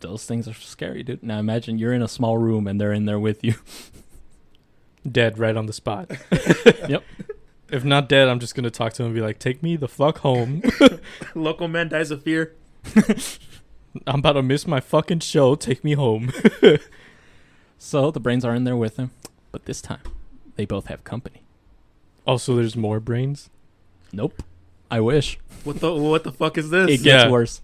Those 0.00 0.24
things 0.26 0.46
are 0.48 0.54
scary, 0.54 1.02
dude. 1.02 1.22
Now 1.22 1.38
imagine 1.38 1.78
you're 1.78 1.92
in 1.94 2.02
a 2.02 2.08
small 2.08 2.36
room 2.38 2.66
and 2.66 2.78
they're 2.80 2.92
in 2.92 3.04
there 3.06 3.20
with 3.20 3.42
you. 3.44 3.54
Dead 5.10 5.38
right 5.38 5.56
on 5.56 5.66
the 5.66 5.72
spot. 5.72 6.10
Yep. 6.88 7.02
If 7.70 7.82
not 7.84 8.08
dead, 8.08 8.28
I'm 8.28 8.40
just 8.40 8.54
gonna 8.54 8.70
talk 8.70 8.92
to 8.94 9.02
him 9.02 9.06
and 9.06 9.14
be 9.14 9.20
like, 9.22 9.38
"Take 9.38 9.62
me 9.62 9.74
the 9.76 9.88
fuck 9.88 10.18
home. 10.18 10.62
Local 11.34 11.66
man 11.66 11.88
dies 11.88 12.10
of 12.10 12.22
fear. 12.22 12.54
I'm 14.06 14.18
about 14.20 14.34
to 14.34 14.42
miss 14.42 14.66
my 14.66 14.80
fucking 14.80 15.20
show. 15.20 15.54
Take 15.54 15.82
me 15.82 15.94
home." 15.94 16.30
So 17.78 18.10
the 18.10 18.20
brains 18.20 18.44
are 18.44 18.54
in 18.54 18.64
there 18.64 18.76
with 18.76 18.96
him, 18.96 19.10
but 19.50 19.64
this 19.64 19.80
time 19.82 20.00
they 20.56 20.64
both 20.66 20.86
have 20.86 21.04
company. 21.04 21.42
Also, 22.26 22.56
there's 22.56 22.76
more 22.76 23.00
brains. 23.00 23.50
Nope. 24.12 24.42
I 24.90 25.00
wish. 25.00 25.38
What 25.64 25.80
the 25.80 25.92
what 25.94 26.24
the 26.24 26.32
fuck 26.32 26.56
is 26.58 26.70
this? 26.70 26.88
It 26.90 27.02
gets 27.02 27.24
Yeah. 27.24 27.30
worse. 27.30 27.60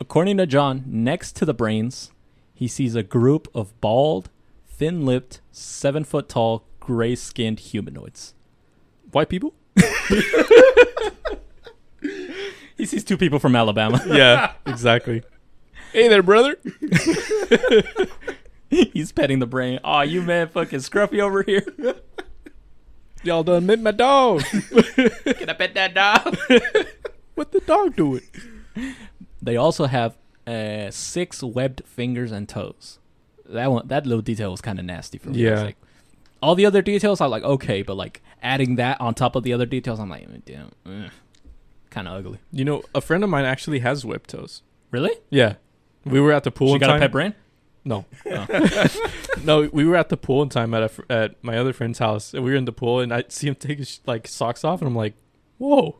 According 0.00 0.36
to 0.38 0.46
John, 0.46 0.84
next 0.86 1.36
to 1.36 1.44
the 1.44 1.54
brains, 1.54 2.10
he 2.54 2.68
sees 2.68 2.94
a 2.94 3.02
group 3.02 3.48
of 3.54 3.78
bald, 3.80 4.30
thin 4.76 5.04
lipped, 5.04 5.40
seven 5.52 6.04
foot 6.04 6.28
tall, 6.28 6.64
gray 6.80 7.14
skinned 7.14 7.60
humanoids. 7.60 8.34
White 9.10 9.28
people? 9.28 9.54
He 12.76 12.86
sees 12.86 13.04
two 13.04 13.16
people 13.16 13.38
from 13.38 13.56
Alabama. 13.56 14.02
Yeah, 14.06 14.52
exactly. 14.66 15.22
Hey 15.92 16.08
there, 16.08 16.22
brother. 16.22 16.56
He's 18.68 19.12
petting 19.12 19.38
the 19.38 19.46
brain. 19.46 19.78
Aw, 19.84 20.02
you 20.02 20.22
man 20.22 20.48
fucking 20.48 20.80
scruffy 20.80 21.20
over 21.20 21.42
here. 21.42 21.64
Y'all 23.22 23.44
done 23.44 23.66
met 23.66 23.80
my 23.80 23.92
dog. 23.92 24.42
Can 24.42 25.48
I 25.48 25.52
pet 25.52 25.74
that 25.74 25.94
dog? 25.94 26.36
what 27.34 27.52
the 27.52 27.60
dog 27.60 27.96
doing? 27.96 28.22
They 29.40 29.56
also 29.56 29.86
have 29.86 30.16
uh, 30.46 30.90
six 30.90 31.42
webbed 31.42 31.82
fingers 31.86 32.32
and 32.32 32.48
toes. 32.48 32.98
That 33.46 33.70
one, 33.70 33.86
that 33.88 34.06
little 34.06 34.22
detail 34.22 34.50
was 34.50 34.60
kind 34.60 34.78
of 34.78 34.84
nasty 34.84 35.18
for 35.18 35.30
me. 35.30 35.38
Yeah. 35.40 35.62
Like- 35.62 35.76
all 36.42 36.54
the 36.54 36.66
other 36.66 36.82
details, 36.82 37.20
I'm 37.22 37.30
like, 37.30 37.42
okay, 37.42 37.80
but 37.82 37.96
like 37.96 38.20
adding 38.42 38.76
that 38.76 39.00
on 39.00 39.14
top 39.14 39.34
of 39.34 39.44
the 39.44 39.54
other 39.54 39.64
details, 39.64 39.98
I'm 39.98 40.10
like, 40.10 40.26
damn, 40.44 40.70
kind 41.88 42.06
of 42.06 42.14
ugly. 42.14 42.38
You 42.52 42.66
know, 42.66 42.82
a 42.94 43.00
friend 43.00 43.24
of 43.24 43.30
mine 43.30 43.46
actually 43.46 43.78
has 43.78 44.04
whip 44.04 44.26
toes. 44.26 44.62
Really? 44.90 45.12
Yeah, 45.30 45.54
we 46.04 46.20
were 46.20 46.32
at 46.32 46.44
the 46.44 46.50
pool. 46.50 46.74
She 46.74 46.78
got 46.78 46.96
a 46.96 46.98
pet 46.98 47.12
brain? 47.12 47.34
No, 47.86 48.04
Oh. 48.26 48.86
no, 49.44 49.70
we 49.72 49.84
were 49.86 49.96
at 49.96 50.08
the 50.10 50.16
pool 50.18 50.38
one 50.38 50.48
time 50.50 50.74
at 50.74 50.82
a, 50.82 50.88
fr- 50.90 51.02
at 51.10 51.42
my 51.42 51.56
other 51.56 51.72
friend's 51.72 51.98
house, 51.98 52.34
and 52.34 52.44
we 52.44 52.50
were 52.50 52.56
in 52.56 52.66
the 52.66 52.72
pool, 52.72 53.00
and 53.00 53.12
I 53.12 53.24
see 53.28 53.46
him 53.48 53.54
take 53.54 53.78
his 53.78 54.00
like 54.06 54.28
socks 54.28 54.64
off, 54.64 54.80
and 54.82 54.88
I'm 54.88 54.94
like, 54.96 55.14
"Whoa!" 55.58 55.96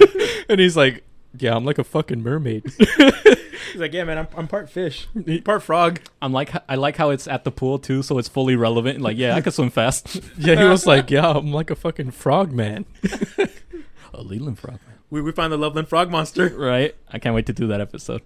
and 0.48 0.60
he's 0.60 0.76
like, 0.76 1.02
"Yeah, 1.36 1.56
I'm 1.56 1.64
like 1.64 1.78
a 1.78 1.84
fucking 1.84 2.22
mermaid." 2.22 2.64
He's 3.72 3.80
like, 3.80 3.92
yeah, 3.92 4.04
man, 4.04 4.18
I'm, 4.18 4.28
I'm 4.36 4.48
part 4.48 4.70
fish, 4.70 5.08
part 5.44 5.62
frog. 5.62 6.00
I'm 6.20 6.32
like, 6.32 6.52
I 6.68 6.74
like 6.74 6.96
how 6.96 7.10
it's 7.10 7.26
at 7.26 7.44
the 7.44 7.50
pool 7.50 7.78
too, 7.78 8.02
so 8.02 8.18
it's 8.18 8.28
fully 8.28 8.56
relevant. 8.56 9.00
Like, 9.00 9.16
yeah, 9.16 9.34
I 9.34 9.40
could 9.40 9.54
swim 9.54 9.70
fast. 9.70 10.20
yeah, 10.38 10.56
he 10.56 10.64
was 10.64 10.86
like, 10.86 11.10
"Yeah, 11.10 11.30
I'm 11.30 11.52
like 11.52 11.70
a 11.70 11.76
fucking 11.76 12.12
frog 12.12 12.52
man." 12.52 12.86
a 14.14 14.22
Leland 14.22 14.58
frog, 14.58 14.78
man. 14.86 14.98
We 15.10 15.22
we 15.22 15.32
find 15.32 15.52
the 15.52 15.56
Loveland 15.56 15.88
frog 15.88 16.10
monster. 16.10 16.48
Right? 16.48 16.94
I 17.10 17.18
can't 17.18 17.34
wait 17.34 17.46
to 17.46 17.52
do 17.52 17.66
that 17.68 17.80
episode. 17.80 18.22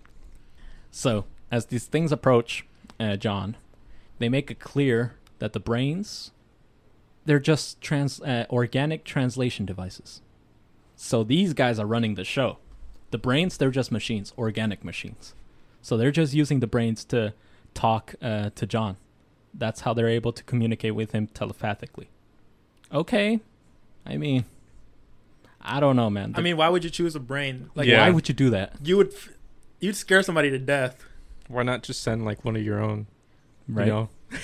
So, 0.90 1.24
as 1.50 1.66
these 1.66 1.86
things 1.86 2.12
approach 2.12 2.66
uh, 2.98 3.16
John, 3.16 3.56
they 4.18 4.28
make 4.28 4.50
it 4.50 4.60
clear 4.60 5.14
that 5.38 5.52
the 5.52 5.60
brains, 5.60 6.30
they're 7.24 7.40
just 7.40 7.80
trans 7.80 8.20
uh, 8.20 8.46
organic 8.50 9.04
translation 9.04 9.66
devices. 9.66 10.20
So 10.94 11.24
these 11.24 11.52
guys 11.52 11.80
are 11.80 11.86
running 11.86 12.14
the 12.14 12.22
show. 12.22 12.58
The 13.12 13.18
brains, 13.18 13.56
they're 13.56 13.70
just 13.70 13.92
machines, 13.92 14.32
organic 14.36 14.84
machines. 14.84 15.34
So 15.80 15.96
they're 15.96 16.10
just 16.10 16.34
using 16.34 16.58
the 16.60 16.66
brains 16.66 17.04
to 17.06 17.34
talk 17.74 18.14
uh, 18.20 18.50
to 18.56 18.66
John. 18.66 18.96
That's 19.54 19.82
how 19.82 19.94
they're 19.94 20.08
able 20.08 20.32
to 20.32 20.42
communicate 20.42 20.94
with 20.94 21.12
him 21.12 21.26
telepathically. 21.28 22.08
Okay, 22.92 23.40
I 24.06 24.16
mean, 24.16 24.44
I 25.60 25.78
don't 25.78 25.94
know, 25.96 26.10
man. 26.10 26.34
I 26.36 26.40
mean, 26.40 26.56
why 26.56 26.68
would 26.68 26.84
you 26.84 26.90
choose 26.90 27.14
a 27.14 27.20
brain? 27.20 27.70
Like, 27.74 27.86
Yeah. 27.86 28.00
why 28.00 28.10
would 28.10 28.28
you 28.28 28.34
do 28.34 28.50
that? 28.50 28.74
you 28.82 28.96
would, 28.96 29.12
you'd 29.80 29.96
scare 29.96 30.22
somebody 30.22 30.50
to 30.50 30.58
death. 30.58 31.04
Why 31.48 31.62
not 31.62 31.82
just 31.82 32.02
send 32.02 32.24
like 32.24 32.44
one 32.44 32.56
of 32.56 32.62
your 32.62 32.80
own? 32.82 33.06
Right. 33.68 33.86
You 33.86 33.92
know? 33.92 34.08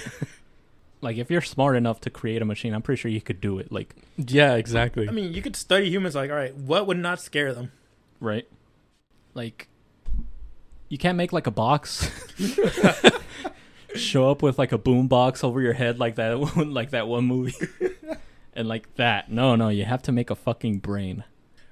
Like 1.00 1.16
if 1.16 1.30
you're 1.30 1.42
smart 1.42 1.76
enough 1.76 2.00
to 2.02 2.10
create 2.10 2.42
a 2.42 2.44
machine, 2.44 2.74
I'm 2.74 2.82
pretty 2.82 3.00
sure 3.00 3.08
you 3.08 3.20
could 3.20 3.40
do 3.40 3.60
it. 3.60 3.70
Like, 3.70 3.94
Yeah, 4.16 4.54
exactly. 4.56 5.08
I 5.08 5.12
mean, 5.12 5.32
you 5.32 5.40
could 5.42 5.54
study 5.54 5.88
humans. 5.88 6.16
Like, 6.16 6.28
all 6.28 6.36
right, 6.36 6.52
what 6.54 6.88
would 6.88 6.98
not 6.98 7.20
scare 7.20 7.54
them? 7.54 7.70
right? 8.20 8.48
Like 9.38 9.68
you 10.88 10.98
can't 10.98 11.16
make 11.16 11.32
like 11.32 11.46
a 11.46 11.52
box 11.52 12.10
show 13.94 14.28
up 14.32 14.42
with 14.42 14.58
like 14.58 14.72
a 14.72 14.78
boom 14.78 15.06
box 15.06 15.44
over 15.44 15.60
your 15.60 15.74
head 15.74 16.00
like 16.00 16.16
that 16.16 16.40
one 16.56 16.74
like 16.74 16.90
that 16.90 17.06
one 17.06 17.24
movie. 17.24 17.54
and 18.54 18.66
like 18.66 18.92
that. 18.96 19.30
No, 19.30 19.54
no, 19.54 19.68
you 19.68 19.84
have 19.84 20.02
to 20.02 20.12
make 20.12 20.28
a 20.28 20.34
fucking 20.34 20.78
brain. 20.78 21.22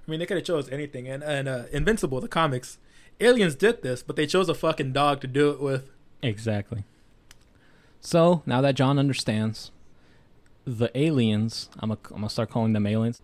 I 0.07 0.11
mean, 0.11 0.21
they 0.21 0.27
could 0.27 0.37
have 0.37 0.47
chose 0.47 0.69
anything. 0.71 1.09
And 1.09 1.25
and 1.25 1.49
uh, 1.49 1.64
Invincible, 1.73 2.21
the 2.21 2.29
comics, 2.29 2.79
aliens 3.21 3.57
did 3.57 3.83
this, 3.83 4.01
but 4.01 4.14
they 4.14 4.29
chose 4.29 4.49
a 4.49 4.55
fucking 4.55 4.93
dog 4.93 5.21
to 5.23 5.27
do 5.27 5.51
it 5.51 5.61
with. 5.61 5.91
Exactly. 6.23 6.85
So, 8.01 8.45
now 8.47 8.61
that 8.61 8.77
John 8.77 8.97
understands, 8.97 9.73
the 10.64 10.97
aliens, 10.97 11.69
I'm 11.81 11.89
going 11.89 11.99
I'm 12.14 12.23
to 12.23 12.29
start 12.29 12.51
calling 12.51 12.75
them 12.75 12.87
aliens, 12.87 13.21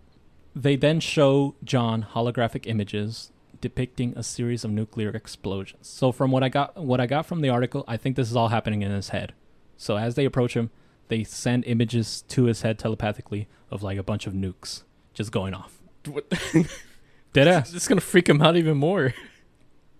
they 0.53 0.75
then 0.75 0.99
show 0.99 1.55
John 1.63 2.07
holographic 2.13 2.67
images 2.67 3.31
depicting 3.63 4.13
a 4.17 4.23
series 4.23 4.65
of 4.65 4.71
nuclear 4.71 5.09
explosions. 5.11 5.87
So 5.87 6.11
from 6.11 6.31
what 6.31 6.43
I 6.43 6.49
got 6.49 6.75
what 6.75 6.99
I 6.99 7.07
got 7.07 7.25
from 7.25 7.39
the 7.39 7.47
article, 7.47 7.85
I 7.87 7.95
think 7.95 8.17
this 8.17 8.29
is 8.29 8.35
all 8.35 8.49
happening 8.49 8.81
in 8.81 8.91
his 8.91 9.09
head. 9.09 9.31
So 9.77 9.97
as 9.97 10.15
they 10.15 10.25
approach 10.25 10.53
him, 10.53 10.69
they 11.07 11.23
send 11.23 11.63
images 11.63 12.23
to 12.27 12.43
his 12.43 12.61
head 12.63 12.77
telepathically 12.77 13.47
of 13.71 13.81
like 13.81 13.97
a 13.97 14.03
bunch 14.03 14.27
of 14.27 14.33
nukes 14.33 14.83
just 15.13 15.31
going 15.31 15.53
off. 15.53 15.79
What- 16.05 16.29
Dead 17.31 17.47
ass. 17.47 17.73
It's 17.75 17.87
gonna 17.87 18.01
freak 18.01 18.27
him 18.27 18.41
out 18.41 18.57
even 18.57 18.75
more. 18.75 19.13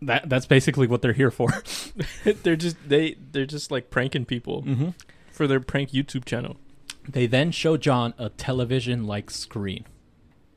That 0.01 0.27
that's 0.27 0.45
basically 0.45 0.87
what 0.87 1.01
they're 1.01 1.13
here 1.13 1.31
for. 1.31 1.63
they're 2.43 2.57
just 2.57 2.75
they 2.85 3.15
they're 3.31 3.45
just 3.45 3.71
like 3.71 3.89
pranking 3.89 4.25
people 4.25 4.63
mm-hmm. 4.63 4.89
for 5.31 5.47
their 5.47 5.61
prank 5.61 5.91
YouTube 5.91 6.25
channel. 6.25 6.57
They 7.07 7.27
then 7.27 7.51
show 7.51 7.77
John 7.77 8.13
a 8.17 8.29
television 8.29 9.07
like 9.07 9.31
screen. 9.31 9.85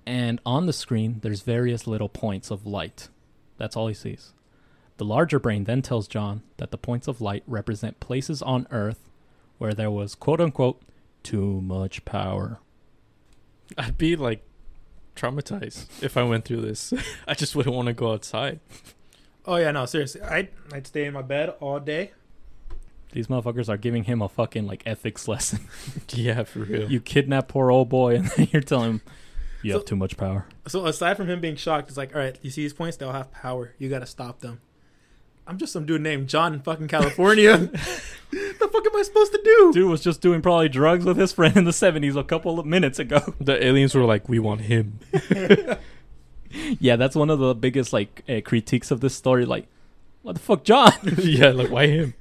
And 0.07 0.41
on 0.47 0.67
the 0.67 0.73
screen, 0.73 1.19
there's 1.23 1.43
various 1.43 1.87
little 1.87 2.09
points 2.09 2.51
of 2.51 2.65
light. 2.67 3.09
That's 3.59 3.77
all 3.77 3.89
he 3.89 3.95
sees. 3.95 4.33
The 4.99 5.05
larger 5.05 5.39
brain 5.39 5.65
then 5.65 5.83
tells 5.83 6.09
John 6.09 6.43
that 6.57 6.71
the 6.71 6.79
points 6.79 7.09
of 7.09 7.21
light 7.21 7.43
represent 7.47 8.01
places 8.01 8.41
on 8.41 8.67
Earth 8.71 9.11
where 9.59 9.75
there 9.75 9.91
was, 9.91 10.15
quote 10.15 10.41
unquote, 10.41 10.81
too 11.23 11.61
much 11.61 12.05
power. 12.05 12.61
I'd 13.77 13.99
be 13.99 14.17
like 14.17 14.43
traumatized 15.17 15.87
if 16.03 16.17
I 16.17 16.23
went 16.23 16.45
through 16.45 16.61
this. 16.63 16.93
I 17.29 17.35
just 17.35 17.57
wouldn't 17.57 17.75
want 17.75 17.87
to 17.87 17.93
go 17.93 18.13
outside. 18.13 18.61
Oh 19.45 19.57
yeah, 19.57 19.71
no, 19.73 19.87
seriously. 19.87 20.23
I'd 20.23 20.49
I'd 20.73 20.87
stay 20.87 21.05
in 21.05 21.15
my 21.15 21.23
bed 21.23 21.55
all 21.61 21.81
day. 21.81 22.13
These 23.13 23.29
motherfuckers 23.29 23.69
are 23.69 23.77
giving 23.77 24.05
him 24.05 24.21
a 24.21 24.29
fucking 24.29 24.67
like 24.67 24.83
ethics 24.87 25.27
lesson. 25.29 25.61
Yeah, 26.11 26.45
for 26.45 26.61
real. 26.61 26.91
you 26.91 27.01
kidnap 27.01 27.49
poor 27.49 27.71
old 27.71 27.89
boy 27.89 28.15
and 28.17 28.27
then 28.29 28.49
you're 28.53 28.63
telling 28.63 28.91
him 28.91 29.01
you 29.63 29.73
So- 29.73 29.79
have 29.79 29.87
too 29.87 29.97
much 29.97 30.17
power. 30.17 30.47
So 30.69 30.87
aside 30.87 31.17
from 31.17 31.29
him 31.29 31.41
being 31.41 31.57
shocked, 31.57 31.89
it's 31.89 31.97
like, 31.97 32.15
all 32.15 32.21
right, 32.21 32.39
you 32.43 32.51
see 32.51 32.63
these 32.63 32.73
points? 32.73 32.97
They'll 32.97 33.13
have 33.13 33.31
power. 33.33 33.75
You 33.79 33.89
got 33.89 34.01
to 34.01 34.07
stop 34.07 34.41
them. 34.41 34.61
I'm 35.49 35.59
just 35.59 35.73
some 35.73 35.87
dude 35.87 36.01
named 36.01 36.29
John 36.29 36.55
in 36.55 36.61
fucking 36.61 36.89
California. 36.89 37.57
the 38.31 38.69
fuck 38.73 38.85
am 38.87 38.97
I 38.97 39.03
supposed 39.03 39.31
to 39.33 39.41
do? 39.45 39.71
Dude 39.73 39.89
was 39.91 40.03
just 40.03 40.21
doing 40.21 40.43
probably 40.43 40.69
drugs 40.69 41.05
with 41.05 41.17
his 41.17 41.33
friend 41.33 41.57
in 41.57 41.65
the 41.65 41.71
70s 41.71 42.17
a 42.17 42.25
couple 42.25 42.59
of 42.59 42.67
minutes 42.67 42.99
ago. 42.99 43.21
the 43.41 43.65
aliens 43.65 43.95
were 43.95 44.05
like, 44.05 44.29
"We 44.29 44.41
want 44.41 44.63
him." 44.63 44.99
Yeah, 46.81 46.97
that's 46.97 47.15
one 47.15 47.31
of 47.31 47.39
the 47.39 47.55
biggest 47.55 47.93
like 47.93 48.23
uh, 48.29 48.41
critiques 48.45 48.91
of 48.91 49.01
this 49.01 49.15
story. 49.15 49.45
Like, 49.45 49.67
what 50.23 50.35
the 50.35 50.41
fuck, 50.41 50.65
John? 50.65 50.93
yeah, 51.19 51.51
like 51.51 51.71
why 51.71 51.87
him? 51.87 52.15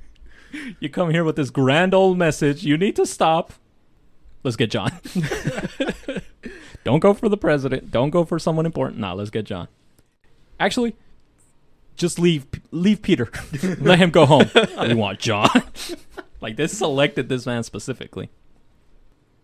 you 0.79 0.89
come 0.89 1.09
here 1.09 1.23
with 1.23 1.35
this 1.35 1.49
grand 1.49 1.93
old 1.93 2.17
message. 2.17 2.63
You 2.63 2.77
need 2.77 2.95
to 2.97 3.05
stop. 3.05 3.53
Let's 4.43 4.55
get 4.57 4.69
John. 4.71 4.91
Don't 6.85 6.99
go 6.99 7.13
for 7.13 7.27
the 7.27 7.35
president. 7.35 7.91
Don't 7.91 8.11
go 8.11 8.23
for 8.23 8.39
someone 8.39 8.65
important. 8.65 8.99
Nah, 8.99 9.13
let's 9.13 9.31
get 9.31 9.43
John. 9.43 9.67
Actually, 10.59 10.95
just 11.97 12.19
leave 12.19 12.45
leave 12.71 13.01
Peter. 13.01 13.29
Let 13.79 13.99
him 13.99 14.11
go 14.11 14.25
home. 14.25 14.49
we 14.79 14.93
want 14.93 15.19
John. 15.19 15.49
like 16.41 16.55
this 16.55 16.77
selected 16.77 17.27
this 17.27 17.45
man 17.45 17.63
specifically. 17.63 18.29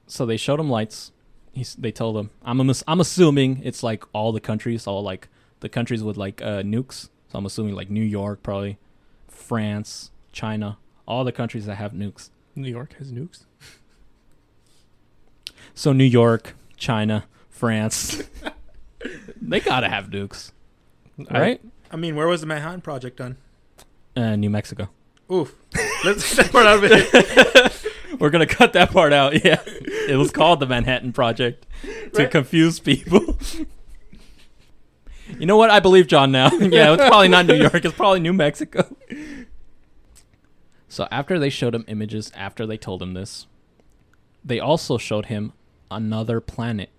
So 0.05 0.25
they 0.25 0.37
showed 0.37 0.59
him 0.59 0.69
lights. 0.69 1.11
He's, 1.51 1.75
they 1.75 1.91
told 1.91 2.15
him, 2.15 2.29
I'm 2.43 2.69
ass- 2.69 2.83
I'm 2.87 3.01
assuming 3.01 3.61
it's 3.63 3.81
like 3.81 4.05
all 4.13 4.31
the 4.31 4.39
countries, 4.39 4.85
all 4.85 5.01
like 5.01 5.27
the 5.61 5.67
countries 5.67 6.03
with 6.03 6.17
like 6.17 6.41
uh, 6.41 6.61
nukes. 6.61 7.09
So 7.29 7.39
I'm 7.39 7.45
assuming 7.45 7.73
like 7.73 7.89
New 7.89 8.03
York, 8.03 8.43
probably 8.43 8.77
France, 9.27 10.11
China, 10.31 10.77
all 11.07 11.23
the 11.23 11.31
countries 11.31 11.65
that 11.65 11.75
have 11.75 11.93
nukes. 11.93 12.29
New 12.55 12.69
York 12.69 12.93
has 12.99 13.11
nukes. 13.11 13.45
So 15.73 15.91
New 15.93 16.03
York, 16.03 16.55
China, 16.82 17.25
France, 17.51 18.23
they 19.39 19.59
gotta 19.59 19.88
have 19.88 20.07
nukes, 20.07 20.51
right? 21.29 21.61
I 21.91 21.95
mean, 21.95 22.15
where 22.15 22.27
was 22.27 22.41
the 22.41 22.47
Manhattan 22.47 22.82
Project 22.82 23.17
done? 23.17 23.38
Uh, 24.15 24.36
New 24.36 24.49
Mexico. 24.49 24.89
Oof. 25.32 25.53
Let's 26.03 26.36
get 26.36 26.45
that 26.47 26.51
part 26.51 26.65
out 26.65 26.84
of 26.84 26.91
it. 26.91 27.86
We're 28.19 28.32
gonna 28.32 28.47
cut 28.47 28.73
that 28.73 28.89
part 28.89 29.13
out. 29.13 29.45
Yeah, 29.45 29.61
it 29.67 30.17
was 30.17 30.32
called 30.32 30.59
the 30.59 30.65
Manhattan 30.65 31.13
Project 31.13 31.67
to 31.84 32.23
Right. 32.23 32.32
confuse 32.32 32.79
people. 32.79 33.38
you 35.39 35.45
know 35.45 35.57
what? 35.57 35.69
I 35.69 35.79
believe 35.79 36.07
John 36.07 36.32
now. 36.32 36.49
yeah, 36.51 36.93
it's 36.93 37.03
probably 37.07 37.27
not 37.27 37.45
New 37.45 37.55
York. 37.55 37.86
It's 37.86 37.95
probably 37.95 38.21
New 38.21 38.34
Mexico. 38.34 38.95
So 40.89 41.07
after 41.11 41.38
they 41.38 41.51
showed 41.51 41.75
him 41.75 41.86
images, 41.88 42.32
after 42.36 42.65
they 42.65 42.77
told 42.77 43.03
him 43.03 43.13
this, 43.13 43.45
they 44.43 44.59
also 44.59 44.97
showed 44.97 45.27
him 45.27 45.53
another 45.91 46.39
planet. 46.41 46.89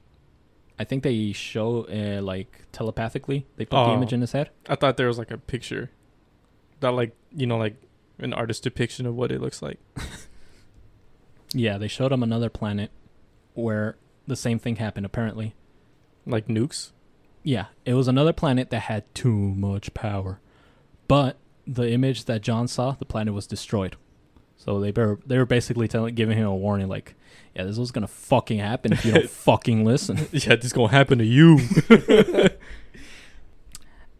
I 0.78 0.84
think 0.84 1.02
they 1.02 1.32
show 1.32 1.84
uh, 1.84 2.22
like 2.22 2.62
telepathically. 2.72 3.46
They 3.56 3.64
put 3.64 3.76
the 3.76 3.90
Oh. 3.90 3.94
image 3.94 4.12
in 4.12 4.20
his 4.20 4.32
head. 4.32 4.50
I 4.68 4.74
thought 4.76 4.96
there 4.96 5.06
was 5.08 5.18
like 5.18 5.30
a 5.30 5.38
picture, 5.38 5.90
that 6.80 6.90
like 6.92 7.16
you 7.34 7.46
know 7.46 7.58
like 7.58 7.76
an 8.18 8.32
artist 8.32 8.62
depiction 8.62 9.06
of 9.06 9.14
what 9.16 9.32
it 9.32 9.40
looks 9.40 9.62
like. 9.62 9.78
Yeah, 11.54 11.76
they 11.78 11.88
showed 11.88 12.12
him 12.12 12.22
another 12.22 12.48
planet 12.48 12.90
where 13.54 13.96
the 14.26 14.36
same 14.36 14.58
thing 14.58 14.76
happened. 14.76 15.04
Apparently, 15.06 15.54
Like 16.24 16.46
nukes. 16.48 16.92
Yeah, 17.42 17.66
it 17.84 17.94
was 17.94 18.08
another 18.08 18.32
planet 18.32 18.70
that 18.70 18.82
had 18.82 19.12
too 19.14 19.36
much 19.36 19.92
power. 19.92 20.40
But 21.08 21.36
the 21.66 21.90
image 21.90 22.24
that 22.24 22.40
John 22.40 22.68
saw, 22.68 22.92
the 22.92 23.04
planet 23.04 23.34
was 23.34 23.46
destroyed. 23.46 23.96
So 24.64 24.78
they 24.78 24.92
were 24.92 25.18
they 25.26 25.38
were 25.38 25.46
basically 25.46 25.88
telling 25.88 26.14
giving 26.14 26.38
him 26.38 26.46
a 26.46 26.54
warning 26.54 26.88
like, 26.88 27.16
yeah, 27.54 27.64
this 27.64 27.78
was 27.78 27.90
going 27.90 28.06
to 28.06 28.12
fucking 28.12 28.60
happen 28.60 28.92
if 28.92 29.04
you 29.04 29.10
don't 29.12 29.28
fucking 29.48 29.84
listen. 29.84 30.28
Yeah, 30.32 30.54
this 30.54 30.72
gonna 30.72 30.92
happen 30.92 31.18
to 31.18 31.24
you. 31.24 31.58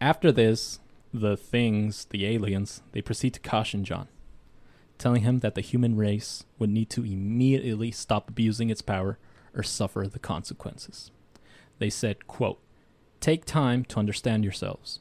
After 0.00 0.32
this, 0.32 0.80
the 1.14 1.36
things, 1.36 2.06
the 2.06 2.26
aliens, 2.26 2.82
they 2.90 3.00
proceed 3.00 3.34
to 3.34 3.40
caution 3.40 3.84
John, 3.84 4.08
telling 4.98 5.22
him 5.22 5.38
that 5.40 5.54
the 5.54 5.60
human 5.60 5.94
race 5.94 6.44
would 6.58 6.70
need 6.70 6.90
to 6.90 7.04
immediately 7.04 7.92
stop 7.92 8.28
abusing 8.28 8.68
its 8.68 8.82
power 8.82 9.18
or 9.54 9.62
suffer 9.62 10.08
the 10.08 10.18
consequences. 10.18 11.12
They 11.78 11.90
said, 11.90 12.26
quote, 12.26 12.58
Take 13.20 13.44
time 13.44 13.84
to 13.84 14.00
understand 14.00 14.42
yourselves. 14.42 14.98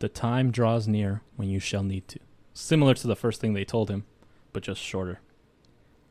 The 0.00 0.10
time 0.10 0.50
draws 0.50 0.86
near 0.86 1.22
when 1.36 1.48
you 1.48 1.60
shall 1.60 1.82
need 1.82 2.08
to. 2.08 2.18
Similar 2.52 2.92
to 2.94 3.06
the 3.06 3.16
first 3.16 3.40
thing 3.40 3.54
they 3.54 3.64
told 3.64 3.90
him, 3.90 4.04
but 4.54 4.62
just 4.62 4.80
shorter. 4.80 5.20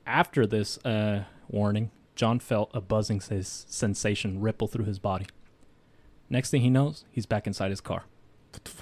After 0.06 0.46
this 0.46 0.78
uh, 0.86 1.24
warning, 1.48 1.90
John 2.14 2.38
felt 2.38 2.70
a 2.76 2.82
buzzing 2.82 3.20
ses- 3.22 3.66
sensation 3.68 4.40
ripple 4.40 4.68
through 4.68 4.86
his 4.86 5.00
body. 5.00 5.26
Next 6.30 6.52
thing 6.52 6.62
he 6.62 6.70
knows, 6.70 7.06
he's 7.10 7.26
back 7.26 7.48
inside 7.48 7.72
his 7.72 7.82
car. 7.82 8.04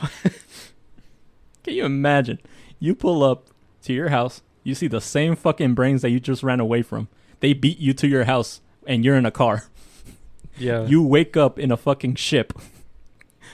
Can 1.63 1.73
you 1.75 1.85
imagine? 1.85 2.39
You 2.79 2.93
pull 2.95 3.23
up 3.23 3.47
to 3.83 3.93
your 3.93 4.09
house, 4.09 4.41
you 4.63 4.75
see 4.75 4.87
the 4.87 4.99
same 4.99 5.35
fucking 5.35 5.75
brains 5.75 6.01
that 6.01 6.09
you 6.09 6.19
just 6.19 6.43
ran 6.43 6.59
away 6.59 6.81
from. 6.81 7.07
They 7.39 7.53
beat 7.53 7.79
you 7.79 7.93
to 7.93 8.07
your 8.07 8.25
house, 8.25 8.61
and 8.85 9.05
you're 9.05 9.15
in 9.15 9.25
a 9.25 9.31
car. 9.31 9.63
Yeah. 10.57 10.85
You 10.85 11.01
wake 11.01 11.37
up 11.37 11.57
in 11.57 11.71
a 11.71 11.77
fucking 11.77 12.15
ship 12.15 12.53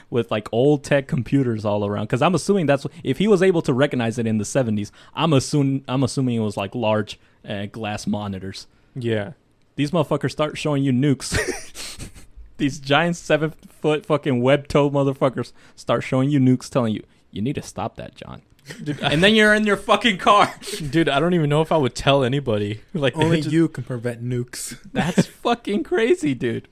with 0.09 0.31
like 0.31 0.47
old 0.51 0.83
tech 0.83 1.07
computers 1.07 1.65
all 1.65 1.85
around. 1.85 2.05
Because 2.05 2.21
I'm 2.21 2.35
assuming 2.35 2.65
that's 2.65 2.85
if 3.03 3.17
he 3.17 3.27
was 3.27 3.41
able 3.43 3.61
to 3.63 3.73
recognize 3.73 4.17
it 4.17 4.25
in 4.27 4.37
the 4.37 4.43
70s. 4.45 4.91
I'm 5.13 5.33
assuming 5.33 5.83
I'm 5.87 6.03
assuming 6.03 6.35
it 6.35 6.39
was 6.39 6.57
like 6.57 6.73
large 6.75 7.19
uh, 7.47 7.65
glass 7.67 8.07
monitors. 8.07 8.67
Yeah. 8.95 9.33
These 9.75 9.91
motherfuckers 9.91 10.31
start 10.31 10.57
showing 10.57 10.83
you 10.83 10.91
nukes. 10.91 11.37
These 12.57 12.79
giant 12.79 13.15
seven 13.15 13.51
foot 13.51 14.05
fucking 14.05 14.41
web 14.41 14.67
toe 14.67 14.89
motherfuckers 14.89 15.51
start 15.75 16.03
showing 16.03 16.29
you 16.31 16.39
nukes, 16.39 16.69
telling 16.69 16.93
you 16.95 17.03
you 17.29 17.41
need 17.41 17.53
to 17.55 17.61
stop 17.61 17.97
that, 17.97 18.15
John. 18.15 18.41
and 19.01 19.23
then 19.23 19.35
you're 19.35 19.53
in 19.53 19.65
your 19.67 19.77
fucking 19.77 20.17
car. 20.17 20.53
Dude, 20.89 21.07
I 21.07 21.19
don't 21.19 21.33
even 21.35 21.49
know 21.49 21.61
if 21.61 21.71
I 21.71 21.77
would 21.77 21.93
tell 21.95 22.23
anybody. 22.23 22.81
Like 22.93 23.15
Only 23.15 23.41
just- 23.41 23.51
you 23.51 23.67
can 23.67 23.83
prevent 23.83 24.23
nukes. 24.23 24.77
That's 24.91 25.27
fucking 25.27 25.83
crazy, 25.83 26.33
dude. 26.33 26.67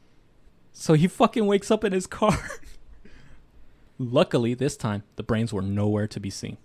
So 0.74 0.94
he 0.96 1.08
fucking 1.08 1.46
wakes 1.46 1.70
up 1.70 1.84
in 1.84 1.94
his 1.94 2.08
car. 2.08 2.38
Luckily, 3.98 4.54
this 4.54 4.76
time 4.76 5.04
the 5.16 5.24
brains 5.24 5.54
were 5.54 5.62
nowhere 5.62 6.08
to 6.08 6.20
be 6.20 6.30
seen. 6.30 6.58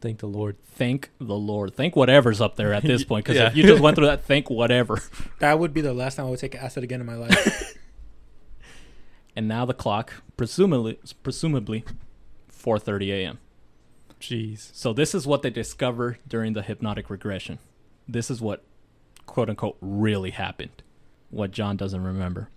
Thank 0.00 0.18
the 0.20 0.26
Lord. 0.28 0.56
Thank 0.64 1.10
the 1.20 1.34
Lord. 1.34 1.74
Thank 1.74 1.96
whatever's 1.96 2.40
up 2.40 2.54
there 2.56 2.72
at 2.72 2.84
this 2.84 3.02
point. 3.10 3.24
Because 3.24 3.36
Yeah. 3.38 3.48
if 3.48 3.56
you 3.56 3.64
just 3.64 3.82
went 3.82 3.96
through 3.96 4.06
that, 4.12 4.24
thank 4.24 4.48
whatever. 4.48 5.02
That 5.40 5.58
would 5.58 5.74
be 5.74 5.80
the 5.80 5.92
last 5.94 6.14
time 6.16 6.26
I 6.26 6.30
would 6.30 6.38
take 6.38 6.54
acid 6.54 6.84
again 6.84 7.00
in 7.00 7.06
my 7.06 7.16
life. 7.16 7.74
And 9.36 9.46
now 9.46 9.64
the 9.64 9.74
clock, 9.74 10.14
presumably, 10.36 10.98
presumably, 11.22 11.84
4:30 12.52 13.08
a.m. 13.12 13.38
Jeez. 14.20 14.74
So 14.74 14.92
this 14.92 15.14
is 15.14 15.28
what 15.28 15.42
they 15.42 15.50
discover 15.50 16.18
during 16.26 16.54
the 16.54 16.62
hypnotic 16.62 17.08
regression. 17.08 17.60
This 18.08 18.32
is 18.32 18.40
what 18.40 18.64
quote 19.26 19.48
unquote 19.48 19.76
really 19.80 20.30
happened. 20.32 20.82
What 21.30 21.52
John 21.52 21.76
doesn't 21.76 22.02
remember. 22.02 22.48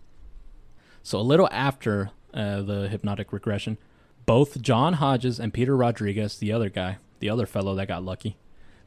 So 1.03 1.19
a 1.19 1.21
little 1.21 1.49
after 1.51 2.09
uh, 2.34 2.61
the 2.61 2.88
hypnotic 2.89 3.32
regression, 3.34 3.77
both 4.25 4.61
John 4.61 4.93
Hodges 4.93 5.39
and 5.39 5.53
Peter 5.53 5.75
Rodriguez, 5.75 6.38
the 6.38 6.51
other 6.51 6.69
guy, 6.69 6.97
the 7.19 7.29
other 7.29 7.45
fellow 7.45 7.75
that 7.75 7.88
got 7.88 8.03
lucky, 8.03 8.38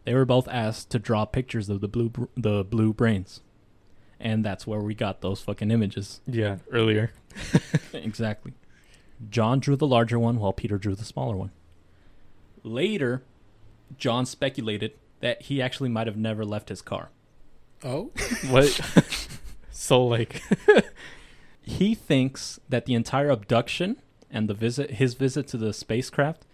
they 0.04 0.14
were 0.14 0.24
both 0.24 0.48
asked 0.48 0.90
to 0.90 0.98
draw 0.98 1.24
pictures 1.24 1.68
of 1.68 1.80
the 1.80 1.88
blue 1.88 2.08
br- 2.10 2.24
the 2.36 2.64
blue 2.64 2.92
brains. 2.92 3.40
And 4.20 4.44
that's 4.44 4.66
where 4.66 4.80
we 4.80 4.94
got 4.94 5.20
those 5.20 5.40
fucking 5.40 5.70
images. 5.70 6.20
Yeah, 6.26 6.58
earlier. 6.72 7.12
exactly. 7.92 8.52
John 9.28 9.58
drew 9.60 9.76
the 9.76 9.86
larger 9.86 10.18
one 10.18 10.38
while 10.38 10.52
Peter 10.52 10.78
drew 10.78 10.94
the 10.94 11.04
smaller 11.04 11.36
one. 11.36 11.50
Later, 12.62 13.22
John 13.98 14.24
speculated 14.24 14.92
that 15.20 15.42
he 15.42 15.60
actually 15.60 15.88
might 15.88 16.06
have 16.06 16.16
never 16.16 16.44
left 16.44 16.68
his 16.68 16.80
car. 16.82 17.10
oh, 17.82 18.10
What? 18.48 18.80
so 19.70 20.04
like 20.04 20.42
He 21.64 21.94
thinks 21.94 22.60
that 22.68 22.86
the 22.86 22.94
entire 22.94 23.30
abduction 23.30 23.96
and 24.30 24.48
the 24.48 24.54
visit, 24.54 24.92
his 24.92 25.14
visit 25.14 25.46
to 25.48 25.56
the 25.56 25.72
spacecraft, 25.72 26.44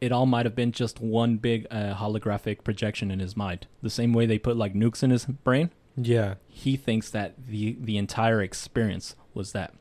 it 0.00 0.12
all 0.12 0.26
might 0.26 0.44
have 0.46 0.54
been 0.56 0.72
just 0.72 1.00
one 1.00 1.36
big 1.36 1.66
uh, 1.70 1.94
holographic 1.94 2.64
projection 2.64 3.10
in 3.10 3.18
his 3.20 3.36
mind. 3.36 3.66
The 3.82 3.90
same 3.90 4.12
way 4.12 4.26
they 4.26 4.38
put 4.38 4.56
like 4.56 4.74
nukes 4.74 5.02
in 5.02 5.10
his 5.10 5.24
brain, 5.24 5.70
Yeah. 5.96 6.34
he 6.48 6.76
thinks 6.76 7.10
that 7.10 7.34
the 7.46 7.76
the 7.80 7.96
entire 7.96 8.42
experience 8.42 9.14
was 9.34 9.52
that. 9.52 9.72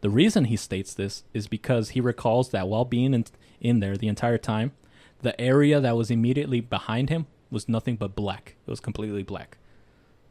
The 0.00 0.10
reason 0.10 0.46
he 0.46 0.56
states 0.56 0.94
this 0.94 1.24
is 1.34 1.46
because 1.46 1.90
he 1.90 2.00
recalls 2.00 2.50
that 2.50 2.66
while 2.68 2.84
being 2.86 3.12
in, 3.14 3.26
in 3.60 3.80
there 3.80 3.96
the 3.98 4.08
entire 4.08 4.38
time, 4.38 4.72
the 5.20 5.38
area 5.40 5.78
that 5.80 5.96
was 5.96 6.10
immediately 6.10 6.60
behind 6.60 7.10
him 7.10 7.26
was 7.50 7.68
nothing 7.68 7.96
but 7.96 8.16
black. 8.16 8.56
It 8.66 8.70
was 8.70 8.80
completely 8.80 9.22
black. 9.22 9.58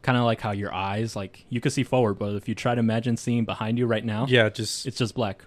Kind 0.02 0.16
of 0.16 0.24
like 0.24 0.40
how 0.40 0.52
your 0.52 0.72
eyes, 0.72 1.14
like 1.14 1.44
you 1.50 1.60
could 1.60 1.72
see 1.72 1.82
forward, 1.82 2.14
but 2.14 2.34
if 2.34 2.48
you 2.48 2.54
try 2.54 2.74
to 2.74 2.78
imagine 2.80 3.16
seeing 3.16 3.44
behind 3.44 3.78
you 3.78 3.86
right 3.86 4.04
now, 4.04 4.26
Yeah, 4.28 4.48
just 4.48 4.86
it's 4.86 4.96
just 4.96 5.14
black. 5.14 5.44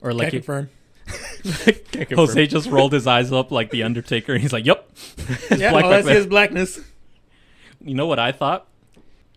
Or 0.00 0.10
Can't 0.10 0.18
like 0.18 0.34
if 0.34 0.46
confirm. 0.46 0.70
Jose 2.16 2.46
just 2.46 2.68
rolled 2.70 2.92
his 2.92 3.06
eyes 3.06 3.32
up 3.32 3.50
like 3.50 3.70
the 3.70 3.82
Undertaker, 3.82 4.32
and 4.32 4.40
he's 4.40 4.52
like, 4.52 4.64
"Yep." 4.66 4.88
Yeah, 5.56 5.70
black 5.72 5.84
all 5.84 5.90
back 5.90 5.98
I 5.98 6.02
see 6.02 6.08
then. 6.08 6.16
is 6.16 6.26
blackness. 6.26 6.80
You 7.84 7.94
know 7.94 8.06
what 8.06 8.18
I 8.18 8.32
thought? 8.32 8.66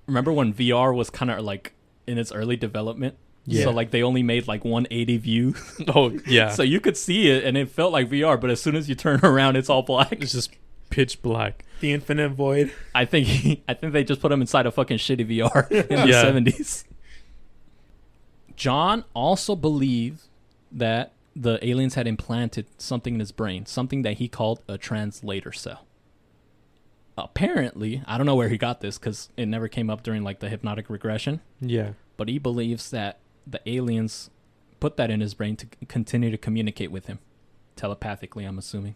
Remember 0.07 0.31
when 0.31 0.53
VR 0.53 0.95
was 0.95 1.09
kind 1.09 1.31
of 1.31 1.43
like 1.43 1.73
in 2.07 2.17
its 2.17 2.31
early 2.31 2.55
development? 2.55 3.17
Yeah. 3.45 3.63
So 3.65 3.71
like 3.71 3.91
they 3.91 4.03
only 4.03 4.23
made 4.23 4.47
like 4.47 4.63
180 4.63 5.17
view. 5.17 5.55
oh 5.93 6.17
yeah. 6.27 6.49
so 6.57 6.63
you 6.63 6.79
could 6.79 6.95
see 6.97 7.29
it 7.29 7.43
and 7.43 7.57
it 7.57 7.69
felt 7.69 7.91
like 7.91 8.09
VR, 8.09 8.39
but 8.39 8.49
as 8.49 8.61
soon 8.61 8.75
as 8.75 8.87
you 8.87 8.95
turn 8.95 9.19
around 9.23 9.55
it's 9.55 9.69
all 9.69 9.81
black. 9.83 10.13
it's 10.13 10.31
just 10.31 10.51
pitch 10.89 11.21
black. 11.21 11.65
The 11.81 11.91
infinite 11.93 12.29
void. 12.29 12.71
I 12.93 13.05
think 13.05 13.61
I 13.67 13.73
think 13.73 13.93
they 13.93 14.03
just 14.03 14.21
put 14.21 14.31
him 14.31 14.41
inside 14.41 14.65
a 14.65 14.71
fucking 14.71 14.97
shitty 14.97 15.27
VR 15.27 15.69
in 15.91 16.07
Yeah. 16.07 16.29
the 16.31 16.51
70s. 16.51 16.85
John 18.55 19.03
also 19.13 19.55
believed 19.55 20.21
that 20.71 21.11
the 21.35 21.59
aliens 21.67 21.95
had 21.95 22.07
implanted 22.07 22.65
something 22.77 23.15
in 23.15 23.19
his 23.19 23.31
brain, 23.33 23.65
something 23.65 24.03
that 24.03 24.13
he 24.17 24.27
called 24.29 24.61
a 24.69 24.77
translator 24.77 25.51
cell. 25.51 25.85
Apparently, 27.17 28.01
I 28.05 28.17
don't 28.17 28.25
know 28.25 28.35
where 28.35 28.49
he 28.49 28.57
got 28.57 28.81
this 28.81 28.97
cuz 28.97 29.29
it 29.37 29.45
never 29.47 29.67
came 29.67 29.89
up 29.89 30.03
during 30.03 30.23
like 30.23 30.39
the 30.39 30.49
hypnotic 30.49 30.89
regression, 30.89 31.41
Yeah. 31.61 31.91
but 32.17 32.27
he 32.29 32.39
believes 32.39 32.89
that 32.91 33.19
the 33.47 33.61
aliens 33.69 34.29
put 34.79 34.97
that 34.97 35.09
in 35.09 35.19
his 35.21 35.33
brain 35.33 35.55
to 35.57 35.65
c- 35.65 35.85
continue 35.87 36.29
to 36.31 36.37
communicate 36.37 36.91
with 36.91 37.05
him 37.07 37.19
telepathically, 37.75 38.43
I'm 38.45 38.57
assuming. 38.57 38.95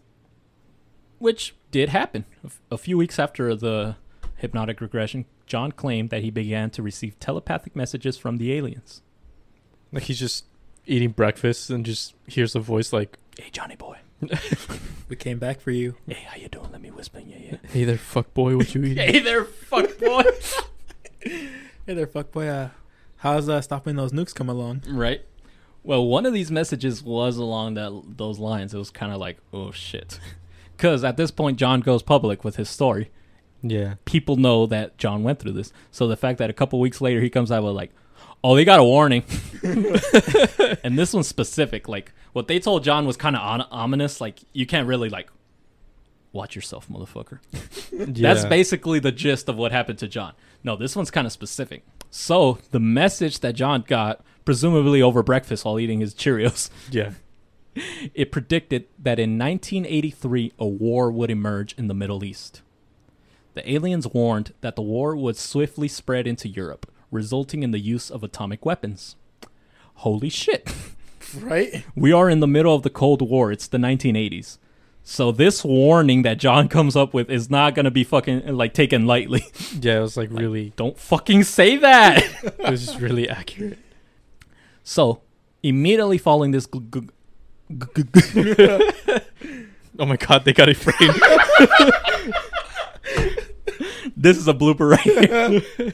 Which 1.20 1.56
did 1.72 1.90
happen. 1.90 2.26
A 2.72 2.78
few 2.78 2.98
weeks 2.98 3.20
after 3.20 3.56
the 3.56 3.96
hypnotic 4.38 4.82
regression, 4.82 5.26
John 5.46 5.72
claimed 5.72 6.10
that 6.10 6.22
he 6.24 6.32
began 6.32 6.70
to 6.72 6.82
receive 6.82 7.20
telepathic 7.20 7.76
messages 7.76 8.18
from 8.18 8.38
the 8.38 8.54
aliens. 8.54 9.02
Like 9.92 10.04
he's 10.04 10.20
just 10.20 10.46
eating 10.86 11.10
breakfast 11.12 11.70
and 11.70 11.86
just 11.86 12.14
hears 12.28 12.56
a 12.56 12.60
voice 12.60 12.92
like, 12.94 13.18
Hey, 13.38 13.50
Johnny 13.52 13.76
boy. 13.76 13.98
We 15.10 15.16
came 15.16 15.40
back 15.40 15.60
for 15.60 15.72
you. 15.72 15.96
Hey, 16.08 16.28
how 16.30 16.36
you 16.38 16.50
doing? 16.50 16.72
Let 16.72 16.82
me 16.82 16.92
whisper 16.92 17.18
in 17.18 17.30
your 17.30 17.40
ear. 17.40 17.60
"Hey 17.72 17.84
there, 17.84 17.98
fuck 17.98 18.32
boy, 18.36 18.56
what 18.56 18.76
you 18.76 18.84
eating?" 18.84 19.08
hey 19.12 19.20
there, 19.20 19.44
fuck 19.44 19.98
boy. 19.98 20.22
Hey 21.86 21.96
there, 21.96 22.06
fuckboy. 22.06 22.48
Uh, 22.48 22.70
how's 23.18 23.50
uh, 23.50 23.60
stopping 23.62 23.96
those 23.96 24.12
nukes 24.12 24.36
come 24.36 24.48
along? 24.50 24.84
right. 24.88 25.22
Well, 25.82 26.06
one 26.06 26.28
of 26.28 26.34
these 26.34 26.52
messages 26.52 27.02
was 27.02 27.38
along 27.38 27.74
that 27.74 28.04
those 28.18 28.38
lines. 28.38 28.76
It 28.76 28.78
was 28.78 28.92
kind 28.92 29.12
of 29.12 29.18
like, 29.20 29.38
oh 29.52 29.72
shit, 29.72 30.20
because 30.80 31.04
at 31.04 31.18
this 31.18 31.30
point 31.30 31.60
John 31.60 31.82
goes 31.82 32.02
public 32.02 32.46
with 32.46 32.56
his 32.56 32.70
story. 32.70 33.12
yeah. 33.62 33.96
people 34.06 34.38
know 34.38 34.66
that 34.68 34.98
John 34.98 35.24
went 35.24 35.40
through 35.40 35.52
this. 35.52 35.74
So 35.92 36.08
the 36.08 36.16
fact 36.16 36.40
that 36.40 36.50
a 36.50 36.54
couple 36.54 36.80
weeks 36.80 37.02
later 37.02 37.20
he 37.20 37.30
comes 37.30 37.52
out 37.52 37.64
with 37.64 37.74
like, 37.76 37.92
"Oh, 38.42 38.56
they 38.56 38.64
got 38.64 38.80
a 38.80 38.84
warning," 38.84 39.24
and 40.84 40.98
this 40.98 41.14
one's 41.14 41.28
specific. 41.28 41.90
Like 41.90 42.14
what 42.32 42.48
they 42.48 42.60
told 42.60 42.86
John 42.86 43.06
was 43.06 43.18
kind 43.18 43.36
of 43.36 43.42
on- 43.42 43.68
ominous. 43.72 44.22
Like 44.22 44.40
you 44.54 44.66
can't 44.66 44.88
really 44.88 45.10
like 45.10 45.30
watch 46.32 46.56
yourself, 46.56 46.88
motherfucker. 46.88 47.40
That's 47.92 48.46
basically 48.46 49.00
the 49.00 49.12
gist 49.12 49.50
of 49.50 49.58
what 49.58 49.72
happened 49.74 50.00
to 50.00 50.08
John. 50.08 50.34
No, 50.64 50.78
this 50.78 50.96
one's 50.96 51.12
kind 51.12 51.28
of 51.28 51.34
specific. 51.34 51.84
So 52.12 52.60
the 52.72 52.80
message 52.80 53.42
that 53.42 53.54
John 53.54 53.84
got, 53.86 54.24
presumably 54.46 55.02
over 55.02 55.22
breakfast 55.24 55.66
while 55.66 55.78
eating 55.80 56.00
his 56.00 56.14
Cheerios, 56.16 56.70
Yeah. 56.90 57.12
It 58.14 58.32
predicted 58.32 58.86
that 58.98 59.20
in 59.20 59.38
1983 59.38 60.54
a 60.60 60.66
war 60.68 61.12
would 61.12 61.30
emerge 61.32 61.74
in 61.78 61.88
the 61.88 61.94
Middle 61.94 62.24
East. 62.24 62.62
The 63.54 63.70
aliens 63.72 64.08
warned 64.08 64.54
that 64.62 64.76
the 64.76 64.82
war 64.82 65.16
would 65.16 65.36
swiftly 65.38 65.88
spread 65.88 66.28
into 66.28 66.48
Europe, 66.48 66.90
resulting 67.12 67.64
in 67.64 67.72
the 67.72 67.80
use 67.80 68.10
of 68.10 68.24
atomic 68.24 68.66
weapons. 68.66 69.16
Holy 69.96 70.30
shit. 70.30 70.74
Right? 71.40 71.84
We 71.96 72.12
are 72.12 72.28
in 72.28 72.40
the 72.40 72.48
middle 72.48 72.74
of 72.74 72.82
the 72.82 72.90
Cold 72.90 73.22
War. 73.22 73.52
It's 73.52 73.68
the 73.68 73.78
1980s. 73.78 74.58
So 75.04 75.32
this 75.32 75.64
warning 75.64 76.24
that 76.24 76.40
John 76.40 76.68
comes 76.68 76.96
up 76.96 77.14
with 77.14 77.30
is 77.30 77.52
not 77.52 77.76
going 77.76 77.84
to 77.84 77.92
be 77.92 78.04
fucking 78.04 78.48
like 78.56 78.74
taken 78.74 79.06
lightly. 79.06 79.46
Yeah, 79.80 80.00
it 80.00 80.02
was 80.02 80.18
like 80.18 80.30
really 80.32 80.74
Don't 80.76 80.98
fucking 80.98 81.44
say 81.44 81.78
that. 81.78 82.24
it 82.44 82.70
was 82.72 82.84
just 82.88 83.00
really 83.00 83.30
accurate. 83.30 83.78
so, 84.84 85.22
immediately 85.62 86.18
following 86.18 86.50
this 86.52 86.66
gl- 86.66 86.90
gl- 86.90 87.02
g- 87.02 87.08
g- 87.08 87.08
g- 87.08 87.14
Oh 90.00 90.06
my 90.06 90.16
god, 90.16 90.46
they 90.46 90.54
got 90.54 90.70
it 90.70 90.78
framed. 90.78 91.14
this 94.16 94.38
is 94.38 94.48
a 94.48 94.54
blooper 94.54 94.90
right 94.90 95.02
here. 95.02 95.94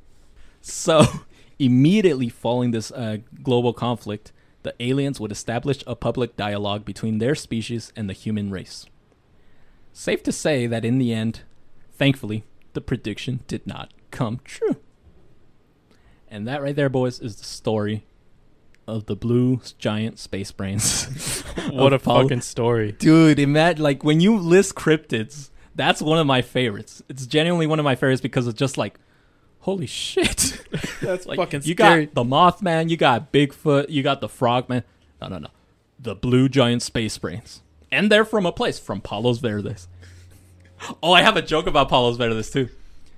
so, 0.60 1.06
immediately 1.58 2.28
following 2.28 2.70
this 2.72 2.92
uh, 2.92 3.16
global 3.42 3.72
conflict, 3.72 4.32
the 4.62 4.74
aliens 4.78 5.18
would 5.18 5.32
establish 5.32 5.82
a 5.86 5.96
public 5.96 6.36
dialogue 6.36 6.84
between 6.84 7.16
their 7.16 7.34
species 7.34 7.94
and 7.96 8.10
the 8.10 8.14
human 8.14 8.50
race. 8.50 8.84
Safe 9.94 10.22
to 10.24 10.32
say 10.32 10.66
that 10.66 10.84
in 10.84 10.98
the 10.98 11.14
end, 11.14 11.40
thankfully, 11.94 12.44
the 12.74 12.82
prediction 12.82 13.40
did 13.48 13.66
not 13.66 13.92
come 14.10 14.40
true. 14.44 14.76
And 16.28 16.46
that 16.46 16.62
right 16.62 16.76
there, 16.76 16.90
boys, 16.90 17.20
is 17.20 17.36
the 17.36 17.44
story 17.44 18.04
of 18.90 19.06
the 19.06 19.16
blue 19.16 19.60
giant 19.78 20.18
space 20.18 20.50
brains. 20.52 21.04
what 21.70 21.92
a 21.92 21.96
Apollo- 21.96 22.22
fucking 22.24 22.40
story. 22.42 22.92
Dude, 22.92 23.38
imagine 23.38 23.82
like 23.82 24.04
when 24.04 24.20
you 24.20 24.36
list 24.36 24.74
cryptids, 24.74 25.50
that's 25.74 26.02
one 26.02 26.18
of 26.18 26.26
my 26.26 26.42
favorites. 26.42 27.02
It's 27.08 27.26
genuinely 27.26 27.66
one 27.66 27.78
of 27.78 27.84
my 27.84 27.94
favorites 27.94 28.20
because 28.20 28.46
it's 28.46 28.58
just 28.58 28.76
like, 28.76 28.98
holy 29.60 29.86
shit! 29.86 30.58
That's 31.00 31.24
like 31.26 31.36
fucking 31.38 31.62
you 31.64 31.74
scary. 31.74 32.06
got 32.06 32.14
the 32.14 32.24
Mothman, 32.24 32.90
you 32.90 32.96
got 32.96 33.32
Bigfoot, 33.32 33.88
you 33.88 34.02
got 34.02 34.20
the 34.20 34.28
Frogman. 34.28 34.82
No, 35.20 35.28
no, 35.28 35.38
no, 35.38 35.48
the 35.98 36.14
blue 36.14 36.48
giant 36.48 36.82
space 36.82 37.16
brains, 37.18 37.62
and 37.90 38.10
they're 38.12 38.24
from 38.24 38.44
a 38.46 38.52
place 38.52 38.78
from 38.78 39.00
Palos 39.00 39.38
Verdes. 39.38 39.88
Oh, 41.02 41.12
I 41.12 41.22
have 41.22 41.36
a 41.36 41.42
joke 41.42 41.66
about 41.66 41.88
Palos 41.88 42.16
Verdes 42.16 42.50
too. 42.50 42.68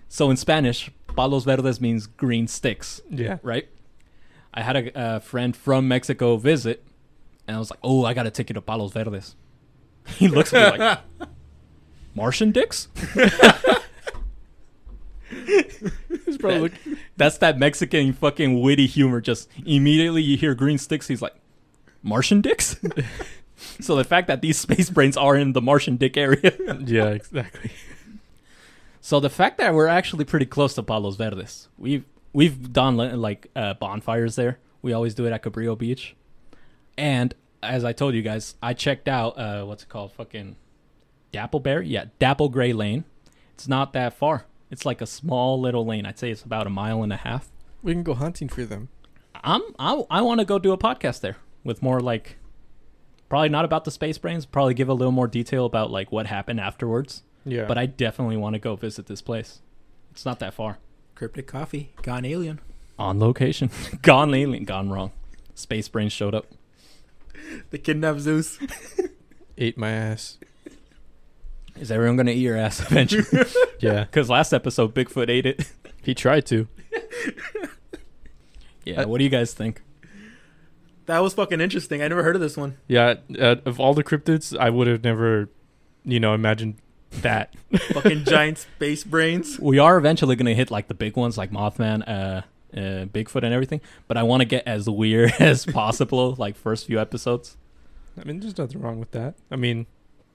So 0.09 0.31
in 0.31 0.37
Spanish, 0.37 0.91
Palos 1.17 1.45
Verdes 1.45 1.81
means 1.81 2.07
green 2.07 2.47
sticks 2.49 3.01
Yeah. 3.11 3.39
right? 3.43 3.69
I 4.55 4.63
had 4.63 4.77
a, 4.77 5.17
a 5.17 5.21
friend 5.21 5.57
from 5.57 5.89
Mexico 5.89 6.37
visit, 6.37 6.85
and 7.47 7.57
I 7.57 7.59
was 7.59 7.71
like, 7.71 7.81
"Oh, 7.83 8.05
I 8.05 8.15
got 8.15 8.27
a 8.27 8.31
ticket 8.31 8.55
to 8.55 8.61
Palos 8.61 8.93
Verdes." 8.93 9.35
He 10.07 10.29
looks 10.29 10.53
at 10.53 10.73
me 10.75 10.79
like, 10.85 10.99
"Martian 12.15 12.51
dicks?" 12.53 12.89
It's 15.31 16.37
probably 16.39 16.61
look- 16.61 16.73
That's 17.17 17.39
that 17.39 17.59
Mexican 17.59 18.13
fucking 18.13 18.61
witty 18.61 18.87
humor. 18.87 19.21
Just 19.21 19.49
immediately 19.65 20.23
you 20.23 20.37
hear 20.37 20.55
green 20.55 20.79
sticks, 20.79 21.09
he's 21.09 21.23
like, 21.23 21.35
"Martian 22.03 22.41
dicks." 22.41 22.77
so 23.81 23.97
the 23.97 24.05
fact 24.05 24.27
that 24.29 24.43
these 24.43 24.59
space 24.59 24.91
brains 24.91 25.17
are 25.17 25.37
in 25.37 25.53
the 25.53 25.63
Martian 25.63 25.97
dick 25.97 26.17
area. 26.17 26.53
yeah, 26.85 27.09
exactly. 27.09 27.71
So 29.01 29.19
the 29.21 29.31
fact 29.31 29.59
that 29.59 29.75
we're 29.75 29.89
actually 29.89 30.25
pretty 30.25 30.47
close 30.47 30.75
to 30.75 30.83
Palos 30.83 31.17
Verdes, 31.17 31.69
we've 31.79 32.05
we've 32.33 32.73
done 32.73 32.97
like 32.97 33.49
uh, 33.55 33.75
bonfires 33.75 34.37
there. 34.37 34.59
We 34.81 34.93
always 34.93 35.15
do 35.15 35.27
it 35.27 35.33
at 35.33 35.43
Cabrillo 35.43 35.77
Beach, 35.79 36.17
and 36.97 37.35
as 37.63 37.85
I 37.85 37.93
told 37.93 38.15
you 38.15 38.23
guys, 38.23 38.57
I 38.63 38.75
checked 38.75 39.09
out 39.09 39.39
uh, 39.39 39.65
what's 39.65 39.85
it 39.85 39.89
called, 39.89 40.13
fucking 40.13 40.57
Dappleberry, 41.33 41.85
yeah, 41.87 42.07
Dapplegray 42.21 42.75
Lane. 42.75 43.05
It's 43.55 43.69
not 43.69 43.93
that 43.93 44.15
far. 44.15 44.47
It's 44.71 44.85
like 44.85 45.01
a 45.01 45.07
small 45.07 45.61
little 45.61 45.85
lane. 45.87 46.07
I'd 46.07 46.19
say 46.19 46.31
it's 46.31 46.43
about 46.43 46.67
a 46.67 46.71
mile 46.71 47.03
and 47.03 47.13
a 47.13 47.17
half. 47.17 47.51
We 47.83 47.93
can 47.93 48.03
go 48.03 48.15
hunting 48.15 48.49
for 48.49 48.65
them. 48.65 48.89
I'm 49.45 49.63
I, 49.79 50.03
I 50.11 50.23
want 50.23 50.41
to 50.41 50.45
go 50.47 50.59
do 50.59 50.73
a 50.73 50.79
podcast 50.79 51.21
there 51.21 51.37
with 51.65 51.83
more 51.83 52.01
like 52.01 52.39
probably 53.29 53.49
not 53.49 53.65
about 53.65 53.85
the 53.85 53.91
space 53.91 54.19
brains. 54.19 54.47
Probably 54.47 54.75
give 54.75 54.89
a 54.89 54.95
little 54.95 55.13
more 55.13 55.27
detail 55.29 55.65
about 55.67 55.91
like 55.91 56.11
what 56.11 56.27
happened 56.27 56.61
afterwards. 56.61 57.23
Yeah. 57.45 57.67
But 57.67 57.77
I 57.79 57.87
definitely 57.87 58.37
want 58.37 58.55
to 58.55 58.59
go 58.59 58.77
visit 58.77 59.07
this 59.07 59.21
place. 59.21 59.61
It's 60.11 60.25
not 60.25 60.39
that 60.41 60.55
far. 60.55 60.79
Cryptic 61.23 61.47
coffee. 61.47 61.93
Gone 62.03 62.25
alien. 62.25 62.61
On 62.99 63.21
location. 63.21 63.71
gone 64.03 64.35
alien. 64.35 64.65
Gone 64.65 64.91
wrong. 64.91 65.13
Space 65.55 65.87
brains 65.87 66.13
showed 66.13 66.35
up. 66.35 66.47
The 67.71 67.79
kidnapped 67.79 68.19
Zeus. 68.19 68.59
ate 69.57 69.79
my 69.79 69.91
ass. 69.93 70.39
Is 71.79 71.93
everyone 71.93 72.17
gonna 72.17 72.33
eat 72.33 72.41
your 72.41 72.57
ass 72.57 72.81
eventually? 72.81 73.47
Yeah. 73.79 74.03
Because 74.03 74.31
last 74.31 74.53
episode 74.53 74.97
Bigfoot 74.97 75.29
ate 75.29 75.47
it. 75.47 75.71
He 76.03 76.13
tried 76.13 76.45
to. 76.47 76.67
Yeah. 78.85 79.03
Uh, 79.03 79.07
what 79.07 79.19
do 79.19 79.25
you 79.25 79.31
guys 79.31 79.55
think? 79.55 79.81
That 81.07 81.21
was 81.21 81.35
fucking 81.35 81.61
interesting. 81.61 82.03
I 82.03 82.09
never 82.09 82.25
heard 82.25 82.35
of 82.35 82.43
this 82.43 82.57
one. 82.57 82.79
Yeah, 82.89 83.15
uh, 83.39 83.57
of 83.65 83.79
all 83.79 83.95
the 83.95 84.03
cryptids, 84.03 84.59
I 84.59 84.71
would 84.71 84.89
have 84.89 85.05
never, 85.05 85.51
you 86.05 86.19
know, 86.19 86.35
imagined 86.35 86.79
that. 87.21 87.55
Fucking 87.93 88.25
giant 88.27 88.59
space 88.59 89.05
brains. 89.05 89.59
We 89.59 89.79
are 89.79 89.97
eventually 89.97 90.37
gonna 90.37 90.55
hit 90.55 90.71
like 90.71 90.89
the 90.89 90.95
big 90.95 91.17
ones, 91.17 91.39
like 91.39 91.51
Mothman, 91.51 92.03
uh, 92.09 92.43
uh 92.77 93.05
Bigfoot, 93.07 93.43
and 93.45 93.53
everything. 93.53 93.81
But 94.09 94.17
I 94.17 94.23
want 94.23 94.41
to 94.41 94.45
get 94.45 94.67
as 94.67 94.89
weird 94.89 95.33
as 95.39 95.67
possible, 95.67 96.35
like 96.39 96.57
first 96.57 96.87
few 96.87 97.01
episodes. 97.01 97.57
I 98.21 98.25
mean, 98.25 98.41
there's 98.41 98.59
nothing 98.59 98.81
wrong 98.81 98.99
with 98.99 99.11
that. 99.13 99.35
I 99.51 99.57
mean, 99.57 99.87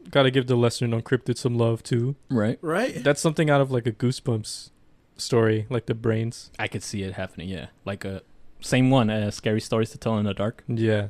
gotta 0.10 0.32
give 0.32 0.48
the 0.48 0.56
lesser 0.56 0.88
known 0.88 1.02
cryptid 1.02 1.38
some 1.38 1.58
love 1.58 1.84
too. 1.84 2.16
Right. 2.30 2.58
Right? 2.62 3.04
That's 3.04 3.22
something 3.22 3.50
out 3.50 3.62
of 3.62 3.72
like 3.72 3.86
a 3.86 3.92
Goosebumps 3.92 4.72
story, 5.18 5.68
like 5.70 5.86
the 5.86 5.96
brains. 5.96 6.52
I 6.58 6.68
could 6.68 6.84
see 6.84 7.04
it 7.04 7.14
happening. 7.14 7.50
Yeah, 7.50 7.68
like 7.86 8.06
a 8.06 8.22
same 8.62 8.90
one. 8.90 9.10
Uh, 9.10 9.32
scary 9.32 9.62
stories 9.62 9.92
to 9.92 9.98
tell 9.98 10.18
in 10.18 10.26
the 10.26 10.34
dark. 10.34 10.64
Yeah. 10.68 11.08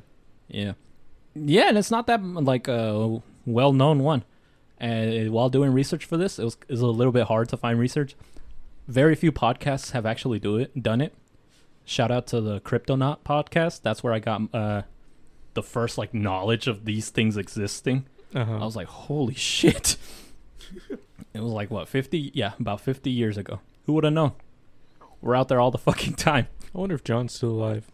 Yeah, 0.50 0.74
yeah, 1.46 1.70
and 1.70 1.78
it's 1.78 1.92
not 1.92 2.08
that 2.08 2.24
like 2.24 2.68
a 2.68 3.22
well-known 3.46 4.00
one. 4.00 4.24
And 4.80 5.32
while 5.32 5.50
doing 5.50 5.74
research 5.74 6.06
for 6.06 6.18
this, 6.18 6.38
it 6.38 6.44
was, 6.44 6.58
it 6.68 6.72
was 6.72 6.82
a 6.82 6.88
little 6.88 7.14
bit 7.14 7.28
hard 7.28 7.50
to 7.50 7.58
find 7.58 7.80
research. 7.80 8.16
Very 8.88 9.16
few 9.16 9.32
podcasts 9.32 9.92
have 9.92 10.06
actually 10.06 10.40
do 10.40 10.58
it, 10.58 10.82
done 10.82 11.02
it. 11.02 11.14
Shout 11.84 12.12
out 12.12 12.28
to 12.28 12.42
the 12.42 12.62
Cryptonaut 12.62 13.20
podcast. 13.26 13.82
That's 13.82 14.04
where 14.04 14.14
I 14.14 14.20
got 14.20 14.42
uh, 14.54 14.84
the 15.54 15.64
first 15.64 15.98
like 15.98 16.14
knowledge 16.14 16.68
of 16.68 16.86
these 16.86 17.10
things 17.10 17.38
existing. 17.38 18.06
Uh-huh. 18.36 18.58
I 18.58 18.66
was 18.66 18.76
like, 18.76 18.88
holy 18.88 19.34
shit! 19.34 19.98
it 21.34 21.40
was 21.42 21.54
like 21.54 21.72
what 21.72 21.88
fifty? 21.88 22.32
Yeah, 22.34 22.54
about 22.60 22.82
fifty 22.82 23.10
years 23.10 23.38
ago. 23.38 23.62
Who 23.86 23.94
would 23.94 24.04
have 24.04 24.14
known? 24.14 24.34
We're 25.22 25.36
out 25.36 25.48
there 25.48 25.62
all 25.62 25.72
the 25.72 25.78
fucking 25.90 26.16
time. 26.16 26.48
I 26.76 26.78
wonder 26.78 26.96
if 26.96 27.04
John's 27.04 27.34
still 27.34 27.52
alive. 27.52 27.90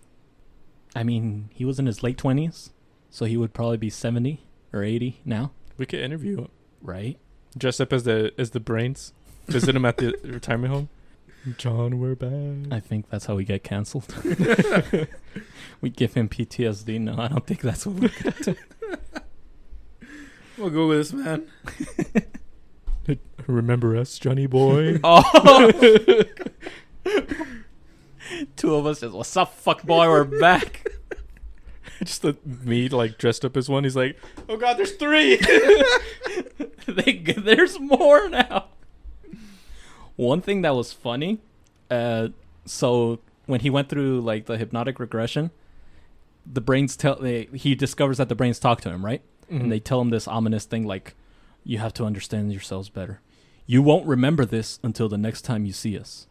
I 0.96 1.04
mean, 1.04 1.50
he 1.54 1.64
was 1.64 1.80
in 1.80 1.86
his 1.86 2.02
late 2.04 2.18
twenties, 2.18 2.72
so 3.12 3.26
he 3.26 3.38
would 3.38 3.54
probably 3.54 3.78
be 3.78 3.92
seventy 3.92 4.42
or 4.74 4.84
eighty 4.84 5.22
now, 5.24 5.52
We 5.78 5.86
could 5.86 6.00
interview 6.00 6.40
him. 6.40 6.50
Right? 6.84 7.18
Dress 7.58 7.80
up 7.80 7.94
as 7.94 8.04
the 8.04 8.34
as 8.38 8.52
the 8.52 8.60
brains. 8.60 9.14
Visit 9.48 9.76
him 9.76 9.86
at 9.86 9.98
the 9.98 10.16
retirement 10.24 10.74
home. 10.74 10.90
John, 11.58 12.00
we're 12.00 12.16
back. 12.16 12.72
I 12.72 12.80
think 12.80 13.10
that's 13.10 13.26
how 13.26 13.36
we 13.36 13.44
get 13.44 13.64
canceled. 13.64 14.16
we 15.82 15.90
give 15.90 16.14
him 16.14 16.30
PTSD. 16.30 17.02
No, 17.02 17.18
I 17.18 17.28
don't 17.28 17.46
think 17.46 17.62
that's 17.62 17.86
what 17.86 17.96
we're 17.96 18.56
We'll 20.58 20.70
go 20.70 20.88
with 20.88 21.00
this, 21.00 21.14
man. 21.14 21.48
Remember 23.48 23.98
us, 23.98 24.18
Johnny 24.20 24.46
boy? 24.46 25.00
Oh, 25.04 25.72
two 28.56 28.76
of 28.76 28.86
us 28.86 29.02
just 29.02 29.14
what's 29.14 29.36
up, 29.36 29.54
fuck 29.54 29.84
boy? 29.84 30.08
We're 30.08 30.24
back. 30.24 30.88
Just 32.04 32.22
the 32.22 32.38
me 32.46 32.90
like 32.90 33.18
dressed 33.18 33.46
up 33.46 33.56
as 33.58 33.70
one. 33.70 33.84
He's 33.84 33.96
like, 33.96 34.18
oh 34.50 34.58
god, 34.58 34.78
there's 34.78 34.94
three. 34.94 35.38
they, 36.88 37.14
there's 37.38 37.80
more 37.80 38.30
now. 38.30 38.66
One 40.16 40.42
thing 40.42 40.62
that 40.62 40.76
was 40.76 40.94
funny, 40.94 41.40
uh, 41.90 42.30
so 42.66 43.20
when 43.46 43.62
he 43.62 43.70
went 43.70 43.90
through 43.90 44.22
like 44.22 44.46
the 44.46 44.58
hypnotic 44.58 45.00
regression, 45.00 45.52
the 46.46 46.62
brains 46.62 46.96
tell 46.96 47.16
they, 47.16 47.46
he 47.54 47.74
discovers 47.74 48.18
that 48.18 48.30
the 48.30 48.36
brains 48.36 48.60
talk 48.60 48.82
to 48.82 48.90
him, 48.90 49.04
right? 49.04 49.22
Mm-hmm. 49.54 49.62
and 49.64 49.72
they 49.72 49.80
tell 49.80 50.02
him 50.02 50.10
this 50.10 50.28
ominous 50.28 50.66
thing 50.66 50.86
like 50.86 51.16
you 51.64 51.78
have 51.78 51.94
to 51.96 52.06
understand 52.06 52.52
yourselves 52.52 52.90
better 52.90 53.20
you 53.66 53.82
won't 53.82 54.06
remember 54.08 54.46
this 54.46 54.80
until 54.84 55.10
the 55.10 55.18
next 55.18 55.42
time 55.42 55.66
you 55.66 55.74
see 55.74 55.98
us 55.98 56.28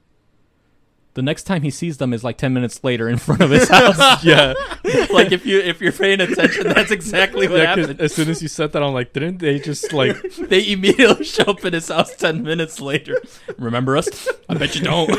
the 1.15 1.23
next 1.23 1.43
time 1.45 1.63
he 1.63 1.71
sees 1.71 1.99
them 1.99 2.13
is 2.13 2.25
like 2.25 2.39
10 2.39 2.53
minutes 2.55 2.83
later 2.83 3.09
in 3.09 3.19
front 3.19 3.41
of 3.43 3.51
his 3.51 3.69
house 3.69 3.99
yeah. 4.25 4.55
like 5.11 5.31
if 5.33 5.45
you 5.45 5.59
if 5.61 5.81
you're 5.81 5.93
paying 5.93 6.21
attention 6.21 6.69
that's 6.69 6.91
exactly 6.91 7.49
what 7.49 7.59
yeah 7.59 7.75
'cause 7.75 7.87
happened 7.87 8.01
as 8.01 8.15
soon 8.15 8.29
as 8.29 8.41
you 8.43 8.49
said 8.49 8.73
that, 8.73 8.83
I'm 8.83 8.93
like, 8.95 9.13
didn't 9.13 9.39
they 9.39 9.59
just 9.59 9.93
like? 9.93 10.17
they 10.39 10.73
immediately 10.73 11.25
show 11.25 11.45
up 11.45 11.65
at 11.65 11.73
his 11.75 11.89
house 11.89 12.15
10 12.17 12.43
minutes 12.43 12.81
later 12.81 13.21
remember 13.59 13.97
us 13.97 14.29
i 14.49 14.55
bet 14.55 14.75
you 14.75 14.83
don't 14.83 15.11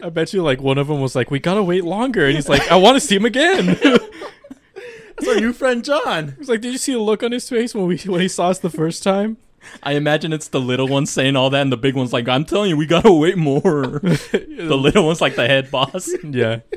I 0.00 0.10
bet 0.10 0.32
you 0.32 0.42
like 0.44 0.60
one 0.60 0.78
of 0.78 0.86
them 0.86 1.00
was 1.00 1.16
like, 1.16 1.28
we 1.30 1.40
gotta 1.40 1.60
wait 1.62 1.82
longer, 1.82 2.24
and 2.24 2.36
he's 2.36 2.48
like, 2.48 2.70
I 2.70 2.76
want 2.76 2.94
to 2.94 3.00
see 3.00 3.16
him 3.16 3.24
again. 3.24 3.66
That's 3.66 5.26
our 5.28 5.40
new 5.40 5.52
friend 5.52 5.84
John. 5.84 6.36
He's 6.38 6.48
like, 6.48 6.60
did 6.60 6.70
you 6.70 6.78
see 6.78 6.92
the 6.92 7.00
look 7.00 7.24
on 7.24 7.32
his 7.32 7.48
face 7.48 7.74
when 7.74 7.86
we 7.86 7.98
when 7.98 8.20
he 8.20 8.28
saw 8.28 8.50
us 8.50 8.60
the 8.60 8.70
first 8.70 9.02
time? 9.02 9.38
I 9.82 9.92
imagine 9.92 10.32
it's 10.32 10.48
the 10.48 10.60
little 10.60 10.86
one 10.88 11.04
saying 11.06 11.36
all 11.36 11.50
that 11.50 11.62
and 11.62 11.72
the 11.72 11.76
big 11.76 11.94
one's 11.94 12.12
like 12.12 12.28
i'm 12.28 12.44
telling 12.44 12.70
you 12.70 12.76
we 12.76 12.86
gotta 12.86 13.12
wait 13.12 13.36
more 13.36 13.82
the 14.00 14.76
little 14.80 15.04
one's 15.06 15.20
like 15.20 15.36
the 15.36 15.46
head 15.46 15.70
boss 15.70 16.08
Yeah, 16.24 16.60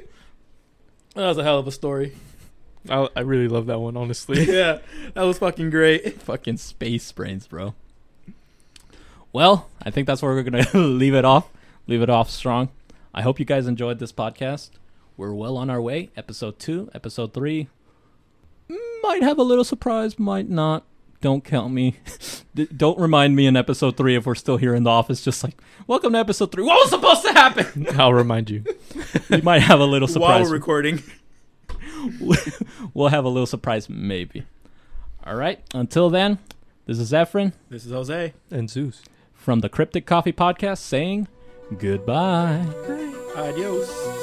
That 1.16 1.28
was 1.28 1.38
a 1.38 1.44
hell 1.44 1.60
of 1.60 1.68
a 1.68 1.72
story. 1.72 2.16
I 2.90 3.08
I 3.16 3.20
really 3.22 3.50
love 3.50 3.66
that 3.66 3.80
one, 3.80 3.98
honestly. 3.98 4.46
yeah, 4.52 4.80
that 5.14 5.24
was 5.24 5.38
fucking 5.40 5.70
great. 5.70 6.22
Fucking 6.22 6.56
space 6.58 7.12
brains, 7.12 7.48
bro. 7.48 7.76
Well, 9.34 9.68
I 9.84 9.92
think 9.92 10.08
that's 10.08 10.22
where 10.22 10.34
we're 10.34 10.44
gonna 10.44 10.66
leave 10.74 11.14
it 11.14 11.26
off. 11.26 11.50
Leave 11.86 12.02
it 12.02 12.10
off 12.10 12.30
strong. 12.30 12.70
I 13.14 13.24
hope 13.24 13.40
you 13.40 13.46
guys 13.46 13.68
enjoyed 13.68 14.00
this 14.00 14.14
podcast. 14.14 14.70
We're 15.18 15.34
well 15.34 15.58
on 15.58 15.70
our 15.70 15.82
way. 15.82 16.12
Episode 16.16 16.60
two, 16.60 16.90
episode 16.94 17.34
three. 17.34 17.68
Might 19.04 19.22
have 19.22 19.38
a 19.38 19.44
little 19.44 19.66
surprise, 19.66 20.18
might 20.18 20.50
not. 20.50 20.86
Don't 21.22 21.44
count 21.44 21.72
me. 21.74 21.98
D- 22.56 22.68
Don't 22.76 22.98
remind 23.00 23.36
me 23.36 23.46
in 23.46 23.56
episode 23.56 23.96
three 23.96 24.16
if 24.16 24.26
we're 24.26 24.36
still 24.36 24.58
here 24.58 24.74
in 24.74 24.84
the 24.84 24.90
office. 24.90 25.24
Just 25.24 25.44
like, 25.44 25.56
welcome 25.88 26.14
to 26.14 26.20
episode 26.20 26.52
three. 26.52 26.64
What 26.64 26.76
was 26.84 26.90
supposed 26.90 27.22
to 27.24 27.32
happen? 27.34 27.88
I'll 28.00 28.14
remind 28.14 28.50
you. 28.50 28.64
we 29.30 29.42
might 29.42 29.62
have 29.62 29.80
a 29.80 29.86
little 29.86 30.08
surprise 30.08 30.28
While 30.42 30.46
surprise. 30.46 30.50
we're 30.50 30.56
recording. 30.56 31.04
we'll 32.94 33.10
have 33.10 33.24
a 33.26 33.30
little 33.30 33.46
surprise, 33.46 33.88
maybe. 33.90 34.46
All 35.26 35.36
right. 35.36 35.60
Until 35.76 36.10
then, 36.10 36.40
this 36.88 36.98
is 36.98 37.12
Efren. 37.12 37.54
This 37.70 37.86
is 37.86 37.92
Jose. 37.92 38.34
And 38.50 38.70
Zeus. 38.70 39.04
from 39.34 39.60
the 39.60 39.70
Cryptic 39.70 40.06
Coffee 40.08 40.34
Podcast 40.34 40.80
saying 40.80 41.28
goodbye. 41.78 42.66
Adios. 43.36 44.21